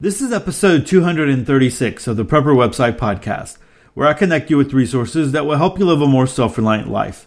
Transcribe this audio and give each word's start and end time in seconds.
This 0.00 0.22
is 0.22 0.32
episode 0.32 0.86
236 0.86 2.06
of 2.06 2.16
the 2.16 2.24
Prepper 2.24 2.54
Website 2.54 2.96
Podcast, 2.98 3.58
where 3.94 4.06
I 4.06 4.14
connect 4.14 4.48
you 4.48 4.56
with 4.56 4.72
resources 4.72 5.32
that 5.32 5.44
will 5.44 5.56
help 5.56 5.76
you 5.76 5.86
live 5.86 6.00
a 6.00 6.06
more 6.06 6.28
self 6.28 6.56
reliant 6.56 6.88
life. 6.88 7.26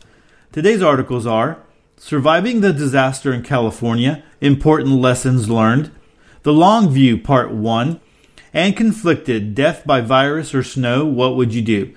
Today's 0.54 0.82
articles 0.82 1.28
are 1.28 1.62
Surviving 1.98 2.62
the 2.62 2.72
Disaster 2.72 3.34
in 3.34 3.44
California 3.44 4.24
Important 4.40 5.02
Lessons 5.02 5.50
Learned, 5.50 5.92
The 6.44 6.54
Long 6.54 6.90
View 6.90 7.18
Part 7.18 7.52
1, 7.52 8.00
and 8.54 8.78
Conflicted 8.78 9.54
Death 9.54 9.86
by 9.86 10.00
Virus 10.00 10.56
or 10.56 10.64
Snow 10.64 11.06
What 11.06 11.36
Would 11.36 11.54
You 11.54 11.64
Do? 11.64 11.94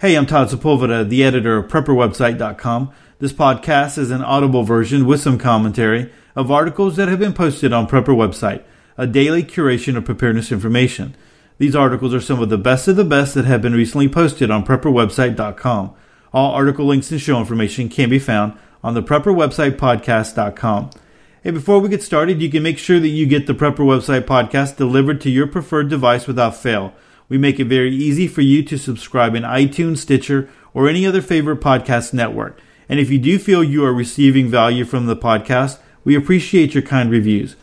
Hey, 0.00 0.16
I'm 0.16 0.26
Todd 0.26 0.48
Sepulveda, 0.48 1.08
the 1.08 1.22
editor 1.22 1.58
of 1.58 1.70
PrepperWebsite.com. 1.70 2.92
This 3.20 3.32
podcast 3.32 3.96
is 3.96 4.10
an 4.10 4.24
audible 4.24 4.64
version 4.64 5.06
with 5.06 5.20
some 5.20 5.38
commentary 5.38 6.10
of 6.34 6.50
articles 6.50 6.96
that 6.96 7.06
have 7.06 7.20
been 7.20 7.32
posted 7.32 7.72
on 7.72 7.86
Prepper 7.86 8.06
Website 8.06 8.64
a 8.98 9.06
daily 9.06 9.42
curation 9.42 9.96
of 9.96 10.04
preparedness 10.04 10.52
information. 10.52 11.16
These 11.58 11.76
articles 11.76 12.12
are 12.12 12.20
some 12.20 12.40
of 12.40 12.50
the 12.50 12.58
best 12.58 12.88
of 12.88 12.96
the 12.96 13.04
best 13.04 13.34
that 13.34 13.44
have 13.44 13.62
been 13.62 13.74
recently 13.74 14.08
posted 14.08 14.50
on 14.50 14.64
prepperwebsite.com. 14.64 15.94
All 16.32 16.52
article 16.52 16.86
links 16.86 17.10
and 17.10 17.20
show 17.20 17.38
information 17.38 17.88
can 17.88 18.10
be 18.10 18.18
found 18.18 18.58
on 18.82 18.94
the 18.94 19.02
prepperwebsitepodcast.com. 19.02 20.90
Hey, 21.42 21.52
before 21.52 21.78
we 21.78 21.88
get 21.88 22.02
started, 22.02 22.42
you 22.42 22.50
can 22.50 22.64
make 22.64 22.76
sure 22.76 22.98
that 22.98 23.06
you 23.06 23.24
get 23.24 23.46
the 23.46 23.54
Prepper 23.54 23.78
Website 23.78 24.22
podcast 24.22 24.76
delivered 24.76 25.20
to 25.20 25.30
your 25.30 25.46
preferred 25.46 25.88
device 25.88 26.26
without 26.26 26.56
fail. 26.56 26.92
We 27.28 27.38
make 27.38 27.60
it 27.60 27.66
very 27.66 27.94
easy 27.94 28.26
for 28.26 28.40
you 28.40 28.64
to 28.64 28.76
subscribe 28.76 29.34
in 29.36 29.44
iTunes, 29.44 29.98
Stitcher, 29.98 30.48
or 30.74 30.88
any 30.88 31.06
other 31.06 31.22
favorite 31.22 31.60
podcast 31.60 32.12
network. 32.12 32.60
And 32.88 32.98
if 32.98 33.10
you 33.10 33.18
do 33.18 33.38
feel 33.38 33.62
you 33.62 33.84
are 33.84 33.94
receiving 33.94 34.48
value 34.48 34.84
from 34.84 35.06
the 35.06 35.16
podcast, 35.16 35.78
we 36.02 36.16
appreciate 36.16 36.74
your 36.74 36.82
kind 36.82 37.12
reviews. 37.12 37.54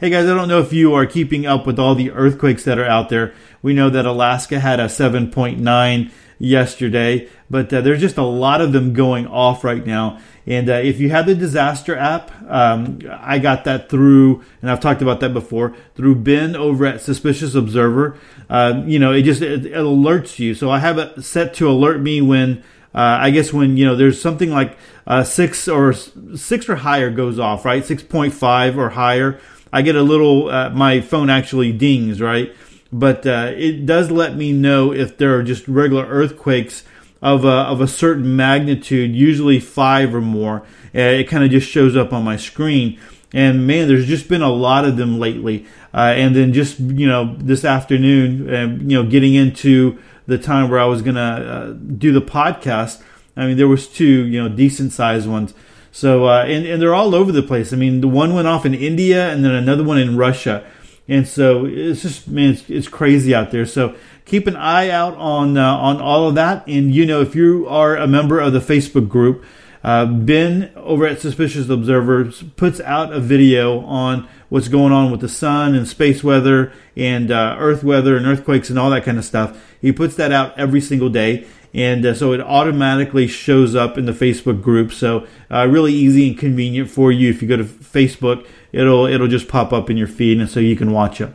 Hey 0.00 0.08
guys, 0.08 0.30
I 0.30 0.34
don't 0.34 0.48
know 0.48 0.60
if 0.62 0.72
you 0.72 0.94
are 0.94 1.04
keeping 1.04 1.44
up 1.44 1.66
with 1.66 1.78
all 1.78 1.94
the 1.94 2.10
earthquakes 2.12 2.64
that 2.64 2.78
are 2.78 2.86
out 2.86 3.10
there. 3.10 3.34
We 3.60 3.74
know 3.74 3.90
that 3.90 4.06
Alaska 4.06 4.58
had 4.58 4.80
a 4.80 4.86
7.9 4.86 6.10
yesterday, 6.38 7.28
but 7.50 7.70
uh, 7.70 7.82
there's 7.82 8.00
just 8.00 8.16
a 8.16 8.22
lot 8.22 8.62
of 8.62 8.72
them 8.72 8.94
going 8.94 9.26
off 9.26 9.62
right 9.62 9.84
now. 9.84 10.18
And 10.46 10.70
uh, 10.70 10.76
if 10.76 11.00
you 11.00 11.10
have 11.10 11.26
the 11.26 11.34
disaster 11.34 11.94
app, 11.94 12.30
um, 12.48 13.00
I 13.10 13.38
got 13.40 13.64
that 13.64 13.90
through, 13.90 14.42
and 14.62 14.70
I've 14.70 14.80
talked 14.80 15.02
about 15.02 15.20
that 15.20 15.34
before, 15.34 15.76
through 15.96 16.14
Ben 16.14 16.56
over 16.56 16.86
at 16.86 17.02
Suspicious 17.02 17.54
Observer. 17.54 18.16
Uh, 18.48 18.82
you 18.86 18.98
know, 18.98 19.12
it 19.12 19.24
just 19.24 19.42
it, 19.42 19.66
it, 19.66 19.72
alerts 19.74 20.38
you. 20.38 20.54
So 20.54 20.70
I 20.70 20.78
have 20.78 20.96
it 20.96 21.22
set 21.22 21.52
to 21.56 21.68
alert 21.68 22.00
me 22.00 22.22
when. 22.22 22.64
Uh, 22.92 23.18
I 23.20 23.30
guess 23.30 23.52
when 23.52 23.76
you 23.76 23.86
know 23.86 23.94
there's 23.94 24.20
something 24.20 24.50
like 24.50 24.76
uh, 25.06 25.22
six 25.22 25.68
or 25.68 25.92
six 25.92 26.68
or 26.68 26.74
higher 26.74 27.08
goes 27.08 27.38
off, 27.38 27.64
right? 27.64 27.84
Six 27.84 28.02
point 28.02 28.34
five 28.34 28.76
or 28.76 28.88
higher 28.88 29.38
I 29.72 29.82
get 29.82 29.96
a 29.96 30.02
little, 30.02 30.48
uh, 30.48 30.70
my 30.70 31.00
phone 31.00 31.30
actually 31.30 31.72
dings, 31.72 32.20
right? 32.20 32.54
But 32.92 33.26
uh, 33.26 33.52
it 33.54 33.86
does 33.86 34.10
let 34.10 34.36
me 34.36 34.52
know 34.52 34.92
if 34.92 35.16
there 35.16 35.36
are 35.36 35.42
just 35.42 35.68
regular 35.68 36.06
earthquakes 36.06 36.84
of 37.22 37.44
a, 37.44 37.48
of 37.48 37.80
a 37.80 37.86
certain 37.86 38.34
magnitude, 38.34 39.14
usually 39.14 39.60
five 39.60 40.14
or 40.14 40.20
more. 40.20 40.62
Uh, 40.94 41.00
it 41.00 41.28
kind 41.28 41.44
of 41.44 41.50
just 41.50 41.68
shows 41.68 41.96
up 41.96 42.12
on 42.12 42.24
my 42.24 42.36
screen. 42.36 42.98
And 43.32 43.66
man, 43.66 43.86
there's 43.86 44.06
just 44.06 44.28
been 44.28 44.42
a 44.42 44.50
lot 44.50 44.84
of 44.84 44.96
them 44.96 45.20
lately. 45.20 45.66
Uh, 45.94 46.14
and 46.16 46.34
then 46.34 46.52
just, 46.52 46.80
you 46.80 47.06
know, 47.06 47.36
this 47.38 47.64
afternoon, 47.64 48.52
um, 48.54 48.90
you 48.90 49.00
know, 49.00 49.08
getting 49.08 49.34
into 49.34 49.98
the 50.26 50.38
time 50.38 50.68
where 50.68 50.80
I 50.80 50.84
was 50.86 51.02
going 51.02 51.16
to 51.16 51.20
uh, 51.20 51.72
do 51.72 52.12
the 52.12 52.22
podcast, 52.22 53.02
I 53.36 53.46
mean, 53.46 53.56
there 53.56 53.68
was 53.68 53.86
two, 53.86 54.26
you 54.26 54.42
know, 54.42 54.48
decent 54.48 54.92
sized 54.92 55.28
ones. 55.28 55.54
So 55.92 56.26
uh, 56.26 56.44
and 56.44 56.66
and 56.66 56.80
they're 56.80 56.94
all 56.94 57.14
over 57.14 57.32
the 57.32 57.42
place. 57.42 57.72
I 57.72 57.76
mean, 57.76 58.00
the 58.00 58.08
one 58.08 58.34
went 58.34 58.46
off 58.46 58.64
in 58.64 58.74
India, 58.74 59.30
and 59.30 59.44
then 59.44 59.52
another 59.52 59.82
one 59.82 59.98
in 59.98 60.16
Russia, 60.16 60.64
and 61.08 61.26
so 61.26 61.66
it's 61.66 62.02
just 62.02 62.28
man, 62.28 62.50
it's, 62.50 62.70
it's 62.70 62.88
crazy 62.88 63.34
out 63.34 63.50
there. 63.50 63.66
So 63.66 63.96
keep 64.24 64.46
an 64.46 64.56
eye 64.56 64.90
out 64.90 65.16
on 65.16 65.56
uh, 65.56 65.76
on 65.76 66.00
all 66.00 66.28
of 66.28 66.36
that. 66.36 66.66
And 66.66 66.94
you 66.94 67.04
know, 67.06 67.20
if 67.20 67.34
you 67.34 67.66
are 67.68 67.96
a 67.96 68.06
member 68.06 68.38
of 68.38 68.52
the 68.52 68.60
Facebook 68.60 69.08
group, 69.08 69.44
uh, 69.82 70.06
Ben 70.06 70.70
over 70.76 71.06
at 71.06 71.20
Suspicious 71.20 71.68
Observers 71.68 72.44
puts 72.56 72.80
out 72.80 73.12
a 73.12 73.20
video 73.20 73.80
on 73.80 74.28
what's 74.48 74.68
going 74.68 74.92
on 74.92 75.10
with 75.10 75.20
the 75.20 75.28
sun 75.28 75.74
and 75.74 75.88
space 75.88 76.22
weather 76.22 76.72
and 76.96 77.30
uh, 77.30 77.56
earth 77.58 77.82
weather 77.82 78.16
and 78.16 78.26
earthquakes 78.26 78.70
and 78.70 78.78
all 78.78 78.90
that 78.90 79.04
kind 79.04 79.18
of 79.18 79.24
stuff. 79.24 79.60
He 79.80 79.92
puts 79.92 80.16
that 80.16 80.32
out 80.32 80.58
every 80.58 80.80
single 80.80 81.08
day 81.08 81.46
and 81.72 82.04
uh, 82.04 82.14
so 82.14 82.32
it 82.32 82.40
automatically 82.40 83.26
shows 83.26 83.74
up 83.74 83.96
in 83.96 84.06
the 84.06 84.12
Facebook 84.12 84.62
group. 84.62 84.92
So 84.92 85.26
uh, 85.50 85.66
really 85.68 85.92
easy 85.92 86.28
and 86.28 86.38
convenient 86.38 86.90
for 86.90 87.12
you. 87.12 87.30
If 87.30 87.42
you 87.42 87.48
go 87.48 87.56
to 87.56 87.64
Facebook, 87.64 88.46
it'll 88.72 89.06
it'll 89.06 89.28
just 89.28 89.48
pop 89.48 89.72
up 89.72 89.90
in 89.90 89.96
your 89.96 90.08
feed, 90.08 90.38
and 90.38 90.48
so 90.48 90.60
you 90.60 90.76
can 90.76 90.92
watch 90.92 91.20
it. 91.20 91.32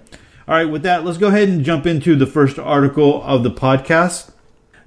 All 0.47 0.55
right, 0.55 0.69
with 0.69 0.83
that, 0.83 1.03
let's 1.03 1.17
go 1.17 1.27
ahead 1.27 1.49
and 1.49 1.63
jump 1.63 1.87
into 1.87 2.15
the 2.15 2.27
first 2.27 2.59
article 2.59 3.23
of 3.23 3.43
the 3.43 3.51
podcast. 3.51 4.31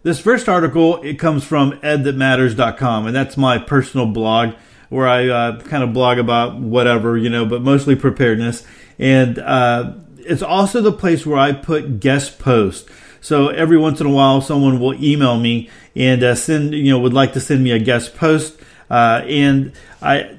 This 0.05 0.21
first 0.21 0.49
article 0.49 1.03
it 1.03 1.19
comes 1.19 1.45
from 1.45 1.73
edthatmatters.com, 1.81 3.07
and 3.07 3.17
that's 3.17 3.37
my 3.37 3.59
personal 3.59 4.07
blog 4.07 4.55
where 4.89 5.09
I 5.09 5.29
uh, 5.29 5.61
kind 5.61 5.83
of 5.83 5.93
blog 5.93 6.19
about 6.19 6.59
whatever 6.59 7.17
you 7.17 7.29
know, 7.29 7.45
but 7.45 7.63
mostly 7.63 7.97
preparedness. 7.97 8.67
And 8.99 9.39
uh, 9.39 9.95
it's 10.19 10.43
also 10.43 10.81
the 10.81 10.93
place 10.93 11.27
where 11.27 11.39
I 11.39 11.53
put 11.53 12.01
guest 12.01 12.39
posts. 12.39 12.91
So 13.29 13.49
every 13.49 13.77
once 13.77 14.01
in 14.01 14.07
a 14.07 14.11
while, 14.11 14.41
someone 14.41 14.81
will 14.81 14.95
email 15.05 15.39
me 15.39 15.69
and 15.95 16.23
uh, 16.23 16.35
send, 16.35 16.73
you 16.73 16.91
know, 16.91 16.99
would 16.99 17.13
like 17.13 17.35
to 17.35 17.41
send 17.41 17.63
me 17.63 17.73
a 17.73 17.79
guest 17.79 18.17
post. 18.17 18.59
Uh, 18.89 19.21
and 19.27 19.73
I 20.01 20.35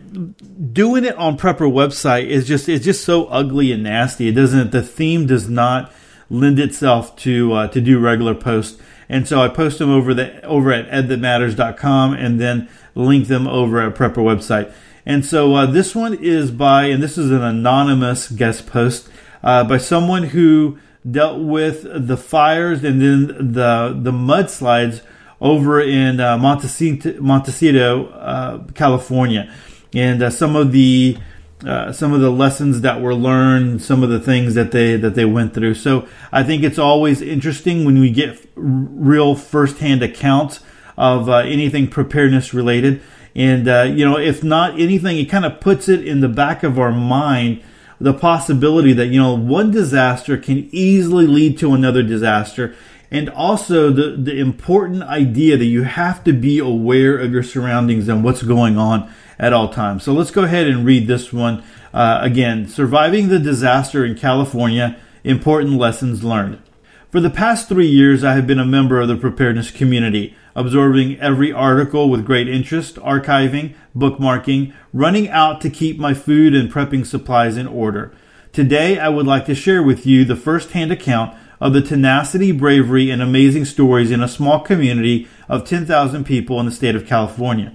doing 0.74 1.06
it 1.06 1.16
on 1.16 1.38
Prepper 1.38 1.72
website 1.72 2.26
is 2.26 2.48
just 2.48 2.68
it's 2.68 2.84
just 2.84 3.04
so 3.04 3.26
ugly 3.26 3.72
and 3.72 3.84
nasty. 3.84 4.30
It 4.30 4.32
doesn't 4.32 4.72
the 4.72 4.82
theme 4.82 5.28
does 5.28 5.48
not 5.48 5.94
lend 6.32 6.58
itself 6.58 7.16
to 7.18 7.54
uh, 7.54 7.68
to 7.68 7.80
do 7.80 8.00
regular 8.00 8.34
posts. 8.34 8.82
And 9.08 9.28
so 9.28 9.40
I 9.40 9.50
post 9.50 9.78
them 9.78 9.92
over 9.92 10.16
the 10.16 10.44
over 10.44 10.74
at 10.74 10.90
edthatmatters.com 10.90 12.14
and 12.16 12.42
then 12.42 12.70
link 12.96 13.28
them 13.28 13.48
over 13.48 13.80
at 13.82 13.94
Prepper 13.94 14.16
website. 14.16 14.74
And 15.06 15.24
so 15.24 15.54
uh, 15.54 15.68
this 15.68 15.94
one 15.94 16.16
is 16.16 16.50
by 16.50 16.86
and 16.86 17.04
this 17.04 17.20
is 17.20 17.30
an 17.30 17.44
anonymous 17.44 18.32
guest 18.32 18.66
post 18.66 19.10
uh, 19.44 19.64
by 19.64 19.78
someone 19.78 20.24
who 20.24 20.80
dealt 21.10 21.40
with 21.40 22.08
the 22.08 22.18
fires 22.18 22.84
and 22.84 23.02
then 23.02 23.28
the 23.54 23.98
the 24.00 24.12
mudslides 24.12 25.02
over 25.42 25.80
in 25.80 26.20
uh, 26.20 26.38
Montecito, 26.38 27.22
Montecito 27.22 28.08
uh, 28.08 28.64
California, 28.74 29.54
and 29.94 30.22
uh, 30.22 30.30
some 30.30 30.56
of 30.56 30.72
the 30.72 31.18
uh, 31.66 31.92
some 31.92 32.14
of 32.14 32.22
the 32.22 32.30
lessons 32.30 32.82
that 32.82 33.02
were 33.02 33.16
learned, 33.16 33.82
some 33.82 34.02
of 34.04 34.10
the 34.10 34.20
things 34.20 34.56
that 34.56 34.72
they 34.72 34.96
that 34.96 35.16
they 35.16 35.26
went 35.26 35.54
through. 35.54 35.74
So 35.74 36.08
I 36.32 36.44
think 36.44 36.64
it's 36.64 36.80
always 36.80 37.22
interesting 37.22 37.86
when 37.86 38.00
we 38.00 38.12
get 38.12 38.40
real 38.56 39.36
firsthand 39.36 40.04
accounts 40.04 40.62
of 40.98 41.30
uh, 41.30 41.38
anything 41.38 41.88
preparedness 41.88 42.54
related. 42.54 43.02
And 43.36 43.68
uh, 43.68 43.84
you 43.84 44.06
know, 44.06 44.18
if 44.18 44.44
not 44.44 44.80
anything, 44.80 45.18
it 45.18 45.26
kind 45.26 45.46
of 45.46 45.62
puts 45.62 45.88
it 45.88 46.06
in 46.06 46.20
the 46.20 46.30
back 46.30 46.64
of 46.64 46.80
our 46.80 46.92
mind 46.92 47.62
the 48.00 48.14
possibility 48.14 48.94
that, 48.94 49.08
you 49.08 49.20
know, 49.20 49.36
one 49.36 49.72
disaster 49.72 50.38
can 50.38 50.70
easily 50.72 51.28
lead 51.28 51.58
to 51.60 51.74
another 51.74 52.02
disaster. 52.04 52.76
And 53.12 53.30
also 53.30 53.92
the, 53.92 54.16
the 54.16 54.40
important 54.40 55.04
idea 55.04 55.58
that 55.58 55.66
you 55.66 55.84
have 55.84 56.24
to 56.26 56.34
be 56.34 56.60
aware 56.60 57.18
of 57.18 57.32
your 57.32 57.44
surroundings 57.44 58.08
and 58.08 58.24
what's 58.24 58.44
going 58.44 58.78
on 58.78 59.12
at 59.38 59.54
all 59.54 59.70
times. 59.70 60.04
So 60.04 60.14
let's 60.14 60.32
go 60.32 60.44
ahead 60.44 60.68
and 60.68 60.86
read 60.86 61.08
this 61.08 61.34
one 61.34 61.64
uh, 61.94 62.20
again. 62.22 62.68
Surviving 62.68 63.30
the 63.30 63.40
disaster 63.40 64.06
in 64.06 64.16
California, 64.16 64.98
important 65.24 65.78
lessons 65.78 66.24
learned. 66.24 66.62
For 67.10 67.20
the 67.20 67.32
past 67.32 67.68
three 67.68 67.88
years, 67.88 68.24
I 68.24 68.34
have 68.34 68.46
been 68.46 68.60
a 68.60 68.66
member 68.66 69.02
of 69.02 69.08
the 69.08 69.16
preparedness 69.16 69.72
community, 69.72 70.36
absorbing 70.56 71.20
every 71.20 71.52
article 71.52 72.10
with 72.10 72.26
great 72.26 72.48
interest, 72.48 72.96
archiving, 72.98 73.74
bookmarking, 73.96 74.74
running 74.94 75.30
out 75.30 75.62
to 75.62 75.70
keep 75.70 75.98
my 75.98 76.14
food 76.14 76.54
and 76.54 76.72
prepping 76.72 77.06
supplies 77.06 77.58
in 77.58 77.68
order. 77.68 78.12
Today, 78.52 78.98
I 78.98 79.10
would 79.10 79.28
like 79.28 79.46
to 79.46 79.56
share 79.56 79.84
with 79.84 80.06
you 80.06 80.26
the 80.26 80.36
first 80.36 80.72
hand 80.72 80.92
account 80.92 81.38
of 81.62 81.74
the 81.74 81.82
tenacity, 81.82 82.52
bravery, 82.52 83.10
and 83.10 83.22
amazing 83.22 83.66
stories 83.66 84.12
in 84.12 84.24
a 84.24 84.28
small 84.28 84.60
community 84.60 85.28
of 85.48 85.66
10,000 85.66 86.24
people 86.24 86.60
in 86.60 86.66
the 86.66 86.72
state 86.72 86.96
of 86.96 87.06
California. 87.06 87.74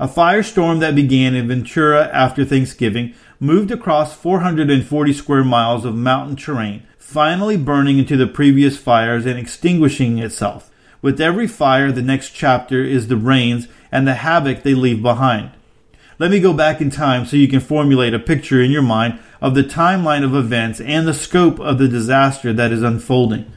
A 0.00 0.08
firestorm 0.08 0.80
that 0.80 0.94
began 0.94 1.34
in 1.34 1.48
Ventura 1.48 2.08
after 2.12 2.44
Thanksgiving 2.44 3.14
moved 3.40 3.70
across 3.70 4.14
440 4.14 5.12
square 5.12 5.44
miles 5.44 5.84
of 5.84 5.94
mountain 5.94 6.36
terrain, 6.36 6.84
finally 6.96 7.56
burning 7.56 7.98
into 7.98 8.16
the 8.16 8.26
previous 8.26 8.76
fires 8.76 9.26
and 9.26 9.38
extinguishing 9.38 10.18
itself. 10.18 10.70
With 11.00 11.20
every 11.20 11.46
fire, 11.46 11.92
the 11.92 12.02
next 12.02 12.30
chapter 12.30 12.82
is 12.82 13.06
the 13.06 13.16
rains 13.16 13.68
and 13.92 14.06
the 14.06 14.14
havoc 14.14 14.62
they 14.62 14.74
leave 14.74 15.00
behind. 15.00 15.50
Let 16.18 16.32
me 16.32 16.40
go 16.40 16.52
back 16.52 16.80
in 16.80 16.90
time 16.90 17.24
so 17.24 17.36
you 17.36 17.46
can 17.46 17.60
formulate 17.60 18.14
a 18.14 18.18
picture 18.18 18.60
in 18.60 18.72
your 18.72 18.82
mind 18.82 19.20
of 19.40 19.54
the 19.54 19.62
timeline 19.62 20.24
of 20.24 20.34
events 20.34 20.80
and 20.80 21.06
the 21.06 21.14
scope 21.14 21.60
of 21.60 21.78
the 21.78 21.86
disaster 21.86 22.52
that 22.52 22.72
is 22.72 22.82
unfolding. 22.82 23.50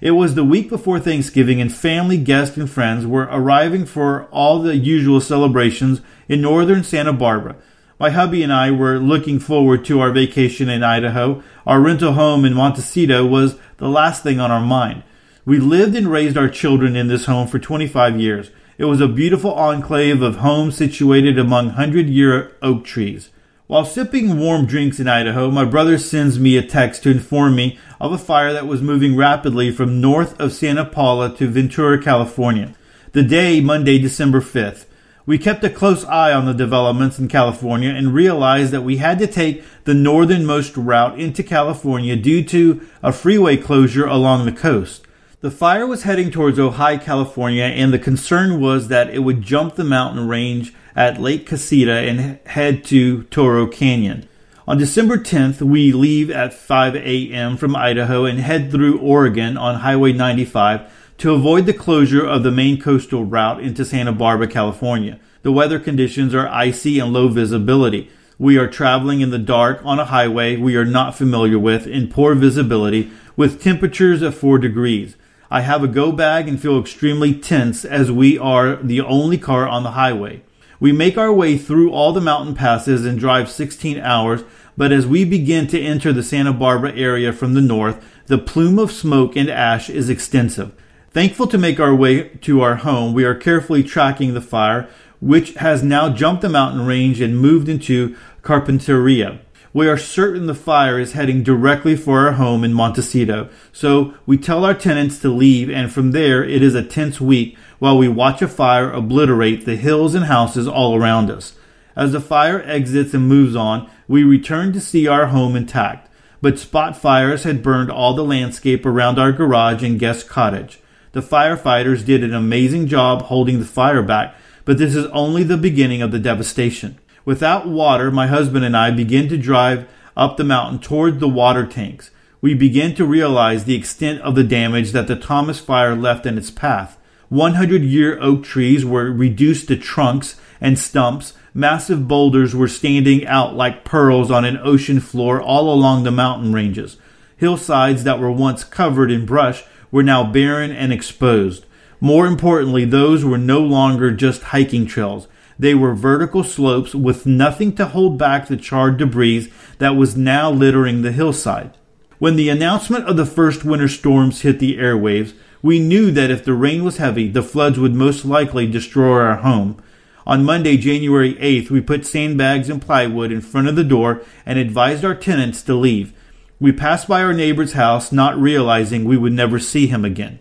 It 0.00 0.12
was 0.12 0.36
the 0.36 0.44
week 0.44 0.68
before 0.68 1.00
Thanksgiving, 1.00 1.60
and 1.60 1.74
family, 1.74 2.18
guests, 2.18 2.56
and 2.56 2.70
friends 2.70 3.04
were 3.04 3.28
arriving 3.32 3.84
for 3.84 4.26
all 4.26 4.60
the 4.60 4.76
usual 4.76 5.20
celebrations 5.20 6.00
in 6.28 6.40
northern 6.40 6.84
Santa 6.84 7.12
Barbara, 7.12 7.56
My 7.98 8.10
hubby 8.10 8.44
and 8.44 8.52
I 8.52 8.70
were 8.70 9.00
looking 9.00 9.40
forward 9.40 9.84
to 9.86 9.98
our 9.98 10.12
vacation 10.12 10.68
in 10.68 10.84
Idaho. 10.84 11.42
Our 11.66 11.80
rental 11.80 12.12
home 12.12 12.44
in 12.44 12.54
Montecito 12.54 13.26
was 13.26 13.56
the 13.78 13.88
last 13.88 14.22
thing 14.22 14.38
on 14.38 14.52
our 14.52 14.60
mind. 14.60 15.02
We 15.48 15.58
lived 15.58 15.96
and 15.96 16.08
raised 16.12 16.36
our 16.36 16.50
children 16.50 16.94
in 16.94 17.08
this 17.08 17.24
home 17.24 17.48
for 17.48 17.58
25 17.58 18.20
years. 18.20 18.50
It 18.76 18.84
was 18.84 19.00
a 19.00 19.08
beautiful 19.08 19.54
enclave 19.54 20.20
of 20.20 20.36
homes 20.36 20.76
situated 20.76 21.38
among 21.38 21.70
hundred 21.70 22.10
year 22.10 22.54
oak 22.60 22.84
trees. 22.84 23.30
While 23.66 23.86
sipping 23.86 24.38
warm 24.38 24.66
drinks 24.66 25.00
in 25.00 25.08
Idaho, 25.08 25.50
my 25.50 25.64
brother 25.64 25.96
sends 25.96 26.38
me 26.38 26.58
a 26.58 26.62
text 26.62 27.02
to 27.04 27.10
inform 27.10 27.56
me 27.56 27.78
of 27.98 28.12
a 28.12 28.18
fire 28.18 28.52
that 28.52 28.66
was 28.66 28.82
moving 28.82 29.16
rapidly 29.16 29.70
from 29.70 30.02
north 30.02 30.38
of 30.38 30.52
Santa 30.52 30.84
Paula 30.84 31.34
to 31.36 31.46
Ventura, 31.46 31.98
California. 31.98 32.74
The 33.12 33.22
day, 33.22 33.62
Monday, 33.62 33.98
December 33.98 34.42
5th. 34.42 34.84
We 35.24 35.38
kept 35.38 35.64
a 35.64 35.70
close 35.70 36.04
eye 36.04 36.34
on 36.34 36.44
the 36.44 36.52
developments 36.52 37.18
in 37.18 37.26
California 37.26 37.88
and 37.88 38.12
realized 38.12 38.70
that 38.72 38.82
we 38.82 38.98
had 38.98 39.18
to 39.20 39.26
take 39.26 39.64
the 39.84 39.94
northernmost 39.94 40.76
route 40.76 41.18
into 41.18 41.42
California 41.42 42.16
due 42.16 42.44
to 42.44 42.86
a 43.02 43.14
freeway 43.14 43.56
closure 43.56 44.06
along 44.06 44.44
the 44.44 44.52
coast. 44.52 45.06
The 45.40 45.52
fire 45.52 45.86
was 45.86 46.02
heading 46.02 46.32
towards 46.32 46.58
Ojai, 46.58 47.00
California, 47.00 47.62
and 47.62 47.94
the 47.94 47.98
concern 48.00 48.60
was 48.60 48.88
that 48.88 49.14
it 49.14 49.20
would 49.20 49.40
jump 49.40 49.76
the 49.76 49.84
mountain 49.84 50.26
range 50.26 50.74
at 50.96 51.20
Lake 51.20 51.46
Casita 51.46 51.92
and 51.92 52.40
head 52.44 52.82
to 52.86 53.22
Toro 53.22 53.68
Canyon. 53.68 54.28
On 54.66 54.76
December 54.76 55.16
10th, 55.16 55.62
we 55.62 55.92
leave 55.92 56.28
at 56.28 56.52
5 56.52 56.96
a.m. 56.96 57.56
from 57.56 57.76
Idaho 57.76 58.24
and 58.24 58.40
head 58.40 58.72
through 58.72 58.98
Oregon 58.98 59.56
on 59.56 59.76
Highway 59.76 60.12
95 60.12 60.92
to 61.18 61.34
avoid 61.34 61.66
the 61.66 61.72
closure 61.72 62.26
of 62.26 62.42
the 62.42 62.50
main 62.50 62.80
coastal 62.80 63.24
route 63.24 63.60
into 63.60 63.84
Santa 63.84 64.10
Barbara, 64.10 64.48
California. 64.48 65.20
The 65.42 65.52
weather 65.52 65.78
conditions 65.78 66.34
are 66.34 66.48
icy 66.48 66.98
and 66.98 67.12
low 67.12 67.28
visibility. 67.28 68.10
We 68.40 68.58
are 68.58 68.66
traveling 68.66 69.20
in 69.20 69.30
the 69.30 69.38
dark 69.38 69.82
on 69.84 70.00
a 70.00 70.06
highway 70.06 70.56
we 70.56 70.74
are 70.74 70.84
not 70.84 71.14
familiar 71.14 71.60
with 71.60 71.86
in 71.86 72.08
poor 72.08 72.34
visibility 72.34 73.12
with 73.36 73.62
temperatures 73.62 74.20
of 74.20 74.36
4 74.36 74.58
degrees. 74.58 75.14
I 75.50 75.62
have 75.62 75.82
a 75.82 75.88
go 75.88 76.12
bag 76.12 76.46
and 76.46 76.60
feel 76.60 76.78
extremely 76.78 77.32
tense 77.34 77.84
as 77.84 78.12
we 78.12 78.36
are 78.38 78.76
the 78.76 79.00
only 79.00 79.38
car 79.38 79.66
on 79.66 79.82
the 79.82 79.92
highway. 79.92 80.42
We 80.78 80.92
make 80.92 81.16
our 81.16 81.32
way 81.32 81.56
through 81.56 81.90
all 81.90 82.12
the 82.12 82.20
mountain 82.20 82.54
passes 82.54 83.06
and 83.06 83.18
drive 83.18 83.50
16 83.50 83.98
hours, 83.98 84.44
but 84.76 84.92
as 84.92 85.06
we 85.06 85.24
begin 85.24 85.66
to 85.68 85.80
enter 85.80 86.12
the 86.12 86.22
Santa 86.22 86.52
Barbara 86.52 86.92
area 86.94 87.32
from 87.32 87.54
the 87.54 87.60
north, 87.62 88.04
the 88.26 88.38
plume 88.38 88.78
of 88.78 88.92
smoke 88.92 89.36
and 89.36 89.48
ash 89.48 89.88
is 89.88 90.10
extensive. 90.10 90.72
Thankful 91.10 91.46
to 91.48 91.58
make 91.58 91.80
our 91.80 91.94
way 91.94 92.28
to 92.28 92.60
our 92.60 92.76
home, 92.76 93.14
we 93.14 93.24
are 93.24 93.34
carefully 93.34 93.82
tracking 93.82 94.34
the 94.34 94.40
fire, 94.42 94.88
which 95.20 95.54
has 95.54 95.82
now 95.82 96.10
jumped 96.10 96.42
the 96.42 96.48
mountain 96.48 96.86
range 96.86 97.20
and 97.20 97.38
moved 97.38 97.68
into 97.68 98.14
Carpinteria. 98.42 99.40
We 99.74 99.86
are 99.86 99.98
certain 99.98 100.46
the 100.46 100.54
fire 100.54 100.98
is 100.98 101.12
heading 101.12 101.42
directly 101.42 101.94
for 101.94 102.26
our 102.26 102.32
home 102.32 102.64
in 102.64 102.72
Montecito, 102.72 103.50
so 103.70 104.14
we 104.24 104.38
tell 104.38 104.64
our 104.64 104.72
tenants 104.72 105.18
to 105.20 105.28
leave, 105.28 105.68
and 105.68 105.92
from 105.92 106.12
there 106.12 106.42
it 106.42 106.62
is 106.62 106.74
a 106.74 106.82
tense 106.82 107.20
week 107.20 107.54
while 107.78 107.98
we 107.98 108.08
watch 108.08 108.40
a 108.40 108.48
fire 108.48 108.90
obliterate 108.90 109.66
the 109.66 109.76
hills 109.76 110.14
and 110.14 110.24
houses 110.24 110.66
all 110.66 110.96
around 110.96 111.30
us. 111.30 111.54
As 111.94 112.12
the 112.12 112.20
fire 112.20 112.62
exits 112.64 113.12
and 113.12 113.28
moves 113.28 113.54
on, 113.54 113.90
we 114.08 114.22
return 114.24 114.72
to 114.72 114.80
see 114.80 115.06
our 115.06 115.26
home 115.26 115.54
intact, 115.54 116.08
but 116.40 116.58
spot 116.58 116.96
fires 116.96 117.44
had 117.44 117.62
burned 117.62 117.90
all 117.90 118.14
the 118.14 118.24
landscape 118.24 118.86
around 118.86 119.18
our 119.18 119.32
garage 119.32 119.82
and 119.82 119.98
guest 119.98 120.30
cottage. 120.30 120.80
The 121.12 121.20
firefighters 121.20 122.06
did 122.06 122.24
an 122.24 122.32
amazing 122.32 122.86
job 122.86 123.22
holding 123.22 123.58
the 123.58 123.66
fire 123.66 124.02
back, 124.02 124.34
but 124.64 124.78
this 124.78 124.94
is 124.94 125.06
only 125.06 125.42
the 125.42 125.58
beginning 125.58 126.00
of 126.00 126.10
the 126.10 126.18
devastation. 126.18 126.98
Without 127.28 127.68
water, 127.68 128.10
my 128.10 128.26
husband 128.26 128.64
and 128.64 128.74
I 128.74 128.90
begin 128.90 129.28
to 129.28 129.36
drive 129.36 129.86
up 130.16 130.38
the 130.38 130.44
mountain 130.44 130.78
toward 130.78 131.20
the 131.20 131.28
water 131.28 131.66
tanks. 131.66 132.10
We 132.40 132.54
begin 132.54 132.94
to 132.94 133.04
realize 133.04 133.64
the 133.64 133.74
extent 133.74 134.22
of 134.22 134.34
the 134.34 134.42
damage 134.42 134.92
that 134.92 135.08
the 135.08 135.14
Thomas 135.14 135.60
fire 135.60 135.94
left 135.94 136.24
in 136.24 136.38
its 136.38 136.50
path. 136.50 136.96
100 137.28 137.82
year 137.82 138.18
oak 138.18 138.44
trees 138.44 138.82
were 138.82 139.12
reduced 139.12 139.68
to 139.68 139.76
trunks 139.76 140.40
and 140.58 140.78
stumps. 140.78 141.34
Massive 141.52 142.08
boulders 142.08 142.56
were 142.56 142.66
standing 142.66 143.26
out 143.26 143.54
like 143.54 143.84
pearls 143.84 144.30
on 144.30 144.46
an 144.46 144.58
ocean 144.62 144.98
floor 144.98 145.38
all 145.38 145.70
along 145.70 146.04
the 146.04 146.10
mountain 146.10 146.54
ranges. 146.54 146.96
Hillsides 147.36 148.04
that 148.04 148.18
were 148.18 148.32
once 148.32 148.64
covered 148.64 149.10
in 149.10 149.26
brush 149.26 149.64
were 149.90 150.02
now 150.02 150.24
barren 150.24 150.70
and 150.70 150.94
exposed. 150.94 151.66
More 152.00 152.26
importantly, 152.26 152.86
those 152.86 153.22
were 153.22 153.36
no 153.36 153.60
longer 153.60 154.12
just 154.12 154.44
hiking 154.44 154.86
trails. 154.86 155.28
They 155.58 155.74
were 155.74 155.94
vertical 155.94 156.44
slopes 156.44 156.94
with 156.94 157.26
nothing 157.26 157.74
to 157.76 157.86
hold 157.86 158.16
back 158.16 158.46
the 158.46 158.56
charred 158.56 158.96
debris 158.96 159.52
that 159.78 159.96
was 159.96 160.16
now 160.16 160.50
littering 160.50 161.02
the 161.02 161.12
hillside. 161.12 161.76
When 162.18 162.36
the 162.36 162.48
announcement 162.48 163.06
of 163.06 163.16
the 163.16 163.26
first 163.26 163.64
winter 163.64 163.88
storms 163.88 164.42
hit 164.42 164.58
the 164.58 164.76
airwaves, 164.76 165.34
we 165.62 165.78
knew 165.78 166.10
that 166.12 166.30
if 166.30 166.44
the 166.44 166.54
rain 166.54 166.84
was 166.84 166.98
heavy, 166.98 167.28
the 167.28 167.42
floods 167.42 167.78
would 167.78 167.94
most 167.94 168.24
likely 168.24 168.66
destroy 168.66 169.20
our 169.20 169.36
home. 169.36 169.82
On 170.26 170.44
Monday, 170.44 170.76
January 170.76 171.34
8th, 171.34 171.70
we 171.70 171.80
put 171.80 172.06
sandbags 172.06 172.68
and 172.68 172.82
plywood 172.82 173.32
in 173.32 173.40
front 173.40 173.66
of 173.66 173.76
the 173.76 173.84
door 173.84 174.22
and 174.44 174.58
advised 174.58 175.04
our 175.04 175.14
tenants 175.14 175.62
to 175.62 175.74
leave. 175.74 176.12
We 176.60 176.70
passed 176.72 177.08
by 177.08 177.22
our 177.22 177.32
neighbor's 177.32 177.72
house, 177.72 178.12
not 178.12 178.38
realizing 178.38 179.04
we 179.04 179.16
would 179.16 179.32
never 179.32 179.58
see 179.58 179.86
him 179.86 180.04
again. 180.04 180.38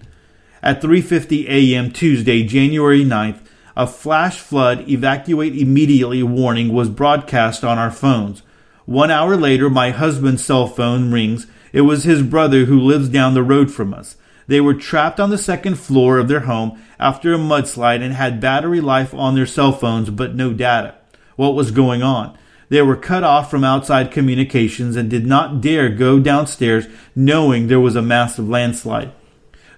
At 0.62 0.81
3:50 0.81 1.48
a.m. 1.48 1.92
Tuesday, 1.92 2.44
January 2.44 3.06
9th, 3.06 3.47
a 3.77 3.85
flash 3.85 4.39
flood 4.39 4.89
evacuate 4.89 5.56
immediately 5.56 6.24
warning 6.24 6.74
was 6.74 6.89
broadcast 6.89 7.63
on 7.63 7.77
our 7.77 7.91
phones. 7.91 8.41
1 8.88 9.12
hour 9.12 9.38
later, 9.38 9.69
my 9.69 9.91
husband's 9.91 10.44
cell 10.44 10.65
phone 10.65 11.12
rings. 11.12 11.45
It 11.71 11.81
was 11.81 12.03
his 12.03 12.24
brother 12.24 12.65
who 12.65 12.79
lives 12.79 13.07
down 13.07 13.35
the 13.35 13.44
road 13.44 13.71
from 13.71 13.94
us. 13.94 14.15
They 14.47 14.59
were 14.59 14.74
trapped 14.74 15.19
on 15.19 15.29
the 15.29 15.38
second 15.38 15.75
floor 15.75 16.18
of 16.18 16.27
their 16.27 16.39
home 16.39 16.81
after 17.00 17.35
a 17.35 17.38
mudslide 17.38 18.01
and 18.01 18.15
had 18.15 18.41
battery 18.41 18.81
life 18.81 19.13
on 19.13 19.35
their 19.35 19.45
cell 19.45 19.74
phones 19.74 20.09
but 20.09 20.33
no 20.33 20.53
data. 20.53 20.95
What 21.35 21.53
was 21.53 21.69
going 21.69 22.01
on? 22.01 22.35
They 22.69 22.81
were 22.81 22.95
cut 22.95 23.24
off 23.24 23.51
from 23.51 23.63
outside 23.63 24.09
communications 24.09 24.95
and 24.95 25.07
did 25.07 25.27
not 25.27 25.62
dare 25.62 25.89
go 25.89 26.19
downstairs 26.19 26.88
knowing 27.15 27.68
there 27.68 27.79
was 27.79 27.95
a 27.95 28.01
massive 28.01 28.50
landslide. 28.50 29.12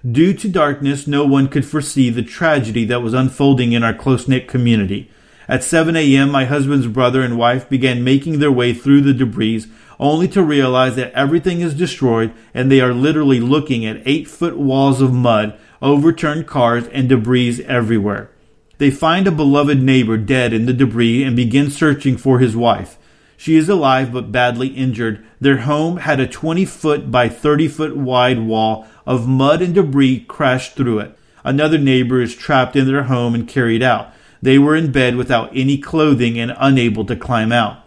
Due 0.08 0.32
to 0.32 0.48
darkness, 0.48 1.06
no 1.06 1.26
one 1.26 1.46
could 1.46 1.66
foresee 1.66 2.08
the 2.08 2.22
tragedy 2.22 2.86
that 2.86 3.02
was 3.02 3.12
unfolding 3.12 3.72
in 3.72 3.82
our 3.82 3.92
close 3.92 4.26
knit 4.26 4.48
community. 4.48 5.10
At 5.46 5.62
7 5.62 5.94
a.m., 5.94 6.30
my 6.30 6.46
husband's 6.46 6.86
brother 6.86 7.20
and 7.20 7.36
wife 7.36 7.68
began 7.68 8.02
making 8.02 8.38
their 8.38 8.52
way 8.52 8.72
through 8.72 9.02
the 9.02 9.12
debris, 9.12 9.66
only 9.98 10.26
to 10.28 10.42
realize 10.42 10.96
that 10.96 11.12
everything 11.12 11.60
is 11.60 11.74
destroyed 11.74 12.32
and 12.54 12.70
they 12.70 12.80
are 12.80 12.94
literally 12.94 13.40
looking 13.40 13.84
at 13.84 14.00
eight 14.06 14.26
foot 14.26 14.56
walls 14.56 15.02
of 15.02 15.12
mud, 15.12 15.58
overturned 15.82 16.46
cars, 16.46 16.86
and 16.86 17.08
debris 17.10 17.62
everywhere. 17.66 18.30
They 18.78 18.90
find 18.90 19.26
a 19.26 19.32
beloved 19.32 19.82
neighbor 19.82 20.16
dead 20.16 20.54
in 20.54 20.64
the 20.64 20.72
debris 20.72 21.22
and 21.22 21.36
begin 21.36 21.70
searching 21.70 22.16
for 22.16 22.38
his 22.38 22.56
wife. 22.56 22.96
She 23.40 23.56
is 23.56 23.70
alive 23.70 24.12
but 24.12 24.30
badly 24.30 24.66
injured. 24.66 25.24
Their 25.40 25.60
home 25.60 25.96
had 25.96 26.20
a 26.20 26.26
20 26.26 26.66
foot 26.66 27.10
by 27.10 27.30
30 27.30 27.68
foot 27.68 27.96
wide 27.96 28.40
wall 28.40 28.86
of 29.06 29.26
mud 29.26 29.62
and 29.62 29.74
debris 29.74 30.26
crashed 30.28 30.74
through 30.74 30.98
it. 30.98 31.18
Another 31.42 31.78
neighbor 31.78 32.20
is 32.20 32.34
trapped 32.34 32.76
in 32.76 32.86
their 32.86 33.04
home 33.04 33.34
and 33.34 33.48
carried 33.48 33.82
out. 33.82 34.12
They 34.42 34.58
were 34.58 34.76
in 34.76 34.92
bed 34.92 35.16
without 35.16 35.48
any 35.54 35.78
clothing 35.78 36.38
and 36.38 36.54
unable 36.58 37.06
to 37.06 37.16
climb 37.16 37.50
out. 37.50 37.78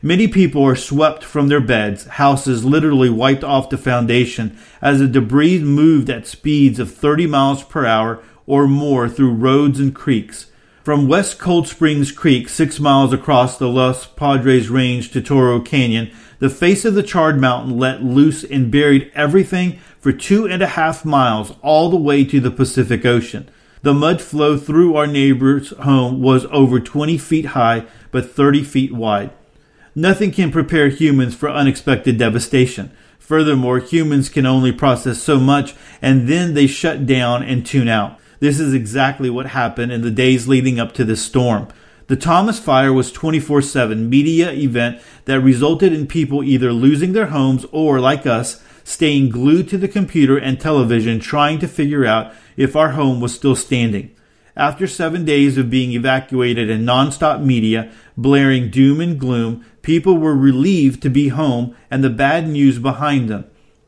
Many 0.00 0.28
people 0.28 0.64
are 0.64 0.74
swept 0.74 1.24
from 1.24 1.48
their 1.48 1.60
beds, 1.60 2.06
houses 2.06 2.64
literally 2.64 3.10
wiped 3.10 3.44
off 3.44 3.68
the 3.68 3.76
foundation 3.76 4.56
as 4.80 5.00
the 5.00 5.06
debris 5.06 5.58
moved 5.58 6.08
at 6.08 6.26
speeds 6.26 6.78
of 6.78 6.90
30 6.90 7.26
miles 7.26 7.62
per 7.62 7.84
hour 7.84 8.22
or 8.46 8.66
more 8.66 9.10
through 9.10 9.34
roads 9.34 9.78
and 9.78 9.94
creeks. 9.94 10.46
From 10.82 11.06
West 11.06 11.38
Cold 11.38 11.68
Springs 11.68 12.10
Creek, 12.10 12.48
six 12.48 12.80
miles 12.80 13.12
across 13.12 13.56
the 13.56 13.68
Los 13.68 14.04
Padres 14.04 14.68
Range 14.68 15.08
to 15.12 15.22
Toro 15.22 15.60
Canyon, 15.60 16.10
the 16.40 16.50
face 16.50 16.84
of 16.84 16.94
the 16.94 17.04
charred 17.04 17.40
mountain 17.40 17.78
let 17.78 18.02
loose 18.02 18.42
and 18.42 18.68
buried 18.68 19.12
everything 19.14 19.78
for 20.00 20.10
two 20.10 20.44
and 20.44 20.60
a 20.60 20.66
half 20.66 21.04
miles 21.04 21.52
all 21.62 21.88
the 21.88 21.96
way 21.96 22.24
to 22.24 22.40
the 22.40 22.50
Pacific 22.50 23.06
Ocean. 23.06 23.48
The 23.82 23.94
mud 23.94 24.20
flow 24.20 24.58
through 24.58 24.96
our 24.96 25.06
neighbor's 25.06 25.70
home 25.70 26.20
was 26.20 26.46
over 26.46 26.80
20 26.80 27.16
feet 27.16 27.46
high 27.46 27.86
but 28.10 28.32
30 28.32 28.64
feet 28.64 28.92
wide. 28.92 29.30
Nothing 29.94 30.32
can 30.32 30.50
prepare 30.50 30.88
humans 30.88 31.36
for 31.36 31.48
unexpected 31.48 32.18
devastation. 32.18 32.90
Furthermore, 33.20 33.78
humans 33.78 34.28
can 34.28 34.46
only 34.46 34.72
process 34.72 35.22
so 35.22 35.38
much 35.38 35.76
and 36.00 36.28
then 36.28 36.54
they 36.54 36.66
shut 36.66 37.06
down 37.06 37.44
and 37.44 37.64
tune 37.64 37.86
out. 37.86 38.18
This 38.42 38.58
is 38.58 38.74
exactly 38.74 39.30
what 39.30 39.46
happened 39.46 39.92
in 39.92 40.02
the 40.02 40.10
days 40.10 40.48
leading 40.48 40.80
up 40.80 40.92
to 40.94 41.04
this 41.04 41.22
storm. 41.24 41.68
The 42.08 42.16
Thomas 42.16 42.58
Fire 42.58 42.92
was 42.92 43.12
24 43.12 43.62
7 43.62 44.10
media 44.10 44.50
event 44.50 45.00
that 45.26 45.38
resulted 45.38 45.92
in 45.92 46.08
people 46.08 46.42
either 46.42 46.72
losing 46.72 47.12
their 47.12 47.26
homes 47.26 47.64
or, 47.70 48.00
like 48.00 48.26
us, 48.26 48.60
staying 48.82 49.28
glued 49.28 49.68
to 49.68 49.78
the 49.78 49.86
computer 49.86 50.36
and 50.36 50.58
television 50.58 51.20
trying 51.20 51.60
to 51.60 51.68
figure 51.68 52.04
out 52.04 52.34
if 52.56 52.74
our 52.74 52.90
home 52.90 53.20
was 53.20 53.32
still 53.32 53.54
standing. 53.54 54.12
After 54.56 54.88
seven 54.88 55.24
days 55.24 55.56
of 55.56 55.70
being 55.70 55.92
evacuated 55.92 56.68
and 56.68 56.84
nonstop 56.84 57.44
media 57.44 57.92
blaring 58.16 58.70
doom 58.70 59.00
and 59.00 59.20
gloom, 59.20 59.64
people 59.82 60.18
were 60.18 60.34
relieved 60.34 61.00
to 61.02 61.10
be 61.10 61.28
home 61.28 61.76
and 61.92 62.02
the 62.02 62.10
bad 62.10 62.48
news 62.48 62.80
behind 62.80 63.28
them. 63.28 63.44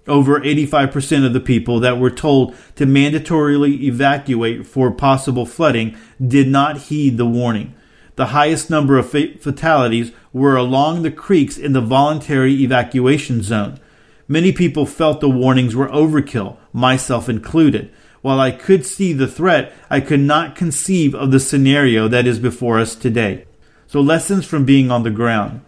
Over 0.06 0.40
85% 0.40 1.24
of 1.24 1.32
the 1.32 1.40
people 1.40 1.80
that 1.80 1.98
were 1.98 2.10
told 2.10 2.54
to 2.76 2.84
mandatorily 2.84 3.80
evacuate 3.82 4.66
for 4.66 4.90
possible 4.90 5.46
flooding 5.46 5.96
did 6.24 6.48
not 6.48 6.82
heed 6.82 7.16
the 7.16 7.26
warning. 7.26 7.74
The 8.16 8.26
highest 8.26 8.70
number 8.70 8.98
of 8.98 9.10
fatalities 9.10 10.12
were 10.32 10.56
along 10.56 11.02
the 11.02 11.10
creeks 11.10 11.56
in 11.56 11.72
the 11.72 11.80
voluntary 11.80 12.52
evacuation 12.62 13.42
zone. 13.42 13.80
Many 14.28 14.52
people 14.52 14.86
felt 14.86 15.20
the 15.20 15.28
warnings 15.28 15.74
were 15.74 15.88
overkill, 15.88 16.56
myself 16.72 17.28
included. 17.28 17.90
While 18.20 18.40
I 18.40 18.52
could 18.52 18.86
see 18.86 19.12
the 19.12 19.26
threat, 19.26 19.72
I 19.90 20.00
could 20.00 20.20
not 20.20 20.56
conceive 20.56 21.14
of 21.14 21.30
the 21.30 21.40
scenario 21.40 22.08
that 22.08 22.26
is 22.26 22.38
before 22.38 22.78
us 22.78 22.94
today. 22.94 23.46
So, 23.86 24.00
lessons 24.00 24.46
from 24.46 24.64
being 24.64 24.90
on 24.90 25.02
the 25.02 25.10
ground. 25.10 25.60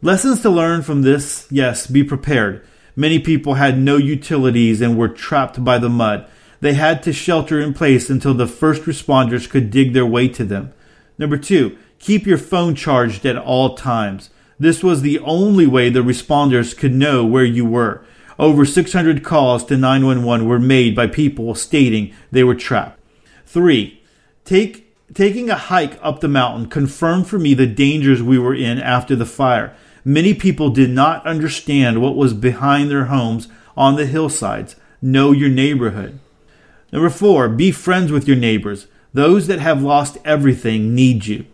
Lessons 0.00 0.42
to 0.42 0.50
learn 0.50 0.82
from 0.82 1.02
this 1.02 1.46
yes, 1.50 1.86
be 1.86 2.02
prepared. 2.02 2.66
Many 2.94 3.18
people 3.18 3.54
had 3.54 3.78
no 3.78 3.96
utilities 3.96 4.80
and 4.80 4.96
were 4.96 5.08
trapped 5.08 5.64
by 5.64 5.78
the 5.78 5.88
mud. 5.88 6.26
They 6.60 6.74
had 6.74 7.02
to 7.04 7.12
shelter 7.12 7.60
in 7.60 7.74
place 7.74 8.10
until 8.10 8.34
the 8.34 8.46
first 8.46 8.82
responders 8.82 9.48
could 9.48 9.70
dig 9.70 9.92
their 9.92 10.06
way 10.06 10.28
to 10.28 10.44
them. 10.44 10.72
Number 11.18 11.36
two, 11.36 11.76
keep 11.98 12.26
your 12.26 12.38
phone 12.38 12.74
charged 12.74 13.24
at 13.24 13.36
all 13.36 13.74
times. 13.74 14.30
This 14.58 14.82
was 14.82 15.02
the 15.02 15.18
only 15.20 15.66
way 15.66 15.88
the 15.88 16.00
responders 16.00 16.76
could 16.76 16.94
know 16.94 17.24
where 17.24 17.44
you 17.44 17.64
were. 17.64 18.04
Over 18.38 18.64
600 18.64 19.24
calls 19.24 19.64
to 19.66 19.76
911 19.76 20.46
were 20.46 20.58
made 20.58 20.94
by 20.94 21.06
people 21.06 21.54
stating 21.54 22.14
they 22.30 22.44
were 22.44 22.54
trapped. 22.54 23.00
3. 23.46 24.00
Take, 24.44 24.94
taking 25.14 25.50
a 25.50 25.56
hike 25.56 25.98
up 26.02 26.20
the 26.20 26.28
mountain 26.28 26.68
confirmed 26.68 27.26
for 27.26 27.38
me 27.38 27.54
the 27.54 27.66
dangers 27.66 28.22
we 28.22 28.38
were 28.38 28.54
in 28.54 28.78
after 28.78 29.16
the 29.16 29.26
fire. 29.26 29.74
Many 30.04 30.34
people 30.34 30.70
did 30.70 30.90
not 30.90 31.24
understand 31.26 32.00
what 32.00 32.16
was 32.16 32.34
behind 32.34 32.90
their 32.90 33.04
homes 33.04 33.48
on 33.76 33.96
the 33.96 34.06
hillsides. 34.06 34.76
Know 35.00 35.32
your 35.32 35.48
neighborhood. 35.48 36.18
Number 36.92 37.10
4. 37.10 37.48
Be 37.48 37.70
friends 37.70 38.10
with 38.10 38.26
your 38.26 38.36
neighbors. 38.36 38.86
Those 39.14 39.46
that 39.46 39.60
have 39.60 39.82
lost 39.82 40.18
everything 40.24 40.94
need 40.94 41.26
you. 41.26 41.46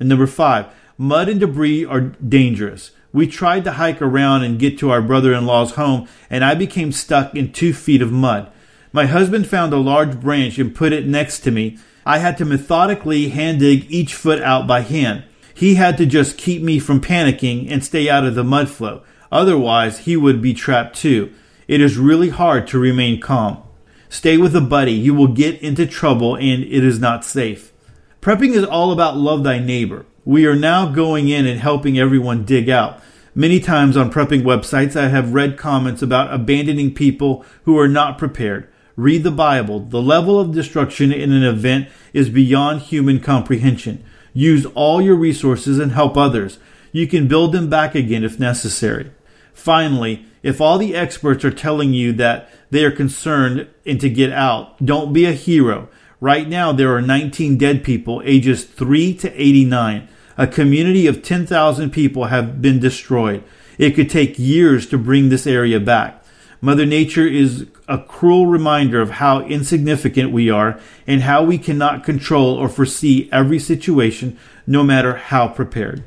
And 0.00 0.08
number 0.08 0.26
5 0.26 0.66
Mud 0.96 1.28
and 1.28 1.40
debris 1.40 1.84
are 1.84 2.00
dangerous. 2.00 2.92
We 3.12 3.26
tried 3.26 3.64
to 3.64 3.72
hike 3.72 4.02
around 4.02 4.42
and 4.42 4.58
get 4.58 4.78
to 4.78 4.90
our 4.90 5.02
brother 5.02 5.32
in 5.32 5.46
law's 5.46 5.72
home, 5.72 6.08
and 6.30 6.44
I 6.44 6.54
became 6.54 6.92
stuck 6.92 7.34
in 7.34 7.52
two 7.52 7.72
feet 7.72 8.02
of 8.02 8.12
mud. 8.12 8.50
My 8.92 9.06
husband 9.06 9.48
found 9.48 9.72
a 9.72 9.76
large 9.76 10.20
branch 10.20 10.58
and 10.58 10.74
put 10.74 10.92
it 10.92 11.06
next 11.06 11.40
to 11.40 11.50
me. 11.50 11.78
I 12.06 12.18
had 12.18 12.36
to 12.38 12.44
methodically 12.44 13.28
hand 13.28 13.60
dig 13.60 13.90
each 13.90 14.14
foot 14.14 14.40
out 14.42 14.66
by 14.66 14.80
hand. 14.80 15.24
He 15.54 15.76
had 15.76 15.96
to 15.98 16.06
just 16.06 16.36
keep 16.36 16.62
me 16.62 16.78
from 16.78 17.00
panicking 17.00 17.70
and 17.70 17.84
stay 17.84 18.10
out 18.10 18.24
of 18.24 18.34
the 18.34 18.44
mud 18.44 18.68
flow. 18.68 19.02
Otherwise, 19.30 20.00
he 20.00 20.16
would 20.16 20.42
be 20.42 20.52
trapped 20.52 20.96
too. 20.96 21.32
It 21.68 21.80
is 21.80 21.96
really 21.96 22.28
hard 22.28 22.66
to 22.68 22.78
remain 22.78 23.20
calm. 23.20 23.62
Stay 24.08 24.36
with 24.36 24.54
a 24.54 24.60
buddy. 24.60 24.92
You 24.92 25.14
will 25.14 25.28
get 25.28 25.60
into 25.60 25.86
trouble 25.86 26.36
and 26.36 26.62
it 26.62 26.84
is 26.84 26.98
not 26.98 27.24
safe. 27.24 27.72
Prepping 28.20 28.54
is 28.54 28.64
all 28.64 28.92
about 28.92 29.16
love 29.16 29.44
thy 29.44 29.58
neighbor. 29.58 30.06
We 30.24 30.46
are 30.46 30.56
now 30.56 30.86
going 30.86 31.28
in 31.28 31.46
and 31.46 31.60
helping 31.60 31.98
everyone 31.98 32.44
dig 32.44 32.68
out. 32.68 33.00
Many 33.34 33.60
times 33.60 33.96
on 33.96 34.12
prepping 34.12 34.42
websites, 34.42 34.94
I 34.94 35.08
have 35.08 35.34
read 35.34 35.58
comments 35.58 36.00
about 36.02 36.32
abandoning 36.32 36.94
people 36.94 37.44
who 37.64 37.78
are 37.78 37.88
not 37.88 38.16
prepared. 38.16 38.68
Read 38.96 39.24
the 39.24 39.30
Bible. 39.32 39.80
The 39.80 40.00
level 40.00 40.38
of 40.38 40.54
destruction 40.54 41.12
in 41.12 41.32
an 41.32 41.42
event 41.42 41.88
is 42.12 42.28
beyond 42.28 42.82
human 42.82 43.18
comprehension. 43.18 44.04
Use 44.34 44.66
all 44.74 45.00
your 45.00 45.14
resources 45.14 45.78
and 45.78 45.92
help 45.92 46.16
others. 46.16 46.58
You 46.92 47.06
can 47.06 47.28
build 47.28 47.52
them 47.52 47.70
back 47.70 47.94
again 47.94 48.24
if 48.24 48.38
necessary. 48.38 49.10
Finally, 49.54 50.26
if 50.42 50.60
all 50.60 50.76
the 50.76 50.94
experts 50.94 51.44
are 51.44 51.50
telling 51.50 51.94
you 51.94 52.12
that 52.12 52.50
they 52.70 52.84
are 52.84 52.90
concerned 52.90 53.68
and 53.86 54.00
to 54.00 54.10
get 54.10 54.32
out, 54.32 54.84
don't 54.84 55.12
be 55.12 55.24
a 55.24 55.32
hero. 55.32 55.88
Right 56.20 56.48
now, 56.48 56.72
there 56.72 56.94
are 56.94 57.00
19 57.00 57.56
dead 57.56 57.84
people 57.84 58.20
ages 58.24 58.64
3 58.64 59.14
to 59.14 59.40
89. 59.40 60.08
A 60.36 60.46
community 60.46 61.06
of 61.06 61.22
10,000 61.22 61.90
people 61.90 62.24
have 62.24 62.60
been 62.60 62.80
destroyed. 62.80 63.44
It 63.78 63.92
could 63.92 64.10
take 64.10 64.38
years 64.38 64.86
to 64.88 64.98
bring 64.98 65.28
this 65.28 65.46
area 65.46 65.78
back. 65.78 66.23
Mother 66.64 66.86
Nature 66.86 67.26
is 67.26 67.66
a 67.86 67.98
cruel 67.98 68.46
reminder 68.46 69.02
of 69.02 69.10
how 69.10 69.40
insignificant 69.40 70.32
we 70.32 70.48
are 70.48 70.80
and 71.06 71.20
how 71.20 71.44
we 71.44 71.58
cannot 71.58 72.04
control 72.04 72.54
or 72.54 72.70
foresee 72.70 73.28
every 73.30 73.58
situation, 73.58 74.38
no 74.66 74.82
matter 74.82 75.14
how 75.14 75.46
prepared. 75.46 76.02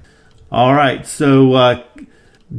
All 0.52 0.74
right, 0.74 1.06
so 1.06 1.54
uh, 1.54 1.84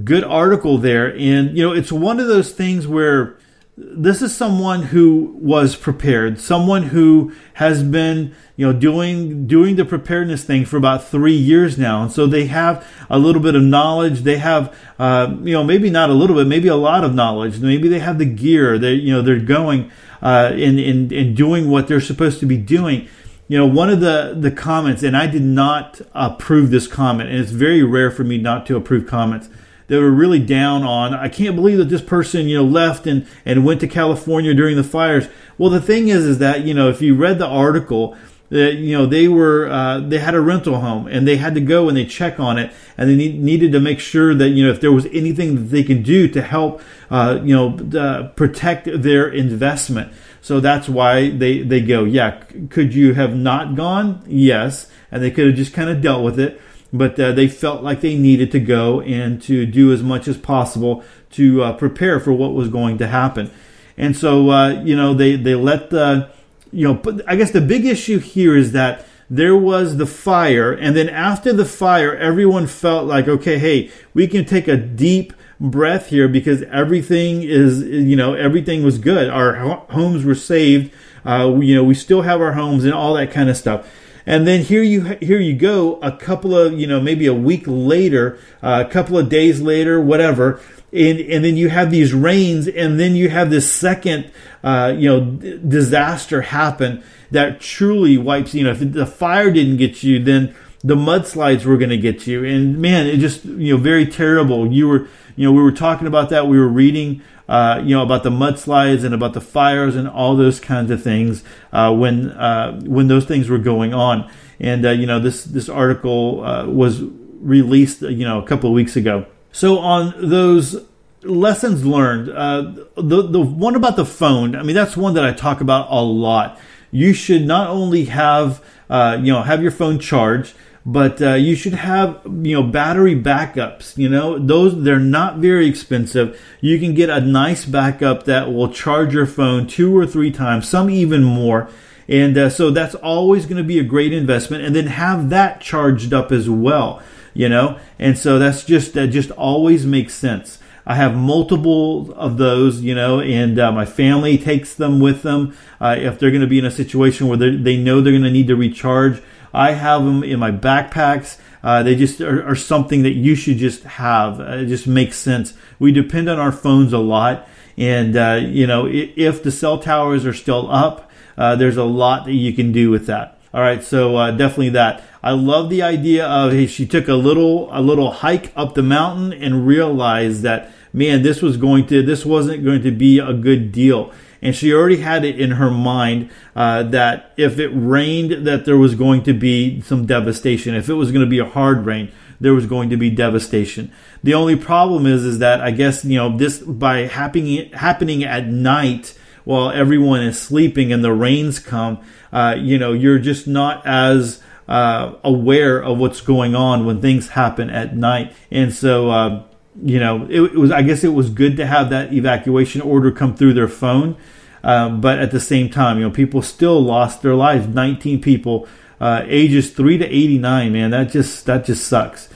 good 0.04 0.22
article 0.22 0.78
there. 0.78 1.12
And, 1.12 1.58
you 1.58 1.64
know, 1.64 1.72
it's 1.72 1.90
one 1.90 2.20
of 2.20 2.28
those 2.28 2.52
things 2.52 2.86
where 2.86 3.36
this 3.80 4.22
is 4.22 4.36
someone 4.36 4.82
who 4.82 5.36
was 5.40 5.76
prepared, 5.76 6.40
someone 6.40 6.84
who 6.84 7.32
has 7.54 7.84
been, 7.84 8.34
you 8.56 8.66
know, 8.66 8.72
doing 8.72 9.46
doing 9.46 9.76
the 9.76 9.84
preparedness 9.84 10.42
thing 10.42 10.64
for 10.64 10.76
about 10.76 11.06
three 11.06 11.36
years 11.36 11.78
now, 11.78 12.02
and 12.02 12.10
so 12.10 12.26
they 12.26 12.46
have 12.46 12.84
a 13.08 13.20
little 13.20 13.40
bit 13.40 13.54
of 13.54 13.62
knowledge. 13.62 14.20
They 14.22 14.38
have, 14.38 14.74
uh, 14.98 15.36
you 15.42 15.52
know, 15.52 15.62
maybe 15.62 15.90
not 15.90 16.10
a 16.10 16.12
little 16.12 16.34
bit, 16.34 16.48
maybe 16.48 16.66
a 16.66 16.74
lot 16.74 17.04
of 17.04 17.14
knowledge. 17.14 17.60
Maybe 17.60 17.88
they 17.88 18.00
have 18.00 18.18
the 18.18 18.24
gear. 18.24 18.78
They, 18.78 18.94
you 18.94 19.12
know, 19.12 19.22
they're 19.22 19.38
going 19.38 19.92
uh, 20.22 20.50
in 20.54 20.78
in 20.80 21.12
in 21.12 21.34
doing 21.34 21.70
what 21.70 21.86
they're 21.86 22.00
supposed 22.00 22.40
to 22.40 22.46
be 22.46 22.56
doing. 22.56 23.08
You 23.46 23.58
know, 23.58 23.66
one 23.66 23.90
of 23.90 24.00
the 24.00 24.36
the 24.36 24.50
comments, 24.50 25.04
and 25.04 25.16
I 25.16 25.28
did 25.28 25.42
not 25.42 26.00
approve 26.14 26.70
this 26.70 26.88
comment, 26.88 27.30
and 27.30 27.38
it's 27.38 27.52
very 27.52 27.84
rare 27.84 28.10
for 28.10 28.24
me 28.24 28.38
not 28.38 28.66
to 28.66 28.76
approve 28.76 29.06
comments 29.06 29.48
they 29.88 29.96
were 29.98 30.10
really 30.10 30.38
down 30.38 30.84
on. 30.84 31.14
I 31.14 31.28
can't 31.28 31.56
believe 31.56 31.78
that 31.78 31.88
this 31.88 32.02
person, 32.02 32.46
you 32.46 32.58
know, 32.58 32.64
left 32.64 33.06
and, 33.06 33.26
and 33.44 33.64
went 33.64 33.80
to 33.80 33.88
California 33.88 34.54
during 34.54 34.76
the 34.76 34.84
fires. 34.84 35.28
Well, 35.56 35.70
the 35.70 35.80
thing 35.80 36.08
is, 36.08 36.24
is 36.24 36.38
that, 36.38 36.64
you 36.64 36.74
know, 36.74 36.88
if 36.88 37.02
you 37.02 37.14
read 37.14 37.38
the 37.38 37.46
article, 37.46 38.16
that 38.50 38.74
you 38.76 38.96
know 38.96 39.06
they 39.06 39.28
were 39.28 39.68
uh, 39.68 40.00
they 40.00 40.18
had 40.18 40.34
a 40.34 40.40
rental 40.40 40.80
home 40.80 41.06
and 41.06 41.28
they 41.28 41.36
had 41.36 41.54
to 41.54 41.60
go 41.60 41.88
and 41.88 41.96
they 41.96 42.06
check 42.06 42.40
on 42.40 42.58
it 42.58 42.72
and 42.96 43.08
they 43.10 43.16
need, 43.16 43.40
needed 43.40 43.72
to 43.72 43.80
make 43.80 44.00
sure 44.00 44.34
that 44.34 44.48
you 44.50 44.64
know 44.64 44.70
if 44.70 44.80
there 44.80 44.92
was 44.92 45.06
anything 45.06 45.54
that 45.54 45.64
they 45.64 45.84
could 45.84 46.02
do 46.02 46.28
to 46.28 46.40
help 46.40 46.80
uh, 47.10 47.38
you 47.42 47.54
know 47.54 48.00
uh, 48.00 48.28
protect 48.28 48.88
their 49.02 49.28
investment 49.28 50.10
so 50.40 50.60
that's 50.60 50.88
why 50.88 51.28
they 51.28 51.60
they 51.60 51.82
go 51.82 52.04
yeah 52.04 52.42
could 52.70 52.94
you 52.94 53.12
have 53.12 53.36
not 53.36 53.74
gone 53.74 54.22
yes 54.26 54.90
and 55.10 55.22
they 55.22 55.30
could 55.30 55.48
have 55.48 55.56
just 55.56 55.74
kind 55.74 55.90
of 55.90 56.00
dealt 56.00 56.24
with 56.24 56.40
it 56.40 56.58
but 56.92 57.18
uh, 57.20 57.32
they 57.32 57.48
felt 57.48 57.82
like 57.82 58.00
they 58.00 58.16
needed 58.16 58.50
to 58.52 58.60
go 58.60 59.00
and 59.00 59.42
to 59.42 59.66
do 59.66 59.92
as 59.92 60.02
much 60.02 60.26
as 60.26 60.36
possible 60.38 61.04
to 61.30 61.62
uh, 61.62 61.72
prepare 61.74 62.18
for 62.18 62.32
what 62.32 62.54
was 62.54 62.68
going 62.68 62.98
to 62.98 63.06
happen. 63.06 63.50
And 63.96 64.16
so, 64.16 64.50
uh, 64.50 64.80
you 64.82 64.96
know, 64.96 65.12
they, 65.12 65.36
they 65.36 65.54
let 65.54 65.90
the, 65.90 66.30
you 66.72 66.86
know, 66.86 67.20
I 67.26 67.36
guess 67.36 67.50
the 67.50 67.60
big 67.60 67.84
issue 67.84 68.18
here 68.18 68.56
is 68.56 68.72
that 68.72 69.04
there 69.28 69.56
was 69.56 69.96
the 69.96 70.06
fire. 70.06 70.72
And 70.72 70.96
then 70.96 71.08
after 71.08 71.52
the 71.52 71.64
fire, 71.64 72.16
everyone 72.16 72.66
felt 72.66 73.06
like, 73.06 73.28
okay, 73.28 73.58
hey, 73.58 73.90
we 74.14 74.26
can 74.26 74.44
take 74.44 74.68
a 74.68 74.76
deep 74.76 75.32
breath 75.60 76.08
here 76.08 76.28
because 76.28 76.62
everything 76.64 77.42
is, 77.42 77.82
you 77.82 78.16
know, 78.16 78.34
everything 78.34 78.82
was 78.84 78.98
good. 78.98 79.28
Our 79.28 79.54
homes 79.90 80.24
were 80.24 80.34
saved. 80.34 80.92
Uh, 81.26 81.58
you 81.60 81.74
know, 81.74 81.84
we 81.84 81.94
still 81.94 82.22
have 82.22 82.40
our 82.40 82.52
homes 82.52 82.84
and 82.84 82.94
all 82.94 83.14
that 83.14 83.30
kind 83.32 83.50
of 83.50 83.56
stuff. 83.56 83.86
And 84.28 84.46
then 84.46 84.60
here 84.60 84.82
you 84.82 85.16
here 85.22 85.40
you 85.40 85.56
go 85.56 85.98
a 86.00 86.12
couple 86.12 86.54
of 86.54 86.78
you 86.78 86.86
know 86.86 87.00
maybe 87.00 87.26
a 87.26 87.32
week 87.32 87.64
later, 87.66 88.38
uh, 88.62 88.84
a 88.86 88.90
couple 88.90 89.16
of 89.16 89.30
days 89.30 89.62
later, 89.62 89.98
whatever. 89.98 90.60
And, 90.92 91.18
and 91.18 91.42
then 91.42 91.56
you 91.56 91.70
have 91.70 91.90
these 91.90 92.12
rains, 92.12 92.68
and 92.68 93.00
then 93.00 93.14
you 93.14 93.30
have 93.30 93.48
this 93.48 93.72
second, 93.72 94.30
uh, 94.62 94.94
you 94.96 95.08
know, 95.08 95.20
d- 95.20 95.60
disaster 95.66 96.42
happen 96.42 97.02
that 97.30 97.60
truly 97.60 98.18
wipes. 98.18 98.54
You 98.54 98.64
know, 98.64 98.72
if 98.72 98.92
the 98.92 99.06
fire 99.06 99.50
didn't 99.50 99.78
get 99.78 100.02
you, 100.02 100.22
then 100.22 100.54
the 100.84 100.94
mudslides 100.94 101.64
were 101.64 101.78
going 101.78 101.88
to 101.90 101.96
get 101.96 102.26
you. 102.26 102.44
And 102.44 102.78
man, 102.78 103.06
it 103.06 103.20
just 103.20 103.46
you 103.46 103.74
know 103.74 103.82
very 103.82 104.04
terrible. 104.04 104.70
You 104.70 104.88
were 104.88 105.08
you 105.36 105.46
know 105.46 105.52
we 105.52 105.62
were 105.62 105.72
talking 105.72 106.06
about 106.06 106.28
that. 106.28 106.48
We 106.48 106.58
were 106.58 106.68
reading 106.68 107.22
uh, 107.48 107.80
you 107.82 107.96
know, 107.96 108.02
about 108.02 108.22
the 108.22 108.30
mudslides 108.30 109.04
and 109.04 109.14
about 109.14 109.32
the 109.32 109.40
fires 109.40 109.96
and 109.96 110.06
all 110.06 110.36
those 110.36 110.60
kinds 110.60 110.90
of 110.90 111.02
things 111.02 111.42
uh, 111.72 111.94
when 111.94 112.30
uh, 112.32 112.78
when 112.82 113.08
those 113.08 113.24
things 113.24 113.48
were 113.48 113.58
going 113.58 113.94
on. 113.94 114.30
And 114.60 114.84
uh, 114.84 114.90
you 114.90 115.06
know, 115.06 115.18
this 115.18 115.44
this 115.44 115.68
article 115.68 116.44
uh, 116.44 116.66
was 116.66 117.02
released, 117.40 118.02
you 118.02 118.24
know, 118.24 118.42
a 118.42 118.46
couple 118.46 118.68
of 118.68 118.74
weeks 118.74 118.96
ago. 118.96 119.24
So 119.50 119.78
on 119.78 120.14
those 120.18 120.84
lessons 121.22 121.86
learned, 121.86 122.28
the 122.28 123.22
the 123.22 123.40
one 123.40 123.74
about 123.74 123.96
the 123.96 124.04
phone, 124.04 124.54
I 124.54 124.62
mean, 124.62 124.76
that's 124.76 124.96
one 124.96 125.14
that 125.14 125.24
I 125.24 125.32
talk 125.32 125.60
about 125.60 125.90
a 125.90 126.02
lot. 126.02 126.60
You 126.90 127.12
should 127.12 127.46
not 127.46 127.70
only 127.70 128.06
have 128.06 128.62
you 128.90 129.32
know 129.32 129.42
have 129.42 129.62
your 129.62 129.70
phone 129.70 129.98
charged 129.98 130.54
but 130.86 131.20
uh, 131.20 131.34
you 131.34 131.54
should 131.54 131.74
have 131.74 132.20
you 132.42 132.54
know 132.54 132.62
battery 132.62 133.14
backups 133.14 133.96
you 133.96 134.08
know 134.08 134.38
those 134.38 134.82
they're 134.84 134.98
not 134.98 135.38
very 135.38 135.66
expensive 135.68 136.40
you 136.60 136.78
can 136.78 136.94
get 136.94 137.10
a 137.10 137.20
nice 137.20 137.64
backup 137.64 138.24
that 138.24 138.52
will 138.52 138.72
charge 138.72 139.12
your 139.12 139.26
phone 139.26 139.66
two 139.66 139.96
or 139.96 140.06
three 140.06 140.30
times 140.30 140.68
some 140.68 140.88
even 140.88 141.22
more 141.22 141.68
And 142.08 142.38
uh, 142.38 142.48
so 142.48 142.70
that's 142.70 142.94
always 142.94 143.44
going 143.44 143.58
to 143.58 143.64
be 143.64 143.78
a 143.78 143.84
great 143.84 144.12
investment. 144.14 144.64
And 144.64 144.74
then 144.74 144.86
have 144.86 145.28
that 145.28 145.60
charged 145.60 146.14
up 146.14 146.32
as 146.32 146.48
well, 146.48 147.02
you 147.34 147.48
know? 147.50 147.78
And 147.98 148.16
so 148.16 148.38
that's 148.38 148.64
just, 148.64 148.94
that 148.94 149.08
just 149.08 149.30
always 149.32 149.84
makes 149.84 150.14
sense. 150.14 150.58
I 150.86 150.94
have 150.94 151.14
multiple 151.14 152.14
of 152.14 152.38
those, 152.38 152.80
you 152.80 152.94
know, 152.94 153.20
and 153.20 153.58
uh, 153.58 153.70
my 153.72 153.84
family 153.84 154.38
takes 154.38 154.74
them 154.74 155.00
with 155.00 155.20
them. 155.20 155.54
Uh, 155.78 155.96
if 155.98 156.18
they're 156.18 156.30
going 156.30 156.40
to 156.40 156.46
be 156.46 156.58
in 156.58 156.64
a 156.64 156.70
situation 156.70 157.28
where 157.28 157.36
they 157.36 157.76
know 157.76 158.00
they're 158.00 158.14
going 158.14 158.22
to 158.22 158.30
need 158.30 158.46
to 158.46 158.56
recharge, 158.56 159.20
I 159.52 159.72
have 159.72 160.04
them 160.04 160.22
in 160.22 160.38
my 160.38 160.50
backpacks. 160.50 161.38
Uh, 161.62 161.82
they 161.82 161.96
just 161.96 162.20
are, 162.20 162.46
are, 162.46 162.54
something 162.54 163.02
that 163.02 163.14
you 163.14 163.34
should 163.34 163.58
just 163.58 163.82
have. 163.82 164.40
Uh, 164.40 164.58
it 164.58 164.66
just 164.66 164.86
makes 164.86 165.16
sense. 165.16 165.54
We 165.78 165.90
depend 165.92 166.28
on 166.28 166.38
our 166.38 166.52
phones 166.52 166.92
a 166.92 166.98
lot. 166.98 167.48
And, 167.76 168.16
uh, 168.16 168.40
you 168.42 168.66
know, 168.66 168.86
if, 168.86 169.42
the 169.42 169.50
cell 169.50 169.78
towers 169.78 170.24
are 170.24 170.32
still 170.32 170.70
up, 170.70 171.10
uh, 171.36 171.56
there's 171.56 171.76
a 171.76 171.84
lot 171.84 172.26
that 172.26 172.32
you 172.32 172.52
can 172.52 172.72
do 172.72 172.90
with 172.90 173.06
that. 173.06 173.38
All 173.52 173.60
right. 173.60 173.82
So 173.82 174.14
definitely 174.32 174.70
that. 174.70 175.02
I 175.22 175.32
love 175.32 175.70
the 175.70 175.82
idea 175.82 176.26
of 176.26 176.52
hey, 176.52 176.66
she 176.66 176.86
took 176.86 177.08
a 177.08 177.14
little 177.14 177.68
a 177.72 177.80
little 177.80 178.12
hike 178.12 178.52
up 178.54 178.74
the 178.74 178.82
mountain 178.82 179.32
and 179.32 179.66
realized 179.66 180.42
that 180.42 180.70
man, 180.92 181.22
this 181.22 181.42
was 181.42 181.56
going 181.56 181.86
to, 181.86 182.02
this 182.02 182.24
wasn't 182.24 182.64
going 182.64 182.82
to 182.82 182.90
be 182.90 183.18
a 183.18 183.32
good 183.32 183.72
deal. 183.72 184.12
And 184.40 184.54
she 184.54 184.72
already 184.72 184.98
had 184.98 185.24
it 185.24 185.40
in 185.40 185.52
her 185.52 185.70
mind 185.70 186.30
uh, 186.54 186.84
that 186.84 187.32
if 187.36 187.58
it 187.58 187.68
rained, 187.68 188.46
that 188.46 188.64
there 188.64 188.76
was 188.76 188.94
going 188.94 189.22
to 189.24 189.32
be 189.32 189.80
some 189.80 190.06
devastation. 190.06 190.74
If 190.74 190.88
it 190.88 190.94
was 190.94 191.10
going 191.10 191.24
to 191.24 191.30
be 191.30 191.40
a 191.40 191.44
hard 191.44 191.84
rain, 191.86 192.12
there 192.40 192.54
was 192.54 192.66
going 192.66 192.90
to 192.90 192.96
be 192.96 193.10
devastation. 193.10 193.90
The 194.22 194.34
only 194.34 194.56
problem 194.56 195.06
is, 195.06 195.24
is 195.24 195.38
that 195.38 195.60
I 195.60 195.70
guess 195.70 196.04
you 196.04 196.16
know 196.16 196.36
this 196.36 196.58
by 196.58 197.06
happening 197.06 197.70
happening 197.72 198.24
at 198.24 198.46
night 198.46 199.18
while 199.44 199.70
everyone 199.70 200.20
is 200.20 200.40
sleeping 200.40 200.92
and 200.92 201.02
the 201.02 201.12
rains 201.12 201.58
come. 201.58 201.98
Uh, 202.32 202.54
you 202.58 202.78
know, 202.78 202.92
you're 202.92 203.18
just 203.18 203.46
not 203.46 203.84
as 203.86 204.42
uh, 204.68 205.14
aware 205.24 205.82
of 205.82 205.98
what's 205.98 206.20
going 206.20 206.54
on 206.54 206.84
when 206.84 207.00
things 207.00 207.30
happen 207.30 207.70
at 207.70 207.96
night, 207.96 208.32
and 208.50 208.72
so 208.72 209.10
uh, 209.10 209.42
you 209.82 210.00
know, 210.00 210.26
it, 210.28 210.40
it, 210.40 210.54
was. 210.54 210.70
I 210.70 210.82
guess 210.82 211.04
it 211.04 211.08
was 211.08 211.30
good 211.30 211.56
to 211.56 211.66
have 211.66 211.90
that 211.90 212.12
evacuation 212.12 212.80
order 212.80 213.10
come 213.10 213.36
through 213.36 213.54
their 213.54 213.68
phone, 213.68 214.16
um, 214.62 215.00
but 215.00 215.18
at 215.18 215.30
the 215.30 215.40
same 215.40 215.70
time, 215.70 215.98
you 215.98 216.04
know, 216.04 216.10
people 216.10 216.42
still 216.42 216.80
lost 216.80 217.22
their 217.22 217.34
lives. 217.34 217.68
Nineteen 217.68 218.20
people, 218.20 218.66
uh, 219.00 219.22
ages 219.26 219.70
three 219.70 219.98
to 219.98 220.06
eighty-nine. 220.06 220.72
Man, 220.72 220.90
that 220.90 221.10
just 221.10 221.46
that 221.46 221.64
just 221.64 221.86
sucks. 221.86 222.28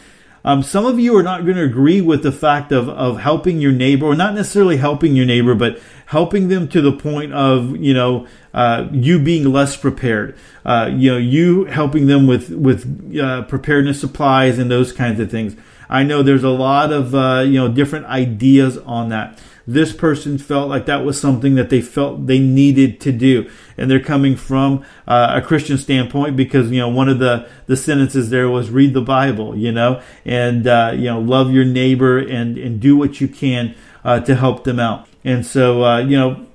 Um, 0.44 0.62
some 0.62 0.86
of 0.86 0.98
you 0.98 1.16
are 1.16 1.22
not 1.22 1.44
going 1.44 1.56
to 1.56 1.62
agree 1.62 2.00
with 2.00 2.24
the 2.24 2.32
fact 2.32 2.72
of, 2.72 2.88
of 2.88 3.20
helping 3.20 3.60
your 3.60 3.70
neighbor, 3.70 4.06
or 4.06 4.16
not 4.16 4.34
necessarily 4.34 4.76
helping 4.76 5.14
your 5.14 5.26
neighbor, 5.26 5.54
but 5.54 5.80
helping 6.06 6.48
them 6.48 6.68
to 6.68 6.80
the 6.80 6.92
point 6.92 7.32
of 7.32 7.76
you 7.76 7.94
know 7.94 8.26
uh, 8.54 8.88
you 8.92 9.18
being 9.18 9.52
less 9.52 9.76
prepared. 9.76 10.36
Uh, 10.64 10.90
you 10.92 11.10
know, 11.10 11.18
you 11.18 11.64
helping 11.64 12.06
them 12.06 12.26
with 12.26 12.50
with 12.50 13.18
uh, 13.18 13.42
preparedness 13.42 14.00
supplies 14.00 14.58
and 14.58 14.70
those 14.70 14.92
kinds 14.92 15.18
of 15.20 15.30
things. 15.30 15.56
I 15.92 16.04
know 16.04 16.22
there's 16.22 16.42
a 16.42 16.48
lot 16.48 16.90
of 16.90 17.14
uh, 17.14 17.44
you 17.46 17.60
know 17.60 17.68
different 17.68 18.06
ideas 18.06 18.78
on 18.78 19.10
that. 19.10 19.38
This 19.66 19.92
person 19.92 20.38
felt 20.38 20.68
like 20.70 20.86
that 20.86 21.04
was 21.04 21.20
something 21.20 21.54
that 21.54 21.68
they 21.68 21.82
felt 21.82 22.26
they 22.26 22.38
needed 22.38 22.98
to 23.02 23.12
do, 23.12 23.48
and 23.76 23.90
they're 23.90 24.00
coming 24.00 24.34
from 24.34 24.84
uh, 25.06 25.40
a 25.40 25.46
Christian 25.46 25.76
standpoint 25.76 26.34
because 26.34 26.70
you 26.70 26.78
know 26.78 26.88
one 26.88 27.10
of 27.10 27.18
the 27.18 27.46
the 27.66 27.76
sentences 27.76 28.30
there 28.30 28.48
was 28.48 28.70
read 28.70 28.94
the 28.94 29.02
Bible, 29.02 29.54
you 29.54 29.70
know, 29.70 30.00
and 30.24 30.66
uh, 30.66 30.92
you 30.94 31.04
know 31.04 31.20
love 31.20 31.52
your 31.52 31.66
neighbor 31.66 32.18
and 32.18 32.56
and 32.56 32.80
do 32.80 32.96
what 32.96 33.20
you 33.20 33.28
can 33.28 33.74
uh, 34.02 34.18
to 34.20 34.34
help 34.34 34.64
them 34.64 34.80
out. 34.80 35.06
And 35.24 35.44
so 35.44 35.84
uh, 35.84 35.98
you 35.98 36.18
know 36.18 36.46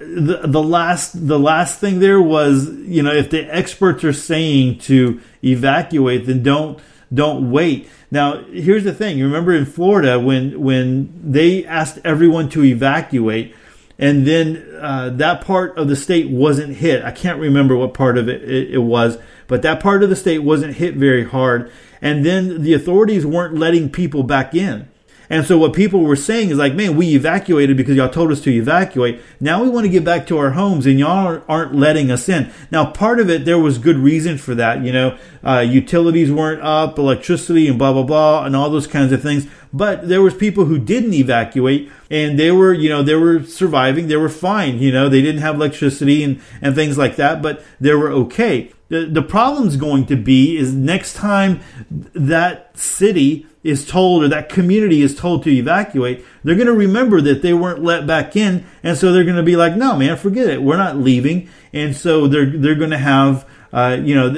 the 0.00 0.40
the 0.44 0.62
last 0.62 1.28
the 1.28 1.38
last 1.38 1.78
thing 1.78 2.00
there 2.00 2.20
was 2.20 2.68
you 2.70 3.04
know 3.04 3.12
if 3.12 3.30
the 3.30 3.42
experts 3.54 4.02
are 4.02 4.12
saying 4.12 4.78
to 4.80 5.20
evacuate 5.44 6.26
then 6.26 6.42
don't 6.42 6.80
don't 7.12 7.50
wait 7.50 7.88
now, 8.10 8.42
here's 8.44 8.84
the 8.84 8.92
thing. 8.92 9.18
You 9.18 9.26
remember 9.26 9.52
in 9.52 9.64
Florida 9.64 10.18
when 10.18 10.60
when 10.60 11.12
they 11.22 11.64
asked 11.64 12.00
everyone 12.04 12.48
to 12.50 12.64
evacuate, 12.64 13.54
and 13.98 14.26
then 14.26 14.66
uh, 14.80 15.10
that 15.10 15.42
part 15.42 15.78
of 15.78 15.88
the 15.88 15.94
state 15.94 16.28
wasn't 16.28 16.76
hit. 16.76 17.04
I 17.04 17.12
can't 17.12 17.38
remember 17.38 17.76
what 17.76 17.94
part 17.94 18.18
of 18.18 18.28
it, 18.28 18.42
it, 18.42 18.74
it 18.74 18.78
was, 18.78 19.18
but 19.46 19.62
that 19.62 19.80
part 19.80 20.02
of 20.02 20.10
the 20.10 20.16
state 20.16 20.40
wasn't 20.40 20.76
hit 20.76 20.96
very 20.96 21.24
hard. 21.24 21.70
And 22.02 22.24
then 22.24 22.62
the 22.62 22.72
authorities 22.72 23.26
weren't 23.26 23.56
letting 23.56 23.90
people 23.90 24.22
back 24.22 24.54
in. 24.54 24.89
And 25.30 25.46
so 25.46 25.56
what 25.56 25.72
people 25.72 26.00
were 26.00 26.16
saying 26.16 26.50
is 26.50 26.58
like, 26.58 26.74
man, 26.74 26.96
we 26.96 27.14
evacuated 27.14 27.76
because 27.76 27.96
y'all 27.96 28.08
told 28.08 28.32
us 28.32 28.40
to 28.42 28.50
evacuate. 28.50 29.20
Now 29.38 29.62
we 29.62 29.70
want 29.70 29.84
to 29.84 29.88
get 29.88 30.04
back 30.04 30.26
to 30.26 30.38
our 30.38 30.50
homes 30.50 30.86
and 30.86 30.98
y'all 30.98 31.40
aren't 31.48 31.72
letting 31.72 32.10
us 32.10 32.28
in. 32.28 32.52
Now, 32.72 32.90
part 32.90 33.20
of 33.20 33.30
it, 33.30 33.44
there 33.44 33.58
was 33.58 33.78
good 33.78 33.96
reason 33.96 34.38
for 34.38 34.56
that. 34.56 34.82
You 34.82 34.92
know, 34.92 35.18
uh, 35.44 35.60
utilities 35.60 36.32
weren't 36.32 36.62
up, 36.62 36.98
electricity 36.98 37.68
and 37.68 37.78
blah, 37.78 37.92
blah, 37.92 38.02
blah, 38.02 38.44
and 38.44 38.56
all 38.56 38.70
those 38.70 38.88
kinds 38.88 39.12
of 39.12 39.22
things. 39.22 39.46
But 39.72 40.08
there 40.08 40.20
was 40.20 40.34
people 40.34 40.64
who 40.64 40.80
didn't 40.80 41.14
evacuate 41.14 41.90
and 42.10 42.36
they 42.36 42.50
were, 42.50 42.72
you 42.72 42.88
know, 42.88 43.04
they 43.04 43.14
were 43.14 43.44
surviving. 43.44 44.08
They 44.08 44.16
were 44.16 44.28
fine. 44.28 44.80
You 44.80 44.90
know, 44.90 45.08
they 45.08 45.22
didn't 45.22 45.42
have 45.42 45.54
electricity 45.54 46.24
and, 46.24 46.40
and 46.60 46.74
things 46.74 46.98
like 46.98 47.14
that, 47.16 47.40
but 47.40 47.64
they 47.80 47.94
were 47.94 48.10
okay. 48.10 48.72
The, 48.90 49.06
the 49.06 49.22
problem's 49.22 49.76
going 49.76 50.06
to 50.06 50.16
be 50.16 50.56
is 50.56 50.74
next 50.74 51.14
time 51.14 51.60
that 51.90 52.76
city 52.76 53.46
is 53.62 53.86
told 53.86 54.24
or 54.24 54.28
that 54.28 54.48
community 54.48 55.02
is 55.02 55.14
told 55.14 55.42
to 55.44 55.50
evacuate, 55.50 56.24
they're 56.42 56.56
going 56.56 56.66
to 56.66 56.72
remember 56.72 57.20
that 57.20 57.42
they 57.42 57.52
weren't 57.52 57.82
let 57.82 58.06
back 58.06 58.34
in, 58.34 58.66
and 58.82 58.96
so 58.96 59.12
they're 59.12 59.24
going 59.24 59.36
to 59.36 59.42
be 59.42 59.56
like, 59.56 59.76
"No, 59.76 59.96
man, 59.96 60.16
forget 60.16 60.48
it. 60.48 60.62
We're 60.62 60.76
not 60.76 60.96
leaving." 60.96 61.48
And 61.72 61.94
so 61.94 62.26
they're 62.26 62.46
they're 62.46 62.74
going 62.74 62.90
to 62.90 62.98
have, 62.98 63.46
uh, 63.72 63.98
you 64.02 64.14
know, 64.14 64.28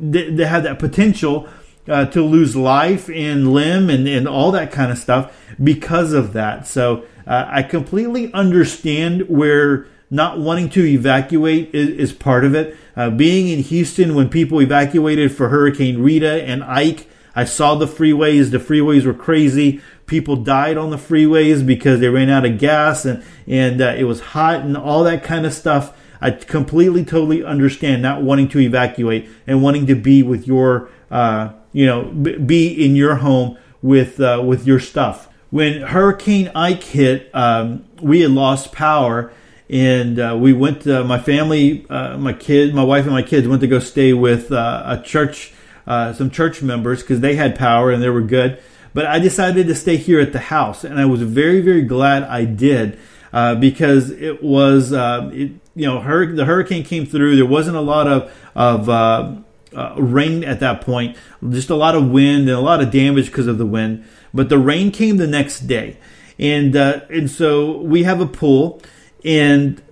they, 0.00 0.30
they 0.30 0.44
have 0.46 0.64
that 0.64 0.78
potential 0.78 1.48
uh, 1.88 2.06
to 2.06 2.22
lose 2.22 2.56
life 2.56 3.08
and 3.08 3.52
limb 3.52 3.88
and 3.90 4.08
and 4.08 4.26
all 4.26 4.50
that 4.52 4.72
kind 4.72 4.90
of 4.90 4.98
stuff 4.98 5.36
because 5.62 6.12
of 6.12 6.32
that. 6.32 6.66
So 6.66 7.04
uh, 7.26 7.44
I 7.48 7.62
completely 7.62 8.32
understand 8.32 9.28
where 9.28 9.86
not 10.12 10.38
wanting 10.38 10.68
to 10.70 10.84
evacuate 10.84 11.74
is, 11.74 11.88
is 11.88 12.12
part 12.12 12.44
of 12.44 12.54
it. 12.54 12.76
Uh, 12.94 13.10
being 13.10 13.48
in 13.48 13.58
Houston 13.64 14.14
when 14.14 14.28
people 14.28 14.60
evacuated 14.60 15.32
for 15.32 15.48
Hurricane 15.48 16.02
Rita 16.02 16.44
and 16.44 16.62
Ike 16.62 17.08
I 17.34 17.44
saw 17.44 17.74
the 17.74 17.86
freeways. 17.86 18.50
The 18.50 18.58
freeways 18.58 19.04
were 19.04 19.14
crazy. 19.14 19.80
People 20.06 20.36
died 20.36 20.76
on 20.76 20.90
the 20.90 20.96
freeways 20.96 21.66
because 21.66 22.00
they 22.00 22.08
ran 22.08 22.28
out 22.28 22.44
of 22.44 22.58
gas 22.58 23.04
and, 23.04 23.24
and 23.46 23.80
uh, 23.80 23.94
it 23.96 24.04
was 24.04 24.20
hot 24.20 24.60
and 24.60 24.76
all 24.76 25.04
that 25.04 25.24
kind 25.24 25.46
of 25.46 25.52
stuff. 25.52 25.96
I 26.20 26.30
completely, 26.30 27.04
totally 27.04 27.42
understand 27.42 28.02
not 28.02 28.22
wanting 28.22 28.48
to 28.50 28.60
evacuate 28.60 29.28
and 29.46 29.62
wanting 29.62 29.86
to 29.86 29.94
be 29.94 30.22
with 30.22 30.46
your, 30.46 30.88
uh, 31.10 31.52
you 31.72 31.86
know, 31.86 32.04
be 32.04 32.68
in 32.84 32.94
your 32.94 33.16
home 33.16 33.58
with, 33.80 34.20
uh, 34.20 34.42
with 34.44 34.66
your 34.66 34.78
stuff. 34.78 35.28
When 35.50 35.82
Hurricane 35.82 36.50
Ike 36.54 36.84
hit, 36.84 37.30
um, 37.34 37.84
we 38.00 38.20
had 38.20 38.30
lost 38.30 38.72
power 38.72 39.32
and 39.72 40.20
uh, 40.20 40.36
we 40.38 40.52
went 40.52 40.82
to, 40.82 41.02
my 41.02 41.18
family 41.18 41.84
uh, 41.90 42.16
my 42.18 42.32
kid 42.32 42.74
my 42.74 42.84
wife 42.84 43.04
and 43.04 43.12
my 43.12 43.22
kids 43.22 43.48
went 43.48 43.60
to 43.62 43.66
go 43.66 43.80
stay 43.80 44.12
with 44.12 44.52
uh, 44.52 44.84
a 44.86 45.02
church 45.02 45.52
uh, 45.86 46.12
some 46.12 46.30
church 46.30 46.62
members 46.62 47.00
because 47.00 47.20
they 47.20 47.34
had 47.34 47.56
power 47.56 47.90
and 47.90 48.02
they 48.02 48.08
were 48.08 48.22
good. 48.22 48.62
But 48.94 49.06
I 49.06 49.18
decided 49.18 49.66
to 49.68 49.74
stay 49.74 49.96
here 49.96 50.20
at 50.20 50.32
the 50.32 50.38
house, 50.38 50.84
and 50.84 51.00
I 51.00 51.06
was 51.06 51.22
very, 51.22 51.60
very 51.60 51.82
glad 51.82 52.24
I 52.24 52.44
did 52.44 52.98
uh, 53.32 53.54
because 53.54 54.10
it 54.10 54.42
was, 54.42 54.92
uh, 54.92 55.30
it, 55.32 55.52
you 55.74 55.86
know, 55.86 56.00
hur- 56.00 56.34
the 56.34 56.44
hurricane 56.44 56.84
came 56.84 57.06
through. 57.06 57.36
There 57.36 57.46
wasn't 57.46 57.76
a 57.76 57.80
lot 57.80 58.06
of 58.06 58.32
of 58.54 58.88
uh, 58.88 59.36
uh, 59.74 59.94
rain 59.96 60.44
at 60.44 60.60
that 60.60 60.82
point, 60.82 61.16
just 61.48 61.70
a 61.70 61.74
lot 61.74 61.94
of 61.94 62.10
wind 62.10 62.48
and 62.48 62.50
a 62.50 62.60
lot 62.60 62.82
of 62.82 62.90
damage 62.90 63.26
because 63.26 63.46
of 63.46 63.56
the 63.56 63.66
wind. 63.66 64.04
But 64.34 64.50
the 64.50 64.58
rain 64.58 64.90
came 64.90 65.16
the 65.16 65.26
next 65.26 65.60
day, 65.60 65.96
and 66.38 66.76
uh, 66.76 67.00
and 67.08 67.30
so 67.30 67.78
we 67.78 68.02
have 68.02 68.20
a 68.20 68.26
pool, 68.26 68.82
and 69.24 69.82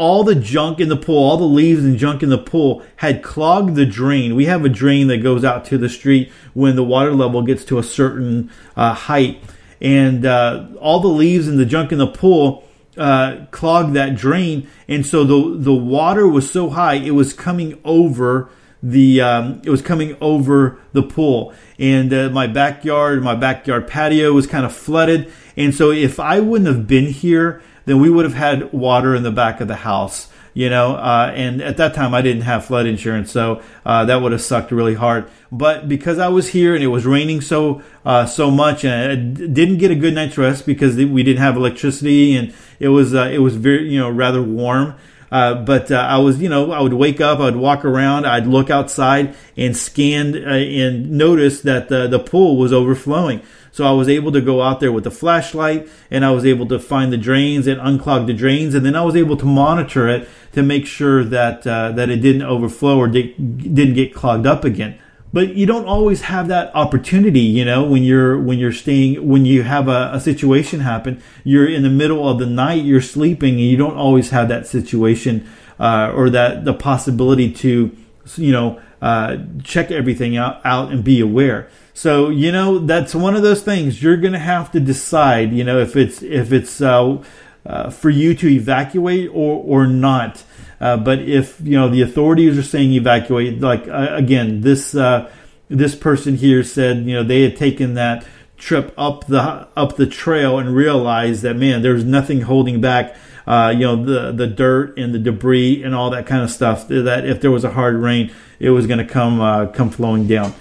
all 0.00 0.24
the 0.24 0.34
junk 0.34 0.80
in 0.80 0.88
the 0.88 0.96
pool, 0.96 1.18
all 1.18 1.36
the 1.36 1.44
leaves 1.44 1.84
and 1.84 1.98
junk 1.98 2.22
in 2.22 2.30
the 2.30 2.38
pool 2.38 2.82
had 2.96 3.22
clogged 3.22 3.74
the 3.74 3.84
drain. 3.84 4.34
We 4.34 4.46
have 4.46 4.64
a 4.64 4.70
drain 4.70 5.08
that 5.08 5.18
goes 5.18 5.44
out 5.44 5.66
to 5.66 5.76
the 5.76 5.90
street 5.90 6.32
when 6.54 6.74
the 6.74 6.82
water 6.82 7.12
level 7.14 7.42
gets 7.42 7.66
to 7.66 7.78
a 7.78 7.82
certain 7.82 8.50
uh, 8.76 8.94
height. 8.94 9.42
And 9.78 10.24
uh, 10.24 10.68
all 10.80 11.00
the 11.00 11.08
leaves 11.08 11.48
and 11.48 11.58
the 11.58 11.66
junk 11.66 11.92
in 11.92 11.98
the 11.98 12.06
pool 12.06 12.66
uh, 12.96 13.44
clogged 13.50 13.92
that 13.92 14.16
drain. 14.16 14.70
And 14.88 15.04
so 15.04 15.22
the, 15.22 15.58
the 15.58 15.74
water 15.74 16.26
was 16.26 16.50
so 16.50 16.70
high, 16.70 16.94
it 16.94 17.10
was 17.10 17.34
coming 17.34 17.78
over 17.84 18.50
the 18.82 19.20
um, 19.20 19.60
it 19.62 19.68
was 19.68 19.82
coming 19.82 20.16
over 20.22 20.78
the 20.94 21.02
pool 21.02 21.52
and 21.78 22.14
uh, 22.14 22.30
my 22.30 22.46
backyard 22.46 23.22
my 23.22 23.34
backyard 23.34 23.86
patio 23.86 24.32
was 24.32 24.46
kind 24.46 24.64
of 24.64 24.74
flooded 24.74 25.30
and 25.54 25.74
so 25.74 25.90
if 25.90 26.18
i 26.18 26.40
wouldn't 26.40 26.66
have 26.66 26.86
been 26.86 27.04
here 27.04 27.60
then 27.84 28.00
we 28.00 28.10
would 28.10 28.24
have 28.24 28.34
had 28.34 28.72
water 28.72 29.14
in 29.14 29.22
the 29.22 29.30
back 29.30 29.60
of 29.60 29.68
the 29.68 29.76
house 29.76 30.28
you 30.54 30.68
know 30.68 30.96
uh, 30.96 31.32
and 31.34 31.62
at 31.62 31.76
that 31.76 31.94
time 31.94 32.12
i 32.14 32.20
didn't 32.20 32.42
have 32.42 32.64
flood 32.64 32.86
insurance 32.86 33.30
so 33.30 33.62
uh, 33.86 34.04
that 34.04 34.20
would 34.20 34.32
have 34.32 34.40
sucked 34.42 34.72
really 34.72 34.94
hard 34.94 35.28
but 35.52 35.88
because 35.88 36.18
i 36.18 36.28
was 36.28 36.48
here 36.48 36.74
and 36.74 36.82
it 36.82 36.88
was 36.88 37.06
raining 37.06 37.40
so 37.40 37.80
uh, 38.04 38.26
so 38.26 38.50
much 38.50 38.84
and 38.84 39.12
i 39.12 39.14
didn't 39.46 39.78
get 39.78 39.90
a 39.90 39.94
good 39.94 40.14
night's 40.14 40.36
rest 40.36 40.66
because 40.66 40.96
we 40.96 41.22
didn't 41.22 41.40
have 41.40 41.56
electricity 41.56 42.36
and 42.36 42.52
it 42.80 42.88
was 42.88 43.14
uh, 43.14 43.30
it 43.32 43.38
was 43.38 43.56
very 43.56 43.88
you 43.88 43.98
know 43.98 44.10
rather 44.10 44.42
warm 44.42 44.94
Uh, 45.30 45.54
but 45.54 45.92
uh, 45.92 45.94
I 45.94 46.18
was, 46.18 46.42
you 46.42 46.48
know, 46.48 46.72
I 46.72 46.80
would 46.80 46.92
wake 46.92 47.20
up, 47.20 47.38
I 47.38 47.44
would 47.44 47.54
walk 47.54 47.84
around, 47.84 48.26
I'd 48.26 48.48
look 48.48 48.68
outside 48.68 49.34
and 49.56 49.76
scan 49.76 50.34
and 50.34 51.08
notice 51.12 51.60
that 51.62 51.88
the, 51.88 52.08
the 52.08 52.18
pool 52.18 52.58
was 52.58 52.72
overflowing. 52.72 53.40
So 53.72 53.84
I 53.84 53.92
was 53.92 54.08
able 54.08 54.32
to 54.32 54.40
go 54.40 54.62
out 54.62 54.80
there 54.80 54.92
with 54.92 55.04
the 55.04 55.10
flashlight 55.10 55.88
and 56.10 56.24
I 56.24 56.30
was 56.32 56.44
able 56.44 56.66
to 56.66 56.78
find 56.78 57.12
the 57.12 57.16
drains 57.16 57.66
and 57.66 57.80
unclog 57.80 58.26
the 58.26 58.34
drains. 58.34 58.74
And 58.74 58.84
then 58.84 58.96
I 58.96 59.04
was 59.04 59.16
able 59.16 59.36
to 59.36 59.46
monitor 59.46 60.08
it 60.08 60.28
to 60.52 60.62
make 60.62 60.86
sure 60.86 61.24
that, 61.24 61.66
uh, 61.66 61.92
that 61.92 62.10
it 62.10 62.16
didn't 62.16 62.42
overflow 62.42 62.98
or 62.98 63.08
di- 63.08 63.34
didn't 63.34 63.94
get 63.94 64.14
clogged 64.14 64.46
up 64.46 64.64
again 64.64 64.98
but 65.32 65.54
you 65.54 65.66
don't 65.66 65.86
always 65.86 66.22
have 66.22 66.48
that 66.48 66.74
opportunity 66.74 67.40
you 67.40 67.64
know 67.64 67.84
when 67.84 68.02
you're 68.02 68.38
when 68.40 68.58
you're 68.58 68.72
staying 68.72 69.26
when 69.26 69.44
you 69.44 69.62
have 69.62 69.88
a, 69.88 70.10
a, 70.12 70.20
situation 70.20 70.80
happen 70.80 71.22
you're 71.44 71.68
in 71.68 71.82
the 71.82 71.90
middle 71.90 72.28
of 72.28 72.38
the 72.38 72.46
night 72.46 72.84
you're 72.84 73.00
sleeping 73.00 73.54
and 73.54 73.62
you 73.62 73.76
don't 73.76 73.96
always 73.96 74.30
have 74.30 74.48
that 74.48 74.66
situation 74.66 75.46
uh, 75.78 76.12
or 76.14 76.28
that 76.30 76.64
the 76.64 76.74
possibility 76.74 77.52
to 77.52 77.96
you 78.36 78.52
know 78.52 78.80
uh, 79.00 79.38
check 79.62 79.90
everything 79.90 80.36
out, 80.36 80.60
out 80.64 80.92
and 80.92 81.02
be 81.02 81.20
aware 81.20 81.68
so 82.00 82.30
you 82.30 82.50
know 82.50 82.78
that's 82.78 83.14
one 83.14 83.34
of 83.34 83.42
those 83.42 83.62
things 83.62 84.02
you're 84.02 84.16
gonna 84.16 84.38
have 84.38 84.70
to 84.72 84.80
decide 84.80 85.52
you 85.52 85.64
know 85.64 85.78
if 85.78 85.96
it's 85.96 86.22
if 86.22 86.52
it's 86.52 86.80
uh, 86.80 87.22
uh 87.66 87.90
for 87.90 88.10
you 88.10 88.34
to 88.34 88.48
evacuate 88.48 89.28
or 89.32 89.52
or 89.64 89.86
not 89.86 90.44
uh, 90.80 90.96
but 90.96 91.20
if 91.20 91.60
you 91.60 91.78
know 91.78 91.88
the 91.88 92.00
authorities 92.00 92.56
are 92.56 92.62
saying 92.62 92.92
evacuate, 92.92 93.60
like 93.60 93.86
uh, 93.86 94.08
again, 94.12 94.62
this 94.62 94.94
uh, 94.94 95.30
this 95.68 95.94
person 95.94 96.36
here 96.36 96.64
said 96.64 97.04
you 97.04 97.14
know 97.14 97.22
they 97.22 97.42
had 97.42 97.56
taken 97.56 97.94
that 97.94 98.26
trip 98.56 98.92
up 98.96 99.26
the 99.26 99.68
up 99.76 99.96
the 99.96 100.06
trail 100.06 100.58
and 100.58 100.74
realized 100.74 101.42
that 101.42 101.56
man, 101.56 101.82
there's 101.82 102.04
nothing 102.04 102.42
holding 102.42 102.80
back. 102.80 103.14
Uh, 103.46 103.72
you 103.74 103.80
know 103.80 104.02
the 104.02 104.32
the 104.32 104.46
dirt 104.46 104.96
and 104.98 105.12
the 105.12 105.18
debris 105.18 105.82
and 105.82 105.94
all 105.94 106.10
that 106.10 106.26
kind 106.26 106.42
of 106.42 106.50
stuff. 106.50 106.88
That 106.88 107.26
if 107.26 107.42
there 107.42 107.50
was 107.50 107.64
a 107.64 107.70
hard 107.70 107.96
rain, 107.96 108.32
it 108.58 108.70
was 108.70 108.86
going 108.86 108.98
to 108.98 109.12
come 109.12 109.40
uh, 109.40 109.66
come 109.66 109.90
flowing 109.90 110.26
down. 110.26 110.54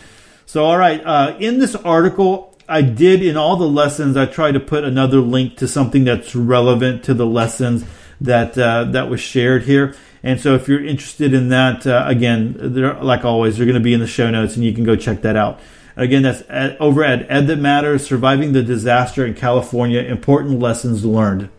So 0.50 0.66
all 0.66 0.80
right, 0.80 1.00
uh, 1.06 1.38
in 1.40 1.60
this 1.60 1.76
article, 1.76 2.58
I 2.68 2.82
did 2.82 3.22
in 3.22 3.38
all 3.38 3.56
the 3.56 3.70
lessons. 3.70 4.18
I 4.18 4.26
tried 4.26 4.54
to 4.54 4.60
put 4.60 4.84
another 4.84 5.20
link 5.20 5.58
to 5.58 5.68
something 5.68 6.06
that's 6.06 6.36
relevant 6.36 7.04
to 7.04 7.14
the 7.14 7.28
lessons 7.28 7.86
that 8.20 8.56
that 8.56 9.12
was 9.12 9.20
shared 9.20 9.66
here. 9.66 9.96
And 10.24 10.42
so 10.42 10.56
if 10.56 10.68
you're 10.68 10.84
interested 10.84 11.36
in 11.36 11.50
that, 11.50 11.86
uh, 11.86 12.04
again, 12.08 12.58
like 13.00 13.24
always, 13.24 13.58
they're 13.58 13.68
going 13.68 13.76
to 13.76 13.80
be 13.80 13.94
in 13.94 14.00
the 14.00 14.08
show 14.08 14.32
notes 14.32 14.56
and 14.56 14.66
you 14.66 14.74
can 14.74 14.84
go 14.84 14.96
check 14.96 15.22
that 15.22 15.36
out. 15.36 15.60
Again, 15.96 16.24
that's 16.24 16.42
at, 16.50 16.82
over 16.82 17.04
at 17.04 17.30
Ed 17.30 17.46
That 17.46 17.60
Matters, 17.60 18.08
Surviving 18.08 18.54
the 18.54 18.64
Disaster 18.64 19.24
in 19.28 19.36
California, 19.36 20.02
Important 20.02 20.60
Lessons 20.60 21.06
Learned. 21.06 21.50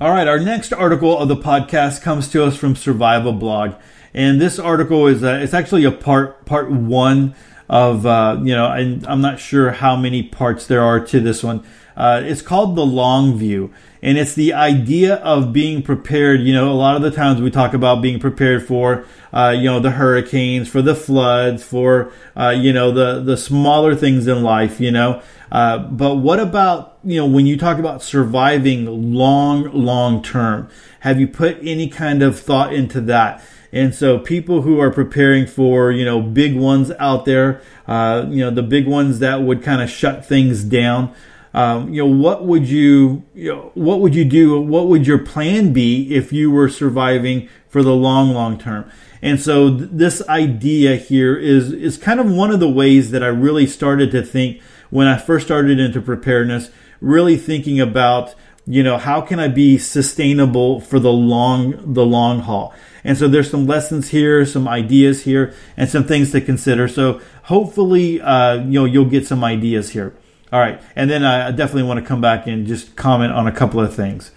All 0.00 0.08
right, 0.08 0.26
our 0.26 0.40
next 0.40 0.72
article 0.72 1.18
of 1.18 1.28
the 1.28 1.36
podcast 1.36 2.00
comes 2.00 2.28
to 2.28 2.44
us 2.44 2.56
from 2.56 2.76
Survival 2.76 3.34
Blog. 3.34 3.74
And 4.14 4.40
this 4.40 4.58
article 4.58 5.06
is, 5.06 5.22
uh, 5.22 5.38
it's 5.42 5.52
actually 5.52 5.84
a 5.84 5.92
part, 5.92 6.46
part 6.46 6.70
one 6.70 7.34
of, 7.68 8.06
uh, 8.06 8.38
you 8.42 8.54
know, 8.54 8.70
and 8.70 9.06
I'm 9.06 9.20
not 9.20 9.38
sure 9.38 9.70
how 9.72 9.96
many 9.96 10.22
parts 10.22 10.66
there 10.66 10.82
are 10.82 11.00
to 11.06 11.20
this 11.20 11.42
one. 11.42 11.64
Uh, 11.96 12.22
it's 12.24 12.42
called 12.42 12.76
The 12.76 12.86
Long 12.86 13.36
View 13.36 13.72
and 14.02 14.18
it's 14.18 14.34
the 14.34 14.52
idea 14.52 15.16
of 15.16 15.52
being 15.52 15.82
prepared. 15.82 16.40
You 16.40 16.54
know, 16.54 16.70
a 16.70 16.74
lot 16.74 16.96
of 16.96 17.02
the 17.02 17.10
times 17.10 17.40
we 17.40 17.50
talk 17.50 17.74
about 17.74 18.02
being 18.02 18.20
prepared 18.20 18.66
for, 18.66 19.04
uh, 19.32 19.54
you 19.56 19.64
know, 19.64 19.80
the 19.80 19.92
hurricanes, 19.92 20.68
for 20.68 20.82
the 20.82 20.94
floods, 20.94 21.62
for, 21.62 22.12
uh, 22.36 22.50
you 22.50 22.72
know, 22.72 22.90
the 22.90 23.20
the 23.20 23.36
smaller 23.36 23.94
things 23.94 24.26
in 24.26 24.42
life. 24.42 24.80
You 24.80 24.92
know, 24.92 25.22
uh, 25.50 25.78
but 25.78 26.16
what 26.16 26.40
about 26.40 26.98
you 27.04 27.16
know 27.16 27.26
when 27.26 27.46
you 27.46 27.56
talk 27.56 27.78
about 27.78 28.02
surviving 28.02 29.12
long, 29.14 29.70
long 29.72 30.22
term? 30.22 30.68
Have 31.00 31.20
you 31.20 31.28
put 31.28 31.58
any 31.62 31.88
kind 31.88 32.22
of 32.22 32.38
thought 32.38 32.72
into 32.72 33.00
that? 33.02 33.42
And 33.72 33.94
so 33.94 34.18
people 34.18 34.62
who 34.62 34.80
are 34.80 34.90
preparing 34.90 35.46
for, 35.46 35.92
you 35.92 36.04
know, 36.04 36.22
big 36.22 36.56
ones 36.56 36.90
out 36.98 37.24
there, 37.24 37.60
uh, 37.86 38.26
you 38.28 38.44
know, 38.44 38.50
the 38.50 38.62
big 38.62 38.86
ones 38.86 39.18
that 39.18 39.42
would 39.42 39.62
kind 39.62 39.82
of 39.82 39.90
shut 39.90 40.24
things 40.24 40.64
down, 40.64 41.14
um, 41.54 41.92
you 41.92 42.02
know, 42.02 42.10
what 42.10 42.46
would 42.46 42.68
you, 42.68 43.24
you 43.34 43.52
know, 43.52 43.70
what 43.74 44.00
would 44.00 44.14
you 44.14 44.24
do? 44.24 44.60
What 44.60 44.86
would 44.86 45.06
your 45.06 45.18
plan 45.18 45.72
be 45.72 46.14
if 46.14 46.32
you 46.32 46.50
were 46.50 46.68
surviving 46.68 47.48
for 47.68 47.82
the 47.82 47.94
long, 47.94 48.30
long 48.30 48.58
term? 48.58 48.90
And 49.20 49.40
so 49.40 49.76
th- 49.76 49.90
this 49.92 50.26
idea 50.28 50.96
here 50.96 51.36
is, 51.36 51.72
is 51.72 51.96
kind 51.96 52.20
of 52.20 52.30
one 52.30 52.50
of 52.50 52.60
the 52.60 52.68
ways 52.68 53.10
that 53.10 53.22
I 53.22 53.28
really 53.28 53.66
started 53.66 54.10
to 54.12 54.22
think 54.22 54.60
when 54.90 55.06
I 55.06 55.18
first 55.18 55.46
started 55.46 55.80
into 55.80 56.00
preparedness, 56.00 56.70
really 57.00 57.36
thinking 57.36 57.80
about, 57.80 58.34
you 58.66 58.82
know, 58.82 58.98
how 58.98 59.20
can 59.20 59.40
I 59.40 59.48
be 59.48 59.78
sustainable 59.78 60.80
for 60.80 60.98
the 60.98 61.12
long, 61.12 61.94
the 61.94 62.04
long 62.04 62.40
haul? 62.40 62.74
And 63.04 63.16
so 63.16 63.28
there's 63.28 63.50
some 63.50 63.66
lessons 63.66 64.08
here, 64.10 64.44
some 64.44 64.66
ideas 64.68 65.24
here, 65.24 65.54
and 65.76 65.88
some 65.88 66.04
things 66.04 66.32
to 66.32 66.40
consider. 66.40 66.88
So 66.88 67.20
hopefully, 67.44 68.20
uh, 68.20 68.56
you 68.56 68.80
know, 68.80 68.84
you'll 68.84 69.04
get 69.04 69.26
some 69.26 69.44
ideas 69.44 69.90
here. 69.90 70.14
All 70.50 70.60
right, 70.60 70.80
and 70.96 71.10
then 71.10 71.24
I 71.24 71.50
definitely 71.50 71.82
want 71.82 72.00
to 72.00 72.06
come 72.06 72.22
back 72.22 72.46
and 72.46 72.66
just 72.66 72.96
comment 72.96 73.32
on 73.32 73.46
a 73.46 73.52
couple 73.52 73.80
of 73.80 73.94
things. 73.94 74.30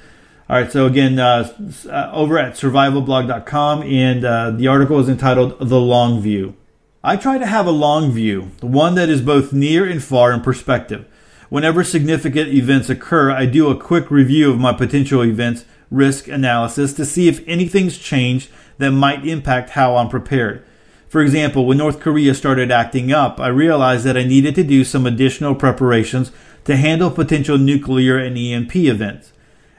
All 0.50 0.58
right, 0.58 0.69
so 0.69 0.86
again, 0.86 1.17
uh, 1.17 1.50
uh, 1.89 2.12
over 2.12 2.38
at 2.38 2.56
survivalblog.com, 2.56 3.84
and 3.84 4.26
uh, 4.26 4.52
the 4.52 4.67
article 4.67 5.00
is 5.00 5.08
entitled 5.08 5.58
The 5.60 5.80
Long 5.80 6.19
View. 6.19 6.58
I 7.02 7.15
try 7.15 7.38
to 7.38 7.45
have 7.45 7.65
a 7.65 7.71
long 7.71 8.12
view, 8.12 8.52
the 8.60 8.67
one 8.67 8.93
that 8.95 9.10
is 9.10 9.21
both 9.21 9.54
near 9.54 9.89
and 9.89 10.04
far 10.04 10.32
in 10.34 10.41
perspective. 10.41 11.08
Whenever 11.50 11.84
significant 11.84 12.50
events 12.50 12.89
occur, 12.89 13.32
I 13.32 13.45
do 13.45 13.69
a 13.69 13.80
quick 13.80 14.12
review 14.12 14.52
of 14.52 14.60
my 14.60 14.71
potential 14.71 15.24
events, 15.24 15.65
risk 15.91 16.27
analysis 16.27 16.93
to 16.93 17.06
see 17.06 17.27
if 17.27 17.47
anything's 17.47 17.97
changed 17.97 18.49
that 18.77 18.91
might 18.91 19.27
impact 19.27 19.71
how 19.71 19.97
I'm 19.97 20.10
prepared. 20.10 20.65
For 21.08 21.21
example, 21.21 21.65
when 21.65 21.77
North 21.77 21.99
Korea 21.99 22.34
started 22.34 22.71
acting 22.71 23.12
up, 23.12 23.39
I 23.39 23.49
realized 23.49 24.06
that 24.06 24.17
I 24.17 24.23
needed 24.23 24.56
to 24.56 24.63
do 24.63 24.86
some 24.86 25.06
additional 25.06 25.54
preparations 25.54 26.32
to 26.63 26.77
handle 26.77 27.12
potential 27.12 27.58
nuclear 27.58 28.17
and 28.17 28.38
EMP 28.38 28.75
events. 28.77 29.34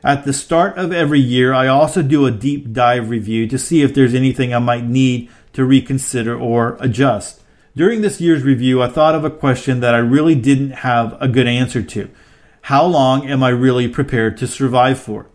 At 0.05 0.25
the 0.25 0.33
start 0.33 0.77
of 0.77 0.93
every 0.93 1.21
year, 1.21 1.55
I 1.55 1.69
also 1.69 2.03
do 2.03 2.27
a 2.27 2.31
deep 2.31 2.73
dive 2.73 3.09
review 3.09 3.47
to 3.47 3.59
see 3.59 3.83
if 3.83 3.95
there's 3.95 4.15
anything 4.15 4.53
I 4.53 4.59
might 4.59 4.85
need 4.85 5.31
to 5.55 5.65
reconsider 5.65 6.39
or 6.39 6.77
adjust. 6.81 7.41
During 7.75 8.03
this 8.03 8.21
year's 8.21 8.43
review, 8.43 8.83
I 8.83 8.89
thought 8.89 9.15
of 9.15 9.25
a 9.25 9.31
question 9.31 9.81
that 9.81 9.95
I 9.95 9.99
really 9.99 10.35
didn't 10.35 10.73
have 10.73 11.17
a 11.23 11.29
good 11.29 11.47
answer 11.47 11.83
to. 11.83 12.11
How 12.63 12.85
long 12.85 13.27
am 13.27 13.43
I 13.43 13.49
really 13.49 13.89
prepared 13.89 14.37
to 14.37 14.47
survive 14.47 14.99
for? 14.99 15.29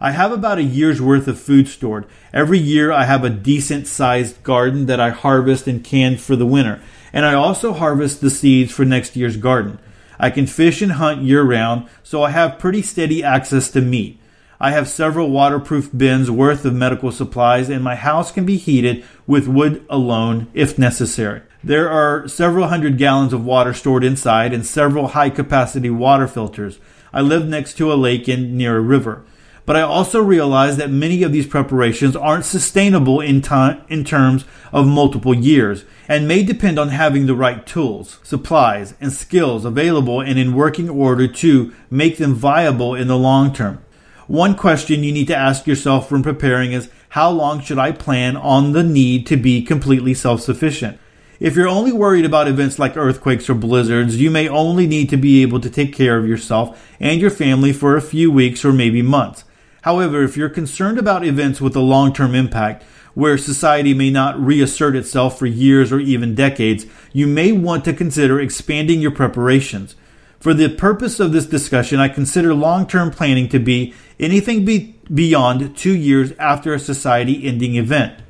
I 0.00 0.12
have 0.12 0.32
about 0.32 0.58
a 0.58 0.62
year's 0.62 1.00
worth 1.00 1.28
of 1.28 1.38
food 1.38 1.68
stored. 1.68 2.06
Every 2.32 2.58
year 2.58 2.90
I 2.90 3.04
have 3.04 3.22
a 3.22 3.30
decent 3.30 3.86
sized 3.86 4.42
garden 4.42 4.86
that 4.86 4.98
I 4.98 5.10
harvest 5.10 5.66
and 5.66 5.84
can 5.84 6.16
for 6.16 6.36
the 6.36 6.46
winter. 6.46 6.80
And 7.12 7.26
I 7.26 7.34
also 7.34 7.74
harvest 7.74 8.22
the 8.22 8.30
seeds 8.30 8.72
for 8.72 8.86
next 8.86 9.14
year's 9.14 9.36
garden. 9.36 9.78
I 10.18 10.30
can 10.30 10.46
fish 10.46 10.80
and 10.80 10.92
hunt 10.92 11.22
year 11.22 11.42
round, 11.42 11.86
so 12.02 12.22
I 12.22 12.30
have 12.30 12.58
pretty 12.58 12.80
steady 12.80 13.22
access 13.22 13.70
to 13.72 13.82
meat. 13.82 14.18
I 14.58 14.70
have 14.70 14.88
several 14.88 15.30
waterproof 15.30 15.90
bins 15.96 16.30
worth 16.30 16.64
of 16.64 16.74
medical 16.74 17.12
supplies, 17.12 17.68
and 17.68 17.82
my 17.82 17.94
house 17.94 18.30
can 18.30 18.44
be 18.44 18.56
heated 18.56 19.04
with 19.26 19.48
wood 19.48 19.84
alone 19.88 20.48
if 20.54 20.78
necessary. 20.78 21.42
There 21.62 21.90
are 21.90 22.26
several 22.26 22.68
hundred 22.68 22.96
gallons 22.96 23.34
of 23.34 23.44
water 23.44 23.74
stored 23.74 24.04
inside 24.04 24.54
and 24.54 24.64
several 24.64 25.08
high 25.08 25.30
capacity 25.30 25.90
water 25.90 26.26
filters. 26.26 26.78
I 27.12 27.20
live 27.20 27.46
next 27.46 27.74
to 27.78 27.92
a 27.92 27.94
lake 27.94 28.28
and 28.28 28.54
near 28.54 28.78
a 28.78 28.80
river. 28.80 29.24
But 29.70 29.76
I 29.76 29.82
also 29.82 30.20
realize 30.20 30.78
that 30.78 30.90
many 30.90 31.22
of 31.22 31.30
these 31.30 31.46
preparations 31.46 32.16
aren't 32.16 32.44
sustainable 32.44 33.20
in 33.20 33.40
time 33.40 33.82
in 33.88 34.02
terms 34.02 34.44
of 34.72 34.88
multiple 34.88 35.32
years 35.32 35.84
and 36.08 36.26
may 36.26 36.42
depend 36.42 36.76
on 36.76 36.88
having 36.88 37.26
the 37.26 37.36
right 37.36 37.64
tools, 37.64 38.18
supplies, 38.24 38.94
and 39.00 39.12
skills 39.12 39.64
available 39.64 40.20
and 40.20 40.40
in 40.40 40.56
working 40.56 40.90
order 40.90 41.28
to 41.28 41.72
make 41.88 42.16
them 42.16 42.34
viable 42.34 42.96
in 42.96 43.06
the 43.06 43.16
long 43.16 43.52
term. 43.52 43.80
One 44.26 44.56
question 44.56 45.04
you 45.04 45.12
need 45.12 45.28
to 45.28 45.36
ask 45.36 45.68
yourself 45.68 46.10
when 46.10 46.24
preparing 46.24 46.72
is 46.72 46.90
how 47.10 47.30
long 47.30 47.60
should 47.60 47.78
I 47.78 47.92
plan 47.92 48.36
on 48.36 48.72
the 48.72 48.82
need 48.82 49.24
to 49.28 49.36
be 49.36 49.62
completely 49.62 50.14
self-sufficient? 50.14 50.98
If 51.38 51.54
you're 51.54 51.68
only 51.68 51.92
worried 51.92 52.24
about 52.24 52.48
events 52.48 52.80
like 52.80 52.96
earthquakes 52.96 53.48
or 53.48 53.54
blizzards, 53.54 54.20
you 54.20 54.32
may 54.32 54.48
only 54.48 54.88
need 54.88 55.08
to 55.10 55.16
be 55.16 55.42
able 55.42 55.60
to 55.60 55.70
take 55.70 55.94
care 55.94 56.18
of 56.18 56.26
yourself 56.26 56.90
and 56.98 57.20
your 57.20 57.30
family 57.30 57.72
for 57.72 57.94
a 57.94 58.02
few 58.02 58.32
weeks 58.32 58.64
or 58.64 58.72
maybe 58.72 59.00
months. 59.00 59.44
However, 59.82 60.22
if 60.22 60.36
you're 60.36 60.48
concerned 60.48 60.98
about 60.98 61.24
events 61.24 61.60
with 61.60 61.74
a 61.76 61.80
long 61.80 62.12
term 62.12 62.34
impact, 62.34 62.84
where 63.14 63.36
society 63.36 63.92
may 63.92 64.10
not 64.10 64.38
reassert 64.38 64.94
itself 64.94 65.38
for 65.38 65.46
years 65.46 65.90
or 65.90 65.98
even 65.98 66.34
decades, 66.34 66.86
you 67.12 67.26
may 67.26 67.52
want 67.52 67.84
to 67.84 67.92
consider 67.92 68.40
expanding 68.40 69.00
your 69.00 69.10
preparations. 69.10 69.96
For 70.38 70.54
the 70.54 70.68
purpose 70.68 71.20
of 71.20 71.32
this 71.32 71.46
discussion, 71.46 71.98
I 71.98 72.08
consider 72.08 72.54
long 72.54 72.86
term 72.86 73.10
planning 73.10 73.48
to 73.50 73.58
be 73.58 73.94
anything 74.18 74.64
be 74.64 74.96
beyond 75.12 75.76
two 75.76 75.94
years 75.94 76.32
after 76.38 76.72
a 76.72 76.78
society 76.78 77.46
ending 77.46 77.74
event. 77.74 78.22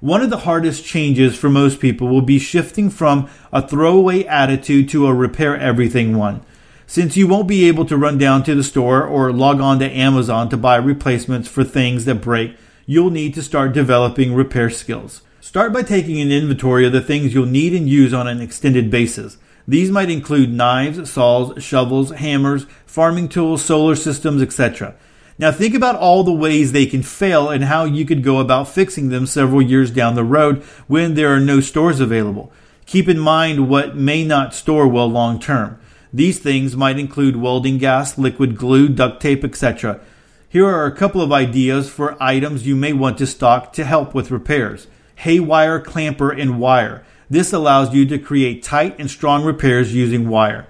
One 0.00 0.22
of 0.22 0.30
the 0.30 0.38
hardest 0.38 0.84
changes 0.84 1.36
for 1.36 1.48
most 1.48 1.78
people 1.78 2.08
will 2.08 2.22
be 2.22 2.40
shifting 2.40 2.90
from 2.90 3.28
a 3.52 3.66
throwaway 3.66 4.24
attitude 4.24 4.88
to 4.88 5.06
a 5.06 5.14
repair 5.14 5.56
everything 5.56 6.16
one 6.16 6.42
since 6.92 7.16
you 7.16 7.26
won't 7.26 7.48
be 7.48 7.66
able 7.66 7.86
to 7.86 7.96
run 7.96 8.18
down 8.18 8.42
to 8.42 8.54
the 8.54 8.62
store 8.62 9.02
or 9.02 9.32
log 9.32 9.62
on 9.62 9.78
to 9.78 9.90
Amazon 9.90 10.50
to 10.50 10.58
buy 10.58 10.76
replacements 10.76 11.48
for 11.48 11.64
things 11.64 12.04
that 12.04 12.16
break 12.16 12.54
you'll 12.84 13.08
need 13.08 13.32
to 13.32 13.42
start 13.42 13.72
developing 13.72 14.34
repair 14.34 14.68
skills. 14.68 15.22
Start 15.40 15.72
by 15.72 15.82
taking 15.82 16.20
an 16.20 16.30
inventory 16.30 16.84
of 16.84 16.92
the 16.92 17.00
things 17.00 17.32
you'll 17.32 17.46
need 17.46 17.72
and 17.72 17.88
use 17.88 18.12
on 18.12 18.28
an 18.28 18.42
extended 18.42 18.90
basis. 18.90 19.38
These 19.66 19.90
might 19.90 20.10
include 20.10 20.52
knives, 20.52 21.10
saws, 21.10 21.64
shovels, 21.64 22.10
hammers, 22.10 22.66
farming 22.84 23.30
tools, 23.30 23.64
solar 23.64 23.96
systems, 23.96 24.42
etc. 24.42 24.94
Now 25.38 25.50
think 25.50 25.74
about 25.74 25.96
all 25.96 26.24
the 26.24 26.30
ways 26.30 26.72
they 26.72 26.84
can 26.84 27.02
fail 27.02 27.48
and 27.48 27.64
how 27.64 27.84
you 27.84 28.04
could 28.04 28.22
go 28.22 28.38
about 28.38 28.68
fixing 28.68 29.08
them 29.08 29.24
several 29.24 29.62
years 29.62 29.90
down 29.90 30.14
the 30.14 30.24
road 30.24 30.62
when 30.88 31.14
there 31.14 31.34
are 31.34 31.40
no 31.40 31.60
stores 31.60 32.00
available. 32.00 32.52
Keep 32.84 33.08
in 33.08 33.18
mind 33.18 33.70
what 33.70 33.96
may 33.96 34.26
not 34.26 34.52
store 34.52 34.86
well 34.86 35.08
long 35.08 35.40
term. 35.40 35.78
These 36.12 36.38
things 36.38 36.76
might 36.76 36.98
include 36.98 37.36
welding 37.36 37.78
gas, 37.78 38.18
liquid 38.18 38.56
glue, 38.56 38.88
duct 38.88 39.22
tape, 39.22 39.44
etc. 39.44 40.00
Here 40.48 40.66
are 40.66 40.84
a 40.84 40.94
couple 40.94 41.22
of 41.22 41.32
ideas 41.32 41.88
for 41.88 42.22
items 42.22 42.66
you 42.66 42.76
may 42.76 42.92
want 42.92 43.16
to 43.18 43.26
stock 43.26 43.72
to 43.72 43.84
help 43.84 44.14
with 44.14 44.30
repairs. 44.30 44.86
Haywire 45.16 45.80
clamper 45.80 46.30
and 46.30 46.60
wire. 46.60 47.04
This 47.30 47.52
allows 47.52 47.94
you 47.94 48.04
to 48.06 48.18
create 48.18 48.62
tight 48.62 48.94
and 48.98 49.10
strong 49.10 49.44
repairs 49.44 49.94
using 49.94 50.28
wire. 50.28 50.66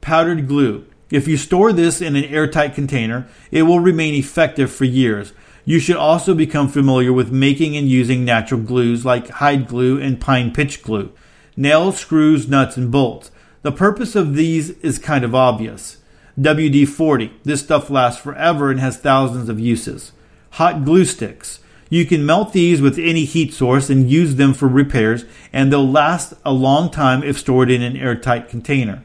Powdered 0.00 0.46
glue. 0.46 0.86
If 1.10 1.26
you 1.26 1.36
store 1.36 1.72
this 1.72 2.00
in 2.00 2.14
an 2.14 2.26
airtight 2.26 2.76
container, 2.76 3.26
it 3.50 3.62
will 3.62 3.80
remain 3.80 4.14
effective 4.14 4.70
for 4.70 4.84
years. 4.84 5.32
You 5.64 5.80
should 5.80 5.96
also 5.96 6.34
become 6.34 6.68
familiar 6.68 7.12
with 7.12 7.32
making 7.32 7.76
and 7.76 7.88
using 7.88 8.24
natural 8.24 8.60
glues 8.60 9.04
like 9.04 9.28
hide 9.28 9.66
glue 9.66 10.00
and 10.00 10.20
pine 10.20 10.52
pitch 10.52 10.82
glue. 10.82 11.12
Nails, 11.56 11.98
screws, 11.98 12.48
nuts, 12.48 12.76
and 12.76 12.92
bolts. 12.92 13.32
The 13.62 13.72
purpose 13.72 14.14
of 14.14 14.34
these 14.34 14.70
is 14.80 14.98
kind 14.98 15.24
of 15.24 15.34
obvious. 15.34 15.98
WD 16.38 16.86
40. 16.88 17.32
This 17.42 17.62
stuff 17.62 17.90
lasts 17.90 18.22
forever 18.22 18.70
and 18.70 18.78
has 18.78 18.96
thousands 18.96 19.48
of 19.48 19.58
uses. 19.58 20.12
Hot 20.52 20.84
glue 20.84 21.04
sticks. 21.04 21.58
You 21.90 22.06
can 22.06 22.24
melt 22.24 22.52
these 22.52 22.80
with 22.80 22.98
any 22.98 23.24
heat 23.24 23.52
source 23.52 23.90
and 23.90 24.10
use 24.10 24.36
them 24.36 24.54
for 24.54 24.68
repairs, 24.68 25.24
and 25.52 25.72
they'll 25.72 25.90
last 25.90 26.34
a 26.44 26.52
long 26.52 26.90
time 26.90 27.22
if 27.22 27.38
stored 27.38 27.70
in 27.70 27.82
an 27.82 27.96
airtight 27.96 28.48
container. 28.48 29.02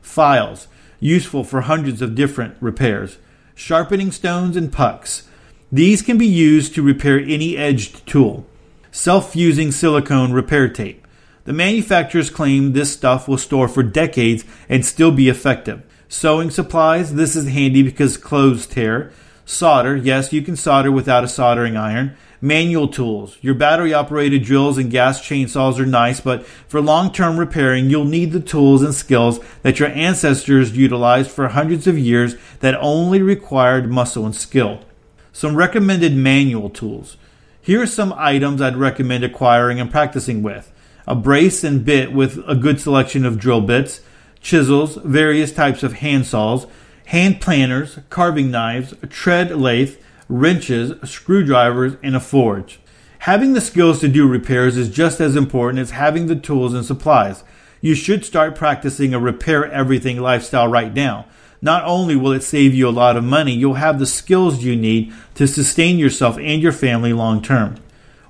Files, 0.00 0.66
useful 0.98 1.44
for 1.44 1.60
hundreds 1.62 2.02
of 2.02 2.14
different 2.14 2.56
repairs. 2.60 3.18
Sharpening 3.54 4.10
stones 4.10 4.56
and 4.56 4.72
pucks. 4.72 5.28
These 5.70 6.02
can 6.02 6.18
be 6.18 6.26
used 6.26 6.74
to 6.74 6.82
repair 6.82 7.20
any 7.20 7.56
edged 7.56 8.06
tool. 8.06 8.46
Self 8.90 9.32
fusing 9.32 9.70
silicone 9.70 10.32
repair 10.32 10.68
tape. 10.68 11.01
The 11.44 11.52
manufacturers 11.52 12.30
claim 12.30 12.72
this 12.72 12.92
stuff 12.92 13.26
will 13.26 13.38
store 13.38 13.66
for 13.66 13.82
decades 13.82 14.44
and 14.68 14.86
still 14.86 15.10
be 15.10 15.28
effective. 15.28 15.82
Sewing 16.08 16.50
supplies, 16.50 17.14
this 17.14 17.34
is 17.34 17.48
handy 17.48 17.82
because 17.82 18.16
clothes 18.16 18.66
tear. 18.66 19.12
Solder, 19.44 19.96
yes, 19.96 20.32
you 20.32 20.42
can 20.42 20.56
solder 20.56 20.92
without 20.92 21.24
a 21.24 21.28
soldering 21.28 21.76
iron. 21.76 22.16
Manual 22.40 22.88
tools. 22.88 23.38
Your 23.40 23.54
battery 23.54 23.92
operated 23.92 24.44
drills 24.44 24.78
and 24.78 24.90
gas 24.90 25.20
chainsaws 25.20 25.78
are 25.78 25.86
nice, 25.86 26.20
but 26.20 26.46
for 26.46 26.80
long 26.80 27.12
term 27.12 27.38
repairing, 27.38 27.90
you'll 27.90 28.04
need 28.04 28.32
the 28.32 28.40
tools 28.40 28.82
and 28.82 28.94
skills 28.94 29.40
that 29.62 29.78
your 29.78 29.88
ancestors 29.90 30.76
utilized 30.76 31.30
for 31.30 31.48
hundreds 31.48 31.86
of 31.86 31.98
years 31.98 32.36
that 32.60 32.74
only 32.80 33.22
required 33.22 33.90
muscle 33.90 34.26
and 34.26 34.34
skill. 34.34 34.80
Some 35.32 35.56
recommended 35.56 36.14
manual 36.14 36.68
tools. 36.68 37.16
Here 37.60 37.80
are 37.82 37.86
some 37.86 38.12
items 38.16 38.60
I'd 38.60 38.76
recommend 38.76 39.22
acquiring 39.24 39.80
and 39.80 39.90
practicing 39.90 40.42
with 40.42 40.71
a 41.06 41.14
brace 41.14 41.64
and 41.64 41.84
bit 41.84 42.12
with 42.12 42.38
a 42.46 42.54
good 42.54 42.80
selection 42.80 43.24
of 43.24 43.38
drill 43.38 43.60
bits, 43.60 44.00
chisels, 44.40 44.96
various 44.96 45.52
types 45.52 45.82
of 45.82 45.94
hand 45.94 46.26
saws, 46.26 46.66
hand 47.06 47.40
planners, 47.40 47.98
carving 48.10 48.50
knives, 48.50 48.94
treadle 49.08 49.58
lathe, 49.58 49.96
wrenches, 50.28 50.92
screwdrivers, 51.08 51.96
and 52.02 52.16
a 52.16 52.20
forge. 52.20 52.80
Having 53.20 53.52
the 53.52 53.60
skills 53.60 54.00
to 54.00 54.08
do 54.08 54.26
repairs 54.26 54.76
is 54.76 54.88
just 54.88 55.20
as 55.20 55.36
important 55.36 55.80
as 55.80 55.92
having 55.92 56.26
the 56.26 56.36
tools 56.36 56.74
and 56.74 56.84
supplies. 56.84 57.44
You 57.80 57.94
should 57.94 58.24
start 58.24 58.56
practicing 58.56 59.14
a 59.14 59.20
repair 59.20 59.70
everything 59.70 60.20
lifestyle 60.20 60.68
right 60.68 60.92
now. 60.92 61.26
Not 61.60 61.84
only 61.84 62.16
will 62.16 62.32
it 62.32 62.42
save 62.42 62.74
you 62.74 62.88
a 62.88 62.90
lot 62.90 63.16
of 63.16 63.22
money, 63.22 63.52
you'll 63.52 63.74
have 63.74 64.00
the 64.00 64.06
skills 64.06 64.64
you 64.64 64.74
need 64.74 65.12
to 65.36 65.46
sustain 65.46 65.98
yourself 65.98 66.36
and 66.38 66.60
your 66.60 66.72
family 66.72 67.12
long 67.12 67.40
term. 67.40 67.76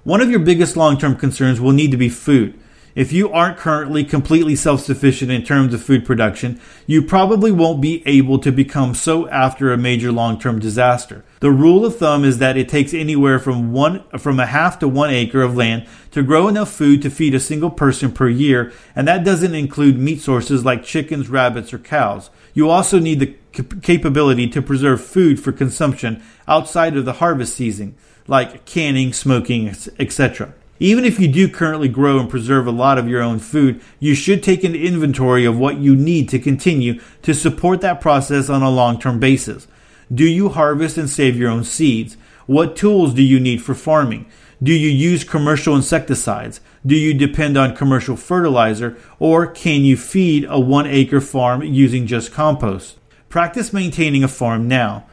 One 0.04 0.20
of 0.20 0.30
your 0.30 0.40
biggest 0.40 0.76
long 0.76 0.98
term 0.98 1.16
concerns 1.16 1.60
will 1.60 1.72
need 1.72 1.90
to 1.92 1.96
be 1.96 2.10
food. 2.10 2.58
If 2.94 3.10
you 3.10 3.30
aren't 3.30 3.56
currently 3.56 4.04
completely 4.04 4.54
self 4.54 4.82
sufficient 4.82 5.30
in 5.30 5.44
terms 5.44 5.72
of 5.72 5.82
food 5.82 6.04
production, 6.04 6.60
you 6.86 7.00
probably 7.00 7.50
won't 7.50 7.80
be 7.80 8.02
able 8.06 8.38
to 8.40 8.52
become 8.52 8.94
so 8.94 9.26
after 9.30 9.72
a 9.72 9.78
major 9.78 10.12
long 10.12 10.38
term 10.38 10.58
disaster. 10.58 11.24
The 11.40 11.50
rule 11.50 11.86
of 11.86 11.96
thumb 11.96 12.22
is 12.22 12.36
that 12.38 12.58
it 12.58 12.68
takes 12.68 12.92
anywhere 12.92 13.38
from 13.38 13.72
one 13.72 14.04
from 14.18 14.38
a 14.38 14.46
half 14.46 14.78
to 14.80 14.88
one 14.88 15.10
acre 15.10 15.40
of 15.40 15.56
land 15.56 15.86
to 16.10 16.22
grow 16.22 16.48
enough 16.48 16.70
food 16.70 17.00
to 17.02 17.10
feed 17.10 17.34
a 17.34 17.40
single 17.40 17.70
person 17.70 18.12
per 18.12 18.28
year, 18.28 18.72
and 18.94 19.08
that 19.08 19.24
doesn't 19.24 19.54
include 19.54 19.98
meat 19.98 20.20
sources 20.20 20.64
like 20.64 20.84
chickens, 20.84 21.30
rabbits, 21.30 21.72
or 21.72 21.78
cows. 21.78 22.28
You 22.52 22.68
also 22.68 22.98
need 22.98 23.20
the 23.20 23.36
capability 23.80 24.48
to 24.48 24.60
preserve 24.60 25.02
food 25.02 25.40
for 25.40 25.52
consumption 25.52 26.22
outside 26.46 26.96
of 26.98 27.06
the 27.06 27.14
harvest 27.14 27.54
season, 27.56 27.94
like 28.26 28.66
canning, 28.66 29.14
smoking, 29.14 29.68
etc. 29.98 30.52
Even 30.82 31.04
if 31.04 31.20
you 31.20 31.28
do 31.28 31.48
currently 31.48 31.86
grow 31.86 32.18
and 32.18 32.28
preserve 32.28 32.66
a 32.66 32.72
lot 32.72 32.98
of 32.98 33.06
your 33.06 33.22
own 33.22 33.38
food, 33.38 33.80
you 34.00 34.16
should 34.16 34.42
take 34.42 34.64
an 34.64 34.74
inventory 34.74 35.44
of 35.44 35.56
what 35.56 35.78
you 35.78 35.94
need 35.94 36.28
to 36.30 36.40
continue 36.40 37.00
to 37.22 37.32
support 37.32 37.80
that 37.82 38.00
process 38.00 38.50
on 38.50 38.62
a 38.62 38.68
long 38.68 38.98
term 38.98 39.20
basis. 39.20 39.68
Do 40.12 40.24
you 40.24 40.48
harvest 40.48 40.98
and 40.98 41.08
save 41.08 41.36
your 41.36 41.52
own 41.52 41.62
seeds? 41.62 42.16
What 42.46 42.74
tools 42.74 43.14
do 43.14 43.22
you 43.22 43.38
need 43.38 43.62
for 43.62 43.76
farming? 43.76 44.26
Do 44.60 44.72
you 44.72 44.88
use 44.88 45.22
commercial 45.22 45.76
insecticides? 45.76 46.60
Do 46.84 46.96
you 46.96 47.14
depend 47.14 47.56
on 47.56 47.76
commercial 47.76 48.16
fertilizer? 48.16 48.98
Or 49.20 49.46
can 49.46 49.82
you 49.82 49.96
feed 49.96 50.46
a 50.48 50.58
one 50.58 50.88
acre 50.88 51.20
farm 51.20 51.62
using 51.62 52.08
just 52.08 52.32
compost? 52.32 52.98
Practice 53.28 53.72
maintaining 53.72 54.24
a 54.24 54.28
farm 54.28 54.66
now. 54.66 55.04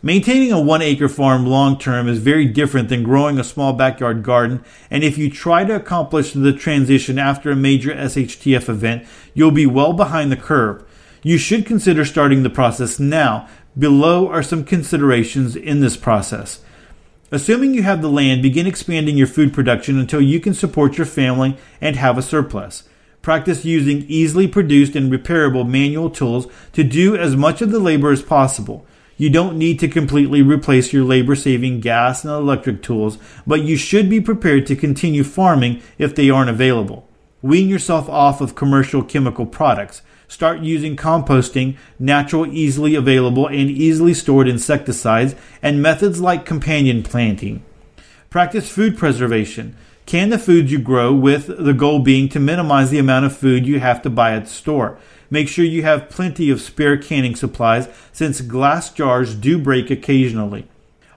Maintaining 0.00 0.52
a 0.52 0.60
one 0.60 0.80
acre 0.80 1.08
farm 1.08 1.44
long 1.44 1.76
term 1.76 2.08
is 2.08 2.20
very 2.20 2.44
different 2.44 2.88
than 2.88 3.02
growing 3.02 3.36
a 3.36 3.44
small 3.44 3.72
backyard 3.72 4.22
garden, 4.22 4.62
and 4.92 5.02
if 5.02 5.18
you 5.18 5.28
try 5.28 5.64
to 5.64 5.74
accomplish 5.74 6.32
the 6.32 6.52
transition 6.52 7.18
after 7.18 7.50
a 7.50 7.56
major 7.56 7.92
SHTF 7.92 8.68
event, 8.68 9.04
you'll 9.34 9.50
be 9.50 9.66
well 9.66 9.92
behind 9.92 10.30
the 10.30 10.36
curve. 10.36 10.84
You 11.24 11.36
should 11.36 11.66
consider 11.66 12.04
starting 12.04 12.44
the 12.44 12.50
process 12.50 13.00
now. 13.00 13.48
Below 13.76 14.28
are 14.28 14.42
some 14.42 14.62
considerations 14.62 15.56
in 15.56 15.80
this 15.80 15.96
process. 15.96 16.60
Assuming 17.32 17.74
you 17.74 17.82
have 17.82 18.00
the 18.00 18.08
land, 18.08 18.40
begin 18.40 18.68
expanding 18.68 19.16
your 19.16 19.26
food 19.26 19.52
production 19.52 19.98
until 19.98 20.20
you 20.20 20.38
can 20.38 20.54
support 20.54 20.96
your 20.96 21.06
family 21.06 21.56
and 21.80 21.96
have 21.96 22.16
a 22.16 22.22
surplus. 22.22 22.84
Practice 23.20 23.64
using 23.64 24.04
easily 24.06 24.46
produced 24.46 24.94
and 24.94 25.10
repairable 25.10 25.68
manual 25.68 26.08
tools 26.08 26.46
to 26.72 26.84
do 26.84 27.16
as 27.16 27.34
much 27.34 27.60
of 27.60 27.72
the 27.72 27.80
labor 27.80 28.12
as 28.12 28.22
possible. 28.22 28.86
You 29.18 29.30
don't 29.30 29.58
need 29.58 29.80
to 29.80 29.88
completely 29.88 30.42
replace 30.42 30.92
your 30.92 31.04
labor 31.04 31.34
saving 31.34 31.80
gas 31.80 32.24
and 32.24 32.32
electric 32.32 32.82
tools, 32.82 33.18
but 33.44 33.62
you 33.62 33.76
should 33.76 34.08
be 34.08 34.20
prepared 34.20 34.64
to 34.68 34.76
continue 34.76 35.24
farming 35.24 35.82
if 35.98 36.14
they 36.14 36.30
aren't 36.30 36.50
available. 36.50 37.06
Wean 37.42 37.68
yourself 37.68 38.08
off 38.08 38.40
of 38.40 38.54
commercial 38.54 39.02
chemical 39.02 39.44
products. 39.44 40.02
Start 40.28 40.60
using 40.60 40.94
composting, 40.94 41.76
natural, 41.98 42.46
easily 42.46 42.94
available, 42.94 43.48
and 43.48 43.68
easily 43.68 44.14
stored 44.14 44.46
insecticides, 44.46 45.34
and 45.62 45.82
methods 45.82 46.20
like 46.20 46.44
companion 46.44 47.02
planting. 47.02 47.64
Practice 48.30 48.70
food 48.70 48.96
preservation. 48.96 49.74
Can 50.06 50.30
the 50.30 50.38
foods 50.38 50.70
you 50.70 50.78
grow 50.78 51.12
with 51.12 51.64
the 51.64 51.74
goal 51.74 51.98
being 51.98 52.28
to 52.28 52.38
minimize 52.38 52.90
the 52.90 52.98
amount 52.98 53.26
of 53.26 53.36
food 53.36 53.66
you 53.66 53.80
have 53.80 54.00
to 54.02 54.10
buy 54.10 54.32
at 54.32 54.44
the 54.44 54.50
store. 54.50 54.96
Make 55.30 55.48
sure 55.48 55.64
you 55.64 55.82
have 55.82 56.08
plenty 56.08 56.50
of 56.50 56.60
spare 56.60 56.96
canning 56.96 57.34
supplies 57.34 57.88
since 58.12 58.40
glass 58.40 58.90
jars 58.90 59.34
do 59.34 59.58
break 59.58 59.90
occasionally. 59.90 60.66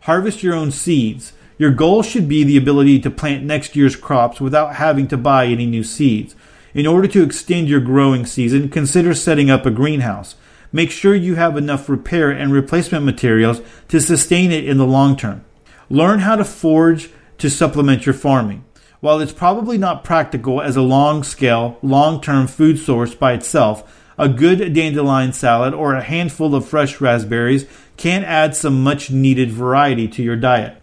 Harvest 0.02 0.44
your 0.44 0.54
own 0.54 0.72
seeds. 0.72 1.34
Your 1.58 1.72
goal 1.72 2.02
should 2.04 2.28
be 2.28 2.44
the 2.44 2.58
ability 2.58 3.00
to 3.02 3.12
plant 3.12 3.44
next 3.44 3.76
year's 3.76 3.96
crops 3.96 4.42
without 4.42 4.76
having 4.76 5.08
to 5.10 5.18
buy 5.18 5.46
any 5.46 5.66
new 5.66 5.84
seeds. 5.84 6.36
In 6.74 6.88
order 6.88 7.08
to 7.10 7.24
extend 7.24 7.70
your 7.70 7.82
growing 7.82 8.26
season, 8.26 8.70
consider 8.70 9.14
setting 9.14 9.50
up 9.50 9.66
a 9.66 9.72
greenhouse. 9.72 10.36
Make 10.72 10.90
sure 10.90 11.14
you 11.14 11.36
have 11.36 11.58
enough 11.58 11.90
repair 11.90 12.32
and 12.32 12.52
replacement 12.52 13.06
materials 13.06 13.62
to 13.90 14.00
sustain 14.00 14.52
it 14.52 14.68
in 14.68 14.78
the 14.78 14.88
long 14.88 15.16
term. 15.16 15.44
Learn 15.90 16.20
how 16.20 16.38
to 16.38 16.46
forage 16.46 17.10
to 17.38 17.50
supplement 17.50 18.06
your 18.06 18.16
farming. 18.16 18.64
While 19.02 19.20
it's 19.20 19.34
probably 19.34 19.78
not 19.78 20.04
practical 20.04 20.62
as 20.62 20.78
a 20.78 20.82
long 20.82 21.24
scale, 21.24 21.78
long 21.82 22.22
term 22.22 22.48
food 22.48 22.80
source 22.80 23.14
by 23.16 23.34
itself, 23.34 24.01
a 24.22 24.30
good 24.30 24.74
dandelion 24.74 25.34
salad, 25.34 25.74
or 25.74 25.96
a 25.96 26.04
handful 26.04 26.54
of 26.54 26.68
fresh 26.70 27.02
raspberries 27.02 27.66
can 27.98 28.24
add 28.24 28.56
some 28.56 28.84
much 28.84 29.10
needed 29.10 29.52
variety 29.52 30.08
to 30.08 30.22
your 30.22 30.36
diet. 30.36 30.80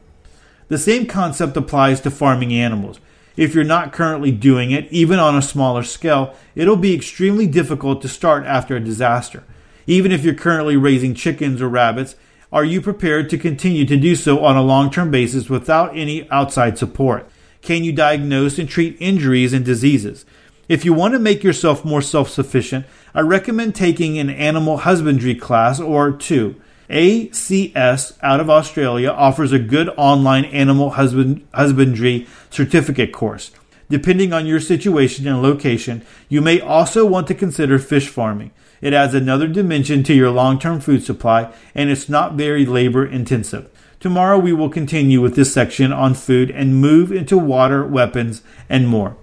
The 0.67 0.77
same 0.77 1.07
concept 1.07 1.57
applies 1.57 2.01
to 2.01 2.11
farming 2.11 2.53
animals. 2.53 2.99
If 3.37 3.55
you're 3.55 3.63
not 3.63 3.93
currently 3.93 4.33
doing 4.33 4.73
it, 4.73 4.91
even 4.91 5.21
on 5.21 5.37
a 5.37 5.43
smaller 5.43 5.85
scale, 5.85 6.35
it'll 6.57 6.75
be 6.75 6.93
extremely 6.93 7.47
difficult 7.47 8.03
to 8.03 8.09
start 8.09 8.45
after 8.45 8.75
a 8.75 8.81
disaster. 8.81 9.45
Even 9.87 10.11
if 10.11 10.25
you're 10.25 10.35
currently 10.35 10.77
raising 10.77 11.15
chickens 11.15 11.63
or 11.63 11.69
rabbits, 11.69 12.17
Are 12.51 12.65
you 12.65 12.81
prepared 12.81 13.29
to 13.31 13.39
continue 13.39 13.85
to 13.85 13.97
do 13.97 14.17
so 14.17 14.43
on 14.43 14.57
a 14.57 14.63
long 14.63 14.91
term 14.91 15.11
basis 15.11 15.51
without 15.51 15.95
any 15.97 16.29
outside 16.31 16.79
support? 16.79 17.29
Can 17.61 17.85
you 17.85 17.93
diagnose 17.93 18.59
and 18.59 18.69
treat 18.69 18.97
injuries 19.01 19.53
and 19.53 19.65
diseases? 19.65 20.25
If 20.69 20.85
you 20.85 20.93
want 20.93 21.15
to 21.15 21.19
make 21.19 21.43
yourself 21.43 21.83
more 21.85 22.03
self 22.03 22.29
sufficient, 22.29 22.85
I 23.15 23.21
recommend 23.23 23.75
taking 23.75 24.19
an 24.19 24.29
animal 24.29 24.79
husbandry 24.79 25.35
class 25.35 25.81
or 25.81 26.13
two. 26.13 26.57
ACS 26.91 28.17
out 28.23 28.41
of 28.41 28.51
Australia 28.51 29.11
offers 29.11 29.53
a 29.53 29.59
good 29.59 29.89
online 29.97 30.45
animal 30.47 30.91
husband, 30.91 31.47
husbandry 31.55 32.27
certificate 32.51 33.13
course. 33.13 33.51
Depending 33.91 34.35
on 34.35 34.47
your 34.47 34.61
situation 34.61 35.27
and 35.27 35.43
location, 35.43 36.05
you 36.29 36.43
may 36.43 36.61
also 36.61 37.07
want 37.07 37.27
to 37.29 37.35
consider 37.35 37.79
fish 37.79 38.09
farming. 38.09 38.51
It 38.83 38.93
adds 38.93 39.15
another 39.15 39.49
dimension 39.49 40.03
to 40.05 40.15
your 40.15 40.31
long 40.31 40.59
term 40.59 40.81
food 40.81 41.03
supply 41.03 41.51
and 41.75 41.89
it's 41.89 42.11
not 42.11 42.35
very 42.35 42.67
labor 42.67 43.07
intensive. 43.07 43.71
Tomorrow 44.01 44.39
we 44.39 44.53
will 44.53 44.69
continue 44.69 45.23
with 45.23 45.35
this 45.35 45.53
section 45.53 45.93
on 45.93 46.13
food 46.13 46.51
and 46.51 46.81
move 46.81 47.11
into 47.11 47.39
water, 47.39 47.87
weapons, 47.87 48.43
and 48.69 48.87
more. 48.87 49.17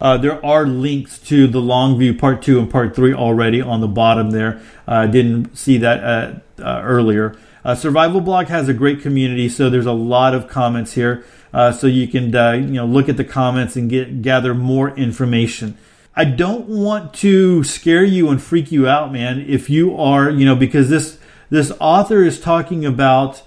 Uh, 0.00 0.16
there 0.16 0.44
are 0.44 0.66
links 0.66 1.18
to 1.18 1.48
the 1.48 1.60
long 1.60 1.98
view 1.98 2.14
part 2.14 2.40
two 2.40 2.58
and 2.58 2.70
part 2.70 2.94
three 2.94 3.12
already 3.12 3.60
on 3.60 3.80
the 3.80 3.88
bottom 3.88 4.30
there. 4.30 4.60
I 4.86 5.04
uh, 5.04 5.06
didn't 5.06 5.56
see 5.56 5.78
that 5.78 6.04
uh, 6.04 6.62
uh 6.62 6.82
earlier. 6.82 7.36
Uh, 7.64 7.74
Survival 7.74 8.20
Blog 8.20 8.46
has 8.46 8.68
a 8.68 8.74
great 8.74 9.02
community, 9.02 9.48
so 9.48 9.68
there's 9.68 9.86
a 9.86 9.92
lot 9.92 10.34
of 10.34 10.48
comments 10.48 10.92
here. 10.92 11.24
Uh, 11.52 11.72
so 11.72 11.86
you 11.86 12.06
can 12.06 12.26
you 12.64 12.74
know 12.74 12.86
look 12.86 13.08
at 13.08 13.16
the 13.16 13.24
comments 13.24 13.74
and 13.74 13.90
get 13.90 14.22
gather 14.22 14.54
more 14.54 14.90
information. 14.90 15.76
I 16.14 16.24
don't 16.24 16.68
want 16.68 17.14
to 17.14 17.64
scare 17.64 18.04
you 18.04 18.28
and 18.28 18.40
freak 18.42 18.70
you 18.70 18.86
out, 18.86 19.12
man. 19.12 19.40
If 19.40 19.68
you 19.68 19.96
are, 19.96 20.30
you 20.30 20.44
know, 20.44 20.54
because 20.54 20.90
this 20.90 21.18
this 21.50 21.72
author 21.80 22.22
is 22.22 22.40
talking 22.40 22.84
about, 22.84 23.42